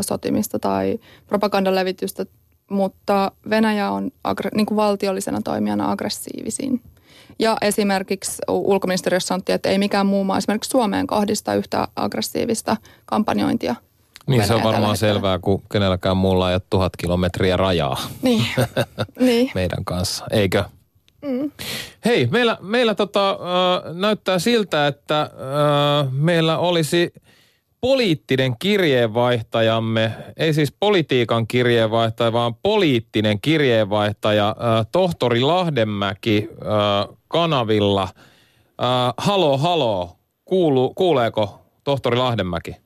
sotimista 0.00 0.58
tai 0.58 0.98
propagandan 1.26 1.74
levitystä, 1.74 2.26
mutta 2.70 3.32
Venäjä 3.50 3.90
on 3.90 4.10
agre, 4.24 4.50
niin 4.54 4.66
kuin 4.66 4.76
valtiollisena 4.76 5.40
toimijana 5.44 5.90
aggressiivisin. 5.90 6.80
Ja 7.38 7.56
esimerkiksi 7.62 8.42
ulkoministeriössä 8.48 9.26
sanottiin, 9.26 9.54
että 9.54 9.68
ei 9.68 9.78
mikään 9.78 10.06
muu 10.06 10.24
maa 10.24 10.38
esimerkiksi 10.38 10.70
Suomeen 10.70 11.06
kohdista 11.06 11.54
yhtä 11.54 11.88
aggressiivista 11.96 12.76
kampanjointia– 13.06 13.74
niin 14.26 14.46
se 14.46 14.54
on 14.54 14.62
varmaan 14.62 14.96
selvää, 14.96 15.38
kun 15.38 15.62
kenelläkään 15.72 16.16
muulla 16.16 16.50
ei 16.50 16.54
ole 16.54 16.62
tuhat 16.70 16.96
kilometriä 16.96 17.56
rajaa 17.56 18.00
niin. 18.22 18.44
niin. 19.20 19.50
meidän 19.54 19.84
kanssa, 19.84 20.24
eikö? 20.30 20.64
Mm. 21.22 21.50
Hei, 22.04 22.26
meillä, 22.26 22.58
meillä 22.60 22.94
tota, 22.94 23.30
äh, 23.30 23.94
näyttää 23.94 24.38
siltä, 24.38 24.86
että 24.86 25.20
äh, 25.20 26.12
meillä 26.12 26.58
olisi 26.58 27.12
poliittinen 27.80 28.58
kirjeenvaihtajamme, 28.58 30.12
ei 30.36 30.54
siis 30.54 30.74
politiikan 30.80 31.46
kirjeenvaihtaja, 31.46 32.32
vaan 32.32 32.54
poliittinen 32.54 33.40
kirjeenvaihtaja, 33.40 34.48
äh, 34.48 34.86
tohtori 34.92 35.40
Lahdenmäki 35.40 36.48
äh, 36.50 37.16
kanavilla. 37.28 38.02
Äh, 38.02 39.14
halo, 39.16 39.58
halo, 39.58 40.16
Kuulu, 40.44 40.92
kuuleeko 40.94 41.60
tohtori 41.84 42.16
Lahdenmäki? 42.16 42.76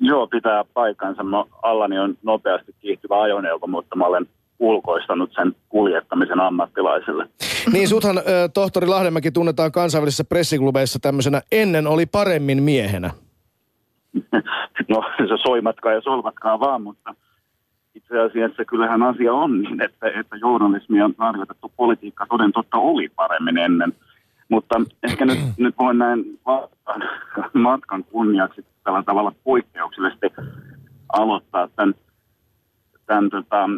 Joo, 0.00 0.26
pitää 0.26 0.64
paikkansa. 0.74 1.22
Mä, 1.22 1.44
allani 1.62 1.98
on 1.98 2.14
nopeasti 2.22 2.74
kiihtyvä 2.80 3.22
ajoneuvo, 3.22 3.66
mutta 3.66 3.96
mä 3.96 4.04
olen 4.04 4.26
ulkoistanut 4.58 5.30
sen 5.34 5.54
kuljettamisen 5.68 6.40
ammattilaisille. 6.40 7.28
Niin, 7.72 7.88
suthan 7.88 8.18
äh, 8.18 8.24
tohtori 8.54 8.86
Lahdenmäki 8.86 9.30
tunnetaan 9.30 9.72
kansainvälisissä 9.72 10.24
pressiklubeissa 10.24 10.98
tämmöisenä 10.98 11.42
ennen 11.52 11.86
oli 11.86 12.06
paremmin 12.06 12.62
miehenä. 12.62 13.10
no, 14.88 15.04
se 15.18 15.36
soimatkaa 15.46 15.92
ja 15.92 16.00
solvatkaa 16.00 16.60
vaan, 16.60 16.82
mutta 16.82 17.14
itse 17.94 18.20
asiassa 18.20 18.64
kyllähän 18.64 19.02
asia 19.02 19.32
on 19.32 19.62
niin, 19.62 19.82
että, 19.82 20.06
että 20.06 20.36
journalismi 20.36 21.02
on 21.02 21.14
harjoitettu 21.18 21.72
politiikka 21.76 22.26
toden 22.28 22.52
totta 22.52 22.76
oli 22.76 23.08
paremmin 23.08 23.58
ennen. 23.58 23.92
Mutta 24.50 24.80
ehkä 25.02 25.24
nyt, 25.24 25.38
nyt 25.58 25.74
voin 25.78 25.98
näin 25.98 26.24
matkan 27.52 28.04
kunniaksi 28.04 28.64
tällä 28.84 29.02
tavalla 29.02 29.32
poikkeuksellisesti 29.44 30.26
aloittaa 31.12 31.68
tämän, 31.76 31.94
tämän 33.06 33.30
tota, 33.30 33.68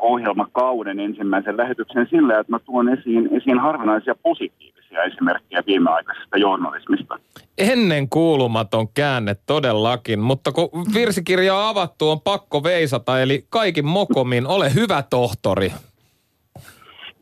ohjelmakauden 0.00 1.00
ensimmäisen 1.00 1.56
lähetyksen 1.56 2.06
sillä, 2.10 2.38
että 2.38 2.52
mä 2.52 2.58
tuon 2.58 2.88
esiin, 2.88 3.28
esiin 3.36 3.58
harvinaisia 3.58 4.14
positiivisia 4.22 5.02
esimerkkejä 5.02 5.62
viimeaikaisesta 5.66 6.38
journalismista. 6.38 7.18
Ennen 7.58 8.08
kuulumaton 8.08 8.88
käänne 8.94 9.36
todellakin, 9.46 10.20
mutta 10.20 10.52
kun 10.52 10.68
virsikirja 10.94 11.54
on 11.56 11.64
avattu, 11.64 12.10
on 12.10 12.20
pakko 12.20 12.62
veisata, 12.62 13.22
eli 13.22 13.46
kaikin 13.50 13.86
mokomin, 13.86 14.46
ole 14.46 14.74
hyvä 14.74 15.04
tohtori. 15.10 15.72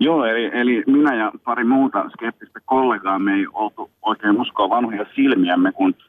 Joo, 0.01 0.25
eli, 0.25 0.51
eli 0.53 0.83
minä 0.87 1.15
ja 1.15 1.33
pari 1.45 1.65
muuta 1.65 2.11
skeptistä 2.11 2.61
kollegaa 2.65 3.19
me 3.19 3.35
ei 3.35 3.47
oltu 3.53 3.91
oikein 4.03 4.41
uskoa 4.41 4.71
vanhoja 4.71 5.07
silmiämme, 5.15 5.73
kun– 5.73 5.95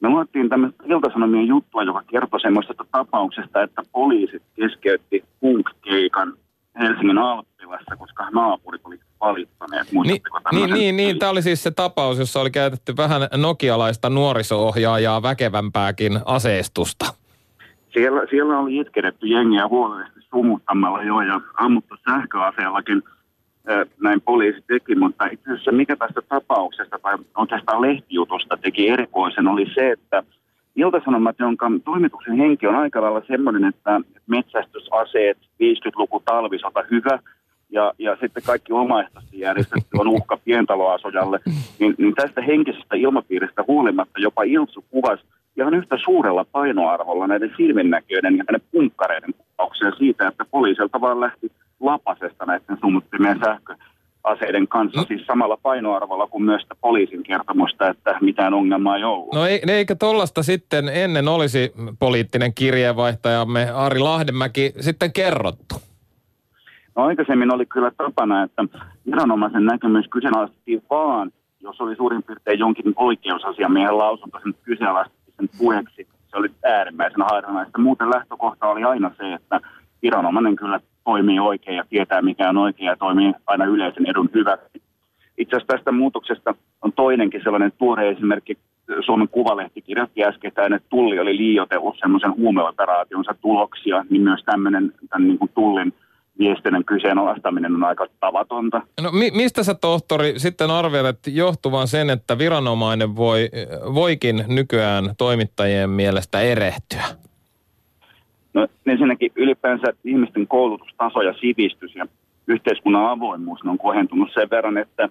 me 0.00 0.08
luettiin 0.08 0.48
tämmöistä 0.48 0.84
iltasanomien 0.86 1.46
juttua, 1.46 1.82
joka 1.82 2.02
kertoi 2.02 2.40
semmoisesta 2.40 2.84
tapauksesta, 2.92 3.62
että 3.62 3.82
poliisit 3.92 4.42
keskeytti 4.56 5.24
punkkeikan 5.40 6.32
Helsingin 6.78 7.18
Alppilassa, 7.18 7.96
koska 7.96 8.30
naapurit 8.30 8.80
oli 8.84 9.00
valittaneet. 9.20 9.92
Niin, 9.92 10.22
niin, 10.52 10.70
niin, 10.70 10.96
niin, 10.96 11.18
tämä 11.18 11.30
oli 11.32 11.42
siis 11.42 11.62
se 11.62 11.70
tapaus, 11.70 12.18
jossa 12.18 12.40
oli 12.40 12.50
käytetty 12.50 12.96
vähän 12.96 13.22
nokialaista 13.36 14.10
nuoriso-ohjaajaa 14.10 15.22
väkevämpääkin 15.22 16.20
aseistusta. 16.24 17.04
Siellä, 17.92 18.22
siellä 18.30 18.58
oli 18.58 18.76
itkeretty 18.76 19.26
jengiä 19.26 19.68
huolellisesti 19.68 20.20
sumuttamalla 20.30 21.02
jo 21.02 21.20
ja 21.20 21.40
ammuttu 21.58 21.94
sähköaseellakin– 22.04 23.02
näin 24.02 24.20
poliisi 24.20 24.64
teki, 24.66 24.94
mutta 24.94 25.26
itse 25.26 25.52
asiassa 25.52 25.72
mikä 25.72 25.96
tästä 25.96 26.22
tapauksesta 26.28 26.98
tai 27.02 27.18
oikeastaan 27.36 27.82
lehtijutusta 27.82 28.56
teki 28.56 28.88
erikoisen 28.88 29.48
oli 29.48 29.66
se, 29.74 29.90
että 29.90 30.22
Iltasanomat, 30.76 31.38
jonka 31.38 31.70
toimituksen 31.84 32.36
henki 32.36 32.66
on 32.66 32.74
aika 32.74 33.02
lailla 33.02 33.22
semmoinen, 33.26 33.64
että 33.64 34.00
metsästysaseet, 34.26 35.38
50-luku 35.38 36.22
talvisota 36.24 36.84
hyvä, 36.90 37.18
ja, 37.70 37.92
ja 37.98 38.16
sitten 38.20 38.42
kaikki 38.42 38.72
omaehtoisesti 38.72 39.40
järjestetty 39.40 39.88
on 39.98 40.08
uhka 40.08 40.36
pientaloasujalle, 40.44 41.40
niin, 41.78 41.94
niin 41.98 42.14
tästä 42.14 42.42
henkisestä 42.42 42.96
ilmapiiristä 42.96 43.64
huolimatta 43.68 44.20
jopa 44.20 44.42
Iltsu 44.42 44.84
kuvasi 44.90 45.24
ihan 45.56 45.74
yhtä 45.74 45.96
suurella 46.04 46.44
painoarvolla 46.52 47.26
näiden 47.26 47.52
silminnäköiden 47.56 48.36
ja 48.36 48.44
näiden 48.48 48.68
punkkareiden 48.72 49.34
kuvauksia 49.34 49.90
siitä, 49.90 50.28
että 50.28 50.44
poliisilta 50.50 51.00
vaan 51.00 51.20
lähti 51.20 51.52
lapasesta 51.80 52.46
näiden 52.46 52.76
summuttimien 52.80 53.40
sähköaseiden 53.44 54.68
kanssa, 54.68 55.00
no. 55.00 55.06
siis 55.06 55.26
samalla 55.26 55.58
painoarvolla 55.62 56.26
kuin 56.26 56.42
myös 56.42 56.62
poliisin 56.80 57.22
kertomusta, 57.22 57.88
että 57.88 58.18
mitään 58.20 58.54
ongelmaa 58.54 58.96
ei 58.96 59.04
ollut. 59.04 59.34
No 59.34 59.46
ei, 59.46 59.62
eikö 59.68 59.94
tollasta 59.94 60.42
sitten 60.42 60.88
ennen 60.88 61.28
olisi 61.28 61.72
poliittinen 61.98 62.54
kirjeenvaihtajamme 62.54 63.70
Ari 63.70 64.00
Lahdenmäki 64.00 64.72
sitten 64.80 65.12
kerrottu? 65.12 65.74
No 66.96 67.04
aikaisemmin 67.04 67.54
oli 67.54 67.66
kyllä 67.66 67.90
tapana, 67.96 68.42
että 68.42 68.64
viranomaisen 69.06 69.64
näkemys 69.64 70.08
kyseenalaistettiin 70.08 70.82
vaan, 70.90 71.32
jos 71.60 71.80
oli 71.80 71.96
suurin 71.96 72.22
piirtein 72.22 72.58
jonkin 72.58 72.92
oikeusasiamiehen 72.96 73.98
lausunto 73.98 74.38
sen 74.42 74.54
kyseenalaistettiin 74.62 75.25
sen 75.36 75.48
puheeksi. 75.58 76.06
Se 76.30 76.36
oli 76.36 76.48
äärimmäisen 76.64 77.24
harvinaista. 77.30 77.78
Muuten 77.78 78.10
lähtökohta 78.10 78.66
oli 78.66 78.84
aina 78.84 79.10
se, 79.18 79.34
että 79.34 79.60
viranomainen 80.02 80.56
kyllä 80.56 80.80
toimii 81.04 81.40
oikein 81.40 81.76
ja 81.76 81.84
tietää 81.88 82.22
mikä 82.22 82.48
on 82.48 82.56
oikein 82.56 82.86
ja 82.86 82.96
toimii 82.96 83.32
aina 83.46 83.64
yleisen 83.64 84.06
edun 84.06 84.30
hyväksi. 84.34 84.82
Itse 85.38 85.56
asiassa 85.56 85.76
tästä 85.76 85.92
muutoksesta 85.92 86.54
on 86.82 86.92
toinenkin 86.92 87.40
sellainen 87.44 87.72
tuore 87.78 88.10
esimerkki. 88.10 88.58
Suomen 89.06 89.28
Kuvalehti 89.28 89.82
kirjoitti 89.82 90.24
äskettäin, 90.24 90.72
että 90.72 90.88
Tulli 90.88 91.18
oli 91.18 91.36
liioitellut 91.36 91.96
semmoisen 92.00 92.36
huumeoperaationsa 92.36 93.34
tuloksia, 93.40 94.04
niin 94.10 94.22
myös 94.22 94.42
tämmöinen 94.44 94.92
tämän 95.08 95.28
niin 95.28 95.38
kuin 95.38 95.50
Tullin 95.54 95.94
viestinnän 96.38 96.84
kyseenalaistaminen 96.84 97.74
on 97.74 97.84
aika 97.84 98.06
tavatonta. 98.20 98.82
No 99.02 99.12
mi- 99.12 99.30
mistä 99.30 99.62
sä 99.62 99.74
tohtori 99.74 100.38
sitten 100.38 100.70
arvioit 100.70 101.18
johtuvan 101.26 101.88
sen, 101.88 102.10
että 102.10 102.38
viranomainen 102.38 103.16
voi, 103.16 103.50
voikin 103.94 104.44
nykyään 104.48 105.04
toimittajien 105.18 105.90
mielestä 105.90 106.40
erehtyä? 106.40 107.04
No 108.54 108.68
ensinnäkin 108.86 109.32
ylipäänsä 109.36 109.86
ihmisten 110.04 110.46
koulutustaso 110.46 111.22
ja 111.22 111.34
sivistys 111.40 111.94
ja 111.94 112.06
yhteiskunnan 112.46 113.06
avoimuus 113.06 113.60
on 113.66 113.78
kohentunut 113.78 114.28
sen 114.34 114.50
verran, 114.50 114.78
että 114.78 115.08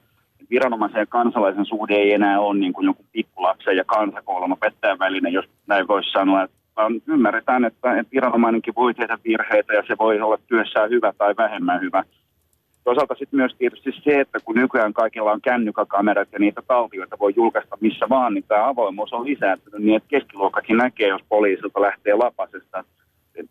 viranomaisen 0.50 1.00
ja 1.00 1.06
kansalaisen 1.06 1.66
suhde 1.66 1.94
ei 1.94 2.14
enää 2.14 2.40
ole 2.40 2.60
niin 2.60 2.74
kuin 2.74 2.86
jonkun 2.86 3.06
pikkulapsen 3.12 3.78
ja 3.78 3.84
kansakoulun 3.84 4.52
opettajan 4.52 5.00
välinen, 5.00 5.34
jos 5.34 5.46
näin 5.68 5.88
voisi 5.88 6.12
sanoa. 6.12 6.48
Vaan 6.76 7.02
ymmärretään, 7.08 7.66
että 7.66 8.06
viranomainenkin 8.12 8.76
voi 8.76 8.94
tehdä 8.94 9.18
virheitä 9.24 9.74
ja 9.74 9.84
se 9.88 9.96
voi 10.00 10.22
olla 10.22 10.38
työssään 10.48 10.90
hyvä 10.90 11.14
tai 11.18 11.34
vähemmän 11.38 11.82
hyvä. 11.82 12.04
Toisaalta 12.84 13.16
sitten 13.16 13.38
myös 13.38 13.56
tietysti 13.58 13.92
se, 14.04 14.20
että 14.20 14.40
kun 14.46 14.56
nykyään 14.56 14.94
kaikilla 14.94 15.32
on 15.32 15.42
kännykäkamerat 15.42 16.30
ja 16.32 16.40
niitä 16.40 16.62
taltioita 16.68 17.20
voi 17.20 17.34
julkaista 17.36 17.78
missä 17.82 18.10
vaan, 18.10 18.34
niin 18.34 18.44
tämä 18.48 18.68
avoimuus 18.68 19.14
on 19.14 19.26
lisääntynyt 19.26 19.82
niin, 19.82 19.98
että 19.98 20.10
keskiluokkakin 20.10 20.78
näkee, 20.78 21.08
jos 21.08 21.22
poliisilta 21.30 21.82
lähtee 21.82 22.14
lapasesta 22.14 22.84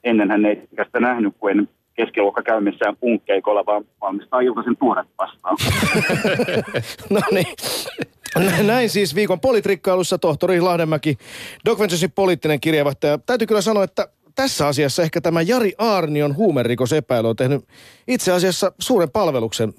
ennen 0.05 0.31
hän 0.31 0.45
ei 0.45 0.69
sitä 0.85 1.01
nähnyt, 1.01 1.35
kuin 1.39 1.51
ennen 1.51 1.69
keskiluokka 1.95 2.43
käymissään 2.43 2.97
punkkeikolla, 2.97 3.67
vaan 3.67 3.85
valmistaa 4.01 4.41
iltaisen 4.41 4.77
tuoret 4.77 5.09
vastaan. 5.19 5.57
no 7.11 7.21
niin. 7.31 7.47
Näin 8.67 8.91
siis 8.91 9.15
viikon 9.15 9.41
politrikkailussa 9.41 10.19
tohtori 10.19 10.61
Lahdenmäki, 10.61 11.19
Doc 11.65 11.79
Venturesin 11.79 12.13
poliittinen 12.13 12.61
kirjeenvaihtaja. 12.61 13.19
Täytyy 13.19 13.47
kyllä 13.47 13.61
sanoa, 13.61 13.85
että 13.85 14.09
tässä 14.35 14.67
asiassa 14.67 15.03
ehkä 15.03 15.21
tämä 15.21 15.43
Jari 15.43 15.73
Aarnion 15.79 16.37
huumerikosepäily 16.37 17.29
on 17.29 17.37
tehnyt 17.37 17.65
itse 18.09 18.33
asiassa 18.33 18.73
suuren 18.79 19.11
palveluksen 19.11 19.75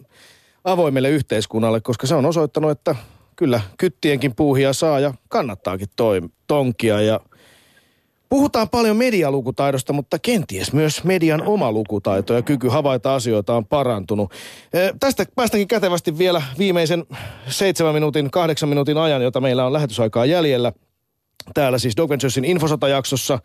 avoimelle 0.63 1.09
yhteiskunnalle, 1.09 1.81
koska 1.81 2.07
se 2.07 2.15
on 2.15 2.25
osoittanut, 2.25 2.71
että 2.71 2.95
kyllä 3.35 3.61
kyttienkin 3.77 4.35
puuhia 4.35 4.73
saa 4.73 4.99
ja 4.99 5.13
kannattaakin 5.29 5.87
toi, 5.95 6.21
tonkia 6.47 7.01
ja– 7.01 7.19
Puhutaan 8.35 8.69
paljon 8.69 8.97
medialukutaidosta, 8.97 9.93
mutta 9.93 10.19
kenties 10.19 10.73
myös 10.73 11.03
median 11.03 11.41
oma 11.41 11.71
lukutaito 11.71 12.33
ja 12.33 12.41
kyky 12.41 12.67
havaita 12.67 13.15
asioita 13.15 13.55
on 13.55 13.65
parantunut. 13.65 14.31
Tästä 14.99 15.25
päästäkin 15.35 15.67
kätevästi 15.67 16.17
vielä 16.17 16.41
viimeisen 16.57 17.05
seitsemän 17.47 17.93
minuutin, 17.93 18.31
kahdeksan 18.31 18.69
minuutin 18.69 18.97
ajan, 18.97 19.21
jota 19.21 19.41
meillä 19.41 19.65
on 19.65 19.73
lähetysaikaa 19.73 20.25
jäljellä. 20.25 20.71
Täällä 21.53 21.77
siis 21.77 21.97
Dog 21.97 22.09
Venturesin 22.09 22.45
infosotajaksossa 22.45 23.39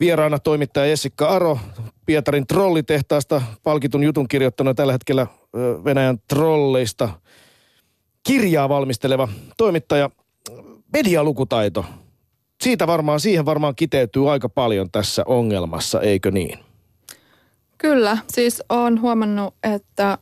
vieraana 0.00 0.38
toimittaja 0.38 0.86
Jessica 0.86 1.28
Aro, 1.28 1.58
Pietarin 2.06 2.46
trollitehtaasta 2.46 3.42
palkitun 3.62 4.04
jutun 4.04 4.28
kirjoittanut 4.28 4.76
tällä 4.76 4.92
hetkellä 4.92 5.26
Venäjän 5.84 6.18
trolleista 6.28 7.08
kirjaa 8.26 8.68
valmisteleva 8.68 9.28
toimittaja. 9.56 10.10
Medialukutaito. 10.92 11.84
Siitä 12.62 12.86
varmaan, 12.86 13.20
siihen 13.20 13.46
varmaan 13.46 13.76
kiteytyy 13.76 14.32
aika 14.32 14.48
paljon 14.48 14.90
tässä 14.90 15.22
ongelmassa, 15.26 16.00
eikö 16.00 16.30
niin? 16.30 16.58
Kyllä, 17.78 18.18
siis 18.28 18.62
olen 18.68 19.00
huomannut, 19.00 19.54
että 19.62 20.18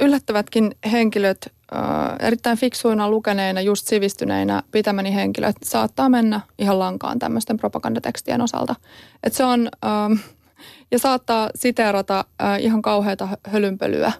yllättävätkin 0.00 0.74
henkilöt, 0.92 1.52
erittäin 2.20 2.58
fiksuina, 2.58 3.10
lukeneina, 3.10 3.60
just 3.60 3.86
sivistyneinä 3.86 4.62
pitämäni 4.70 5.14
henkilöt 5.14 5.56
saattaa 5.64 6.08
mennä 6.08 6.40
ihan 6.58 6.78
lankaan 6.78 7.18
tämmöisten 7.18 7.56
propagandatekstien 7.56 8.40
osalta. 8.40 8.74
Et 9.22 9.32
se 9.32 9.44
on, 9.44 9.68
ja 10.90 10.98
saattaa 10.98 11.50
siteerata 11.54 12.24
ihan 12.58 12.82
kauheita 12.82 13.28
hölynpölyä 13.46 14.12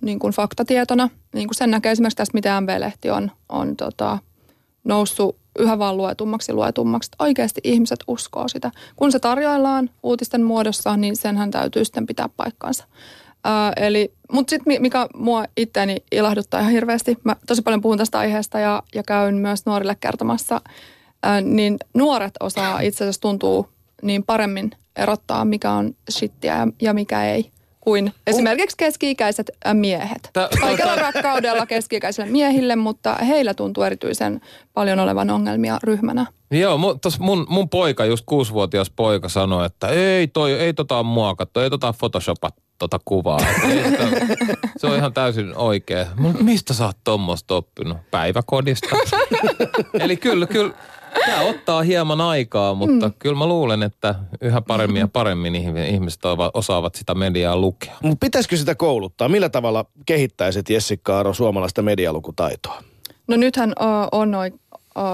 niin 0.00 0.18
kuin 0.18 0.32
faktatietona. 0.32 1.10
Niin 1.34 1.48
kuin 1.48 1.56
sen 1.56 1.70
näkee 1.70 1.92
esimerkiksi 1.92 2.16
tästä, 2.16 2.34
mitä 2.34 2.60
MV-lehti 2.60 3.10
on, 3.10 3.30
on 3.48 3.76
tota, 3.76 4.18
noussut 4.84 5.36
yhä 5.58 5.78
vaan 5.78 5.96
luetummaksi 5.96 6.52
luetummaksi. 6.52 7.10
Oikeasti 7.18 7.60
ihmiset 7.64 8.04
uskoo 8.08 8.48
sitä. 8.48 8.70
Kun 8.96 9.12
se 9.12 9.18
tarjoillaan 9.18 9.90
uutisten 10.02 10.42
muodossa, 10.42 10.96
niin 10.96 11.16
senhän 11.16 11.50
täytyy 11.50 11.84
sitten 11.84 12.06
pitää 12.06 12.28
paikkaansa. 12.36 12.84
Eli, 13.76 14.12
mutta 14.32 14.50
sitten 14.50 14.82
mikä 14.82 15.06
mua 15.14 15.44
itseäni 15.56 15.96
ilahduttaa 16.12 16.60
ihan 16.60 16.72
hirveästi, 16.72 17.18
mä 17.24 17.36
tosi 17.46 17.62
paljon 17.62 17.80
puhun 17.80 17.98
tästä 17.98 18.18
aiheesta 18.18 18.60
ja, 18.60 18.82
ja 18.94 19.02
käyn 19.02 19.34
myös 19.34 19.66
nuorille 19.66 19.96
kertomassa, 20.00 20.60
ää, 21.22 21.40
niin 21.40 21.76
nuoret 21.94 22.34
osaa 22.40 22.80
itse 22.80 23.04
asiassa 23.04 23.20
tuntuu 23.20 23.68
niin 24.02 24.22
paremmin 24.22 24.70
erottaa, 24.96 25.44
mikä 25.44 25.72
on 25.72 25.94
shittiä 26.10 26.56
ja, 26.56 26.68
ja 26.82 26.94
mikä 26.94 27.24
ei 27.24 27.50
kuin 27.86 28.12
esimerkiksi 28.26 28.76
keski-ikäiset 28.76 29.50
miehet. 29.72 30.30
Kaikella 30.60 30.96
rakkaudella 30.96 31.66
keski-ikäisille 31.66 32.30
miehille, 32.30 32.76
mutta 32.76 33.14
heillä 33.14 33.54
tuntuu 33.54 33.84
erityisen 33.84 34.40
paljon 34.74 35.00
olevan 35.00 35.30
ongelmia 35.30 35.78
ryhmänä. 35.82 36.26
Joo, 36.50 36.78
mun, 36.78 37.00
tos 37.00 37.20
mun, 37.20 37.46
mun 37.48 37.68
poika, 37.68 38.04
just 38.04 38.24
kuusivuotias 38.26 38.90
poika 38.90 39.28
sanoi, 39.28 39.66
että 39.66 39.88
ei 39.88 40.28
toi, 40.28 40.52
ei 40.52 40.74
tota 40.74 40.98
on 40.98 41.06
muokattu, 41.06 41.60
ei 41.60 41.70
tota 41.70 41.94
photoshopat 41.98 42.54
tota 42.78 43.00
kuvaa. 43.04 43.38
se 44.78 44.86
on 44.86 44.96
ihan 44.96 45.12
täysin 45.12 45.56
oikea. 45.56 46.06
Mistä 46.40 46.74
sä 46.74 46.86
oot 46.86 46.96
tuommoista 47.04 47.54
oppinut? 47.54 47.98
Päiväkodista. 48.10 48.96
Eli 50.00 50.16
kyllä, 50.16 50.46
kyllä, 50.46 50.74
Tämä 51.26 51.40
ottaa 51.40 51.82
hieman 51.82 52.20
aikaa, 52.20 52.74
mutta 52.74 53.08
mm. 53.08 53.14
kyllä 53.18 53.36
mä 53.36 53.46
luulen, 53.46 53.82
että 53.82 54.14
yhä 54.40 54.60
paremmin 54.60 55.00
ja 55.00 55.08
paremmin 55.18 55.54
ihmiset 55.86 56.20
osaavat 56.54 56.94
sitä 56.94 57.14
mediaa 57.14 57.56
lukea. 57.56 57.94
Mutta 58.02 58.26
pitäisikö 58.26 58.56
sitä 58.56 58.74
kouluttaa? 58.74 59.28
Millä 59.28 59.48
tavalla 59.48 59.84
kehittäisit 60.06 60.70
Jessica 60.70 61.18
Aro 61.18 61.34
suomalaista 61.34 61.82
medialukutaitoa? 61.82 62.82
No 63.28 63.36
nythän 63.36 63.72
on 64.12 64.34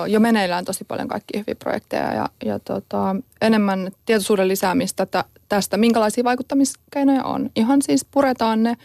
jo 0.08 0.20
meneillään 0.20 0.64
tosi 0.64 0.84
paljon 0.84 1.08
kaikki 1.08 1.38
hyviä 1.38 1.54
projekteja 1.54 2.14
ja, 2.14 2.28
ja 2.44 2.58
tota, 2.58 3.16
enemmän 3.40 3.90
tietoisuuden 4.06 4.48
lisäämistä 4.48 5.06
tästä, 5.48 5.76
minkälaisia 5.76 6.24
vaikuttamiskeinoja 6.24 7.24
on. 7.24 7.50
Ihan 7.56 7.82
siis 7.82 8.04
puretaan 8.04 8.62
ne 8.62 8.76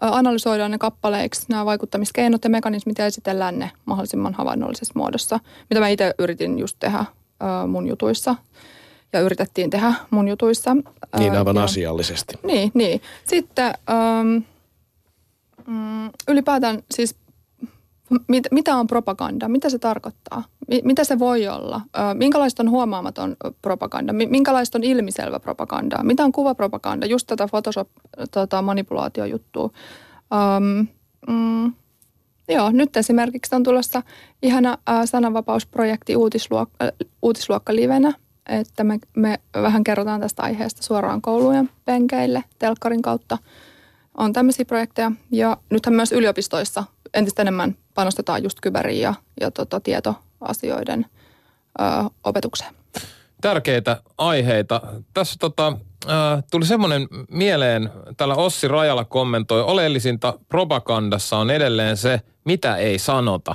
analysoidaan 0.00 0.70
ne 0.70 0.78
kappaleiksi, 0.78 1.46
nämä 1.48 1.64
vaikuttamiskeinot 1.64 2.44
ja 2.44 2.50
mekanismit 2.50 2.98
ja 2.98 3.06
esitellään 3.06 3.58
ne 3.58 3.70
mahdollisimman 3.84 4.34
havainnollisessa 4.34 4.94
muodossa, 4.96 5.40
mitä 5.70 5.80
mä 5.80 5.88
itse 5.88 6.14
yritin 6.18 6.58
just 6.58 6.76
tehdä 6.80 7.04
mun 7.68 7.86
jutuissa 7.86 8.34
ja 9.12 9.20
yritettiin 9.20 9.70
tehdä 9.70 9.94
mun 10.10 10.28
jutuissa. 10.28 10.76
Niin 11.18 11.32
aivan 11.32 11.56
ja, 11.56 11.64
asiallisesti. 11.64 12.34
Niin, 12.42 12.70
niin. 12.74 13.00
Sitten 13.24 13.74
ähm, 13.90 14.36
ylipäätään 16.28 16.82
siis 16.90 17.16
mit, 18.28 18.46
mitä 18.50 18.76
on 18.76 18.86
propaganda, 18.86 19.48
mitä 19.48 19.70
se 19.70 19.78
tarkoittaa, 19.78 20.44
mitä 20.84 21.04
se 21.04 21.18
voi 21.18 21.48
olla, 21.48 21.80
minkälaista 22.14 22.62
on 22.62 22.70
huomaamaton 22.70 23.36
propaganda, 23.62 24.12
minkälaista 24.12 24.78
on 24.78 24.84
ilmiselvä 24.84 25.40
propaganda, 25.40 26.02
mitä 26.02 26.24
on 26.24 26.32
kuvapropaganda, 26.32 27.06
just 27.06 27.26
tätä 27.26 27.46
Photoshop-manipulaatiojuttua. 27.46 29.70
Tota, 30.28 30.56
um, 30.56 30.86
mm, 31.28 31.72
joo, 32.48 32.70
nyt 32.70 32.96
esimerkiksi 32.96 33.54
on 33.54 33.62
tulossa 33.62 34.02
ihana 34.42 34.78
ä, 34.88 35.06
sananvapausprojekti 35.06 36.16
uutisluokka, 37.22 37.74
livenä, 37.74 38.12
että 38.46 38.84
me, 38.84 38.98
me 39.16 39.38
vähän 39.54 39.84
kerrotaan 39.84 40.20
tästä 40.20 40.42
aiheesta 40.42 40.82
suoraan 40.82 41.22
koulujen 41.22 41.70
penkeille 41.84 42.44
telkkarin 42.58 43.02
kautta. 43.02 43.38
On 44.18 44.32
tämmöisiä 44.32 44.64
projekteja 44.64 45.12
ja 45.30 45.56
nythän 45.70 45.94
myös 45.94 46.12
yliopistoissa 46.12 46.84
entistä 47.14 47.42
enemmän 47.42 47.76
panostetaan 47.94 48.42
just 48.42 48.60
kyberiin 48.60 49.00
ja, 49.00 49.14
ja 49.40 49.50
tota, 49.50 49.80
tietoasioiden 50.38 51.06
ö, 51.80 51.84
opetukseen. 52.24 52.74
Tärkeitä 53.40 54.02
aiheita. 54.18 54.80
Tässä 55.14 55.36
tota, 55.40 55.66
äh, 56.08 56.44
tuli 56.50 56.66
semmoinen 56.66 57.08
mieleen, 57.30 57.90
täällä 58.16 58.34
Ossi 58.34 58.68
Rajala 58.68 59.04
kommentoi, 59.04 59.62
oleellisinta 59.62 60.38
propagandassa 60.48 61.36
on 61.36 61.50
edelleen 61.50 61.96
se, 61.96 62.20
mitä 62.44 62.76
ei 62.76 62.98
sanota. 62.98 63.54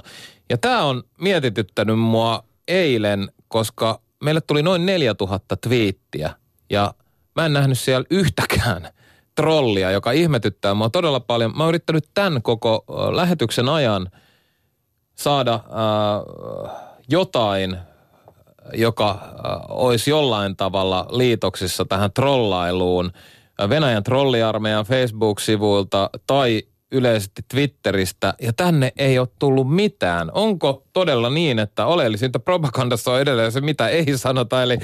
Ja 0.49 0.57
tämä 0.57 0.83
on 0.83 1.03
mietityttänyt 1.21 1.99
mua 1.99 2.43
eilen, 2.67 3.31
koska 3.47 4.01
meille 4.23 4.41
tuli 4.41 4.63
noin 4.63 4.85
4000 4.85 5.55
twiittiä 5.57 6.33
ja 6.69 6.93
mä 7.35 7.45
en 7.45 7.53
nähnyt 7.53 7.79
siellä 7.79 8.05
yhtäkään 8.09 8.89
trollia, 9.35 9.91
joka 9.91 10.11
ihmetyttää 10.11 10.73
mua 10.73 10.89
todella 10.89 11.19
paljon. 11.19 11.57
Mä 11.57 11.63
oon 11.63 11.69
yrittänyt 11.69 12.09
tämän 12.13 12.41
koko 12.41 12.85
lähetyksen 13.15 13.69
ajan 13.69 14.09
saada 15.19 15.53
äh, 15.53 16.71
jotain, 17.09 17.77
joka 18.73 19.09
äh, 19.09 19.19
olisi 19.69 20.09
jollain 20.09 20.55
tavalla 20.55 21.07
liitoksissa 21.09 21.85
tähän 21.85 22.11
trollailuun 22.13 23.11
Venäjän 23.69 24.03
trolliarmeijan 24.03 24.85
Facebook-sivuilta 24.85 26.09
tai 26.27 26.63
yleisesti 26.91 27.41
Twitteristä 27.47 28.33
ja 28.41 28.53
tänne 28.53 28.91
ei 28.97 29.19
ole 29.19 29.27
tullut 29.39 29.75
mitään. 29.75 30.31
Onko 30.33 30.83
todella 30.93 31.29
niin, 31.29 31.59
että 31.59 31.85
oleellisinta 31.85 32.39
propagandassa 32.39 33.11
on 33.11 33.21
edelleen 33.21 33.51
se, 33.51 33.61
mitä 33.61 33.87
ei 33.87 34.17
sanota? 34.17 34.63
Eli 34.63 34.77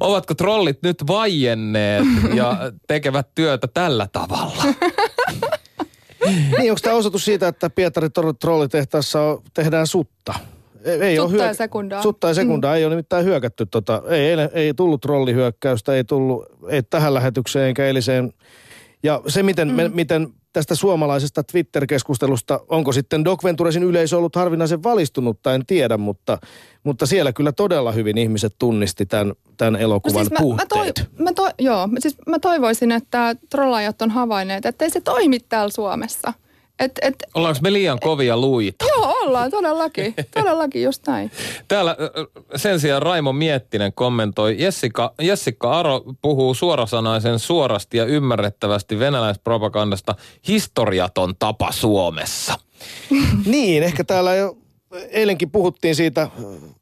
ovatko 0.00 0.34
trollit 0.34 0.82
nyt 0.82 1.06
vaienneet 1.06 2.04
ja 2.34 2.56
tekevät 2.86 3.28
työtä 3.34 3.68
tällä 3.74 4.08
tavalla? 4.12 4.62
niin, 6.58 6.70
onko 6.70 6.80
tämä 6.82 6.96
osoitus 6.96 7.24
siitä, 7.24 7.48
että 7.48 7.70
Pietarin 7.70 8.12
trollitehtaassa 8.40 9.38
tehdään 9.54 9.86
sutta? 9.86 10.34
Ei 10.84 11.16
sutta 11.16 11.36
hyök- 11.36 11.42
ja 11.42 11.54
sekundaa. 11.54 12.02
Sutta 12.02 12.28
ja 12.28 12.34
sekundaa. 12.34 12.72
Mm. 12.72 12.76
Ei 12.76 12.84
ole 12.84 12.92
nimittäin 12.92 13.24
hyökätty. 13.24 13.66
Tota, 13.66 14.02
ei, 14.08 14.20
ei, 14.20 14.48
ei 14.52 14.74
tullut 14.74 15.00
trollihyökkäystä, 15.00 15.94
ei 15.94 16.04
tullut 16.04 16.44
ei 16.68 16.82
tähän 16.82 17.14
lähetykseen 17.14 17.66
eikä 17.66 17.86
eiliseen. 17.86 18.32
Ja 19.02 19.22
se, 19.26 19.42
miten, 19.42 19.68
mm. 19.68 19.74
me, 19.74 19.88
miten 19.88 20.28
tästä 20.52 20.74
suomalaisesta 20.74 21.42
Twitter-keskustelusta, 21.42 22.60
onko 22.68 22.92
sitten 22.92 23.24
Doc 23.24 23.44
Venturesin 23.44 23.82
yleisö 23.82 24.16
ollut 24.16 24.36
harvinaisen 24.36 24.82
valistunutta, 24.82 25.54
en 25.54 25.66
tiedä, 25.66 25.96
mutta, 25.96 26.38
mutta 26.84 27.06
siellä 27.06 27.32
kyllä 27.32 27.52
todella 27.52 27.92
hyvin 27.92 28.18
ihmiset 28.18 28.54
tunnisti 28.58 29.06
tämän, 29.06 29.32
tämän 29.56 29.76
elokuvan 29.76 30.24
no 30.24 30.28
siis 30.28 30.40
puutteet. 30.40 30.68
Mä, 30.68 30.84
mä, 30.84 30.94
toi, 31.12 31.24
mä, 31.24 31.32
toi, 31.32 31.50
joo, 31.58 31.88
siis 31.98 32.16
mä 32.26 32.38
toivoisin, 32.38 32.92
että 32.92 33.36
trollaajat 33.50 34.02
on 34.02 34.10
havainneet, 34.10 34.66
että 34.66 34.84
ei 34.84 34.90
se 34.90 35.00
toimi 35.00 35.40
täällä 35.40 35.72
Suomessa. 35.72 36.32
Et, 36.82 36.92
et, 37.02 37.14
Ollaanko 37.34 37.60
me 37.62 37.72
liian 37.72 38.00
kovia 38.00 38.36
luita? 38.36 38.84
Joo, 38.96 39.14
ollaan 39.22 39.50
todellakin. 39.50 40.14
Todellakin 40.34 40.82
just 40.82 41.06
näin. 41.06 41.30
Täällä 41.68 41.96
sen 42.56 42.80
sijaan 42.80 43.02
Raimo 43.02 43.32
Miettinen 43.32 43.92
kommentoi, 43.92 44.56
Jessica, 44.58 45.12
Jessica 45.20 45.70
Aro 45.70 46.02
puhuu 46.22 46.54
suorasanaisen 46.54 47.38
suorasti 47.38 47.96
ja 47.96 48.04
ymmärrettävästi 48.04 48.98
venäläispropagandasta 48.98 50.14
historiaton 50.48 51.34
tapa 51.38 51.72
Suomessa. 51.72 52.54
niin, 53.46 53.82
ehkä 53.82 54.04
täällä 54.04 54.34
jo 54.34 54.56
eilenkin 55.10 55.50
puhuttiin 55.50 55.94
siitä 55.94 56.28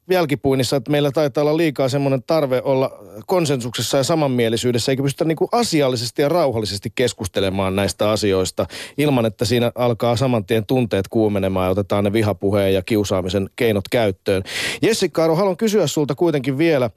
jälkipuinnissa, 0.09 0.75
että 0.75 0.91
meillä 0.91 1.11
taitaa 1.11 1.41
olla 1.41 1.57
liikaa 1.57 1.89
semmoinen 1.89 2.23
tarve 2.27 2.61
olla 2.63 2.91
konsensuksessa 3.27 3.97
ja 3.97 4.03
samanmielisyydessä, 4.03 4.91
eikä 4.91 5.03
pystytä 5.03 5.25
niin 5.25 5.35
kuin 5.35 5.47
asiallisesti 5.51 6.21
ja 6.21 6.29
rauhallisesti 6.29 6.91
keskustelemaan 6.95 7.75
näistä 7.75 8.09
asioista 8.09 8.65
ilman, 8.97 9.25
että 9.25 9.45
siinä 9.45 9.71
alkaa 9.75 10.15
saman 10.15 10.45
tien 10.45 10.65
tunteet 10.65 11.07
kuumenemaan 11.07 11.65
ja 11.65 11.71
otetaan 11.71 12.03
ne 12.03 12.13
vihapuheen 12.13 12.73
ja 12.73 12.81
kiusaamisen 12.81 13.49
keinot 13.55 13.89
käyttöön. 13.91 14.43
Jessica 14.81 15.23
Aro, 15.23 15.35
haluan 15.35 15.57
kysyä 15.57 15.87
sulta 15.87 16.15
kuitenkin 16.15 16.57
vielä, 16.57 16.89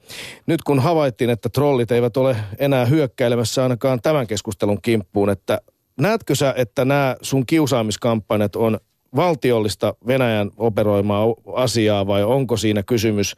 nyt 0.45 0.63
kun 0.63 0.79
havaittiin, 0.79 1.29
että 1.29 1.49
trollit 1.49 1.91
eivät 1.91 2.17
ole 2.17 2.35
enää 2.59 2.85
hyökkäilemässä 2.85 3.63
ainakaan 3.63 4.01
tämän 4.01 4.27
keskustelun 4.27 4.81
kimppuun, 4.81 5.29
että 5.29 5.61
näetkö 5.99 6.35
sä, 6.35 6.53
että 6.57 6.85
nämä 6.85 7.15
sun 7.21 7.45
kiusaamiskampanjat 7.45 8.55
on 8.55 8.79
valtiollista 9.15 9.95
Venäjän 10.07 10.51
operoimaa 10.57 11.25
asiaa 11.55 12.07
vai 12.07 12.23
onko 12.23 12.57
siinä 12.57 12.83
kysymys 12.83 13.35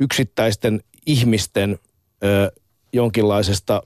yksittäisten 0.00 0.80
ihmisten 1.06 1.78
ö, 2.24 2.52
jonkinlaisesta 2.92 3.82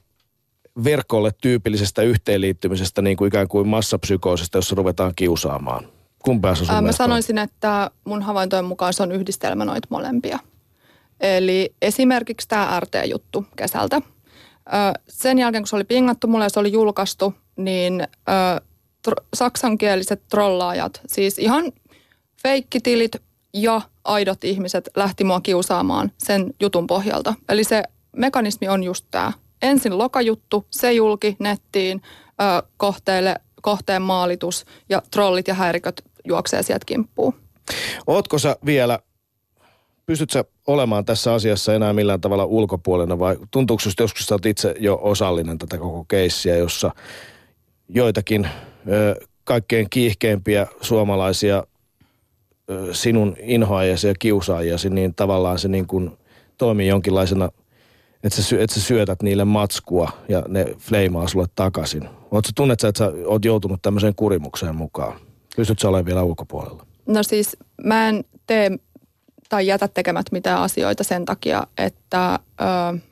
verkolle 0.83 1.31
tyypillisestä 1.41 2.01
yhteenliittymisestä 2.01 3.01
niin 3.01 3.17
kuin 3.17 3.27
ikään 3.27 3.47
kuin 3.47 3.67
massapsykoosista, 3.67 4.57
jossa 4.57 4.75
ruvetaan 4.75 5.13
kiusaamaan? 5.15 5.87
Kumpaa 6.23 6.55
se 6.55 6.65
Ää, 6.69 6.81
Mä 6.81 6.91
sanoisin, 6.91 7.37
että 7.37 7.91
mun 8.05 8.21
havaintojen 8.21 8.65
mukaan 8.65 8.93
se 8.93 9.03
on 9.03 9.11
yhdistelmä 9.11 9.65
noita 9.65 9.87
molempia. 9.91 10.39
Eli 11.19 11.73
esimerkiksi 11.81 12.47
tämä 12.47 12.79
RT-juttu 12.79 13.45
kesältä. 13.55 14.01
Sen 15.07 15.39
jälkeen, 15.39 15.61
kun 15.61 15.67
se 15.67 15.75
oli 15.75 15.83
pingattu 15.83 16.27
mulle 16.27 16.45
ja 16.45 16.49
se 16.49 16.59
oli 16.59 16.71
julkaistu, 16.71 17.33
niin 17.55 18.07
tr- 19.09 19.25
saksankieliset 19.33 20.21
trollaajat, 20.29 21.01
siis 21.07 21.39
ihan 21.39 21.71
feikkitilit 22.43 23.11
ja 23.53 23.81
aidot 24.03 24.43
ihmiset 24.43 24.89
lähti 24.95 25.23
mua 25.23 25.41
kiusaamaan 25.41 26.11
sen 26.17 26.53
jutun 26.59 26.87
pohjalta. 26.87 27.33
Eli 27.49 27.63
se 27.63 27.83
mekanismi 28.15 28.67
on 28.67 28.83
just 28.83 29.05
tämä. 29.11 29.33
Ensin 29.61 29.97
lokajuttu, 29.97 30.65
se 30.71 30.93
julki 30.93 31.35
nettiin, 31.39 32.01
ö, 32.27 32.67
kohteelle, 32.77 33.35
kohteen 33.61 34.01
maalitus 34.01 34.65
ja 34.89 35.01
trollit 35.11 35.47
ja 35.47 35.53
häiriköt 35.53 36.01
juoksee 36.27 36.63
sieltä 36.63 36.85
kimppuun. 36.85 37.33
Ootko 38.07 38.39
sä 38.39 38.55
vielä, 38.65 38.99
pystyt 40.05 40.29
sä 40.29 40.45
olemaan 40.67 41.05
tässä 41.05 41.33
asiassa 41.33 41.73
enää 41.73 41.93
millään 41.93 42.21
tavalla 42.21 42.45
ulkopuolena 42.45 43.19
vai 43.19 43.37
tuntuuko 43.51 43.83
joskus 43.99 44.25
sä 44.25 44.35
oot 44.35 44.45
itse 44.45 44.75
jo 44.79 44.99
osallinen 45.01 45.57
tätä 45.57 45.77
koko 45.77 46.05
keissiä, 46.07 46.57
jossa 46.57 46.91
joitakin 47.89 48.49
kaikkein 49.43 49.87
kiihkeimpiä 49.89 50.67
suomalaisia 50.81 51.63
sinun 52.91 53.35
inhoajasi 53.39 54.07
ja 54.07 54.13
kiusaajasi, 54.19 54.89
niin 54.89 55.15
tavallaan 55.15 55.59
se 55.59 55.67
niin 55.67 55.87
kuin 55.87 56.17
toimii 56.57 56.87
jonkinlaisena, 56.87 57.49
että 58.23 58.41
sä, 58.41 58.55
että 58.59 58.73
sä 58.73 58.81
syötät 58.81 59.21
niille 59.21 59.45
matskua 59.45 60.11
ja 60.29 60.43
ne 60.47 60.65
fleimaa 60.79 61.27
sulle 61.27 61.45
takaisin. 61.55 62.09
Oletko 62.31 62.51
tunnet 62.55 62.79
sä, 62.79 62.87
että 62.87 62.99
sä 62.99 63.11
oot 63.25 63.45
joutunut 63.45 63.81
tämmöiseen 63.81 64.15
kurimukseen 64.15 64.75
mukaan? 64.75 65.19
Pystytkö 65.55 65.81
sä 65.81 65.89
olemaan 65.89 66.05
vielä 66.05 66.23
ulkopuolella? 66.23 66.85
No 67.05 67.23
siis 67.23 67.57
mä 67.83 68.09
en 68.09 68.23
tee 68.47 68.71
tai 69.55 69.67
jätä 69.67 69.87
tekemät 69.87 70.25
mitään 70.31 70.61
asioita 70.61 71.03
sen 71.03 71.25
takia, 71.25 71.67
että 71.77 72.39
ö, 72.61 72.63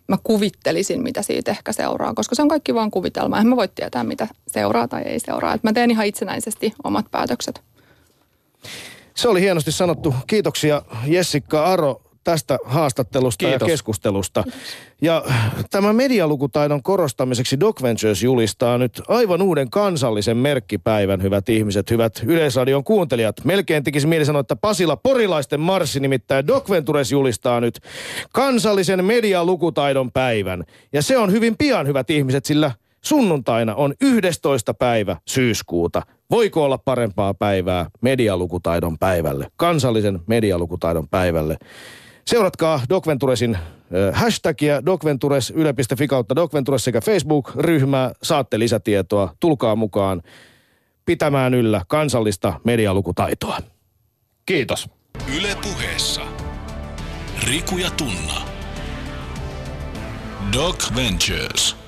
mä 0.07 0.17
kuvittelisin, 0.23 1.03
mitä 1.03 1.21
siitä 1.21 1.51
ehkä 1.51 1.71
seuraa, 1.71 2.13
koska 2.13 2.35
se 2.35 2.41
on 2.41 2.47
kaikki 2.47 2.73
vaan 2.73 2.91
kuvitelma. 2.91 3.39
En 3.39 3.47
mä 3.47 3.55
voi 3.55 3.67
tietää, 3.67 4.03
mitä 4.03 4.27
seuraa 4.47 4.87
tai 4.87 5.01
ei 5.01 5.19
seuraa. 5.19 5.53
Et 5.53 5.63
mä 5.63 5.73
teen 5.73 5.91
ihan 5.91 6.05
itsenäisesti 6.05 6.73
omat 6.83 7.05
päätökset. 7.11 7.61
Se 9.15 9.27
oli 9.27 9.41
hienosti 9.41 9.71
sanottu. 9.71 10.15
Kiitoksia 10.27 10.81
Jessica 11.05 11.65
Aro 11.65 12.01
tästä 12.23 12.57
haastattelusta 12.65 13.45
Kiitos. 13.45 13.67
ja 13.67 13.71
keskustelusta. 13.71 14.43
Ja 15.01 15.23
tämä 15.71 15.93
medialukutaidon 15.93 16.83
korostamiseksi 16.83 17.59
Doc 17.59 17.81
Ventures 17.81 18.23
julistaa 18.23 18.77
nyt 18.77 19.01
aivan 19.07 19.41
uuden 19.41 19.69
kansallisen 19.69 20.37
merkkipäivän, 20.37 21.21
hyvät 21.21 21.49
ihmiset, 21.49 21.91
hyvät 21.91 22.21
Yleisradion 22.25 22.83
kuuntelijat. 22.83 23.35
Melkein 23.43 23.83
tekisi 23.83 24.07
mieli 24.07 24.25
sanoa, 24.25 24.39
että 24.39 24.55
Pasila 24.55 24.95
Porilaisten 24.95 25.59
marssi, 25.59 25.99
nimittäin 25.99 26.47
Doc 26.47 26.69
Ventures 26.69 27.11
julistaa 27.11 27.59
nyt 27.59 27.79
kansallisen 28.33 29.05
medialukutaidon 29.05 30.11
päivän. 30.11 30.63
Ja 30.93 31.01
se 31.01 31.17
on 31.17 31.31
hyvin 31.31 31.57
pian, 31.57 31.87
hyvät 31.87 32.09
ihmiset, 32.09 32.45
sillä 32.45 32.71
sunnuntaina 33.03 33.75
on 33.75 33.93
11. 34.01 34.73
päivä 34.73 35.17
syyskuuta. 35.27 36.01
Voiko 36.31 36.63
olla 36.63 36.77
parempaa 36.77 37.33
päivää 37.33 37.85
medialukutaidon 38.01 38.97
päivälle, 38.97 39.47
kansallisen 39.55 40.19
medialukutaidon 40.27 41.07
päivälle? 41.09 41.57
Seuratkaa 42.25 42.81
Docventuresin 42.89 43.55
äh, 43.55 43.61
hashtagia 44.13 44.85
docventures 44.85 45.53
yle.fi 45.55 46.07
kautta 46.07 46.35
docventures 46.35 46.83
sekä 46.83 47.01
Facebook-ryhmää. 47.01 48.11
Saatte 48.23 48.59
lisätietoa. 48.59 49.33
Tulkaa 49.39 49.75
mukaan 49.75 50.21
pitämään 51.05 51.53
yllä 51.53 51.81
kansallista 51.87 52.59
medialukutaitoa. 52.63 53.57
Kiitos. 54.45 54.89
Yle 55.37 55.57
puheessa. 55.63 56.21
Riku 57.47 57.77
ja 57.77 57.91
Tunna. 57.91 58.41
Doc 60.53 60.95
Ventures. 60.95 61.82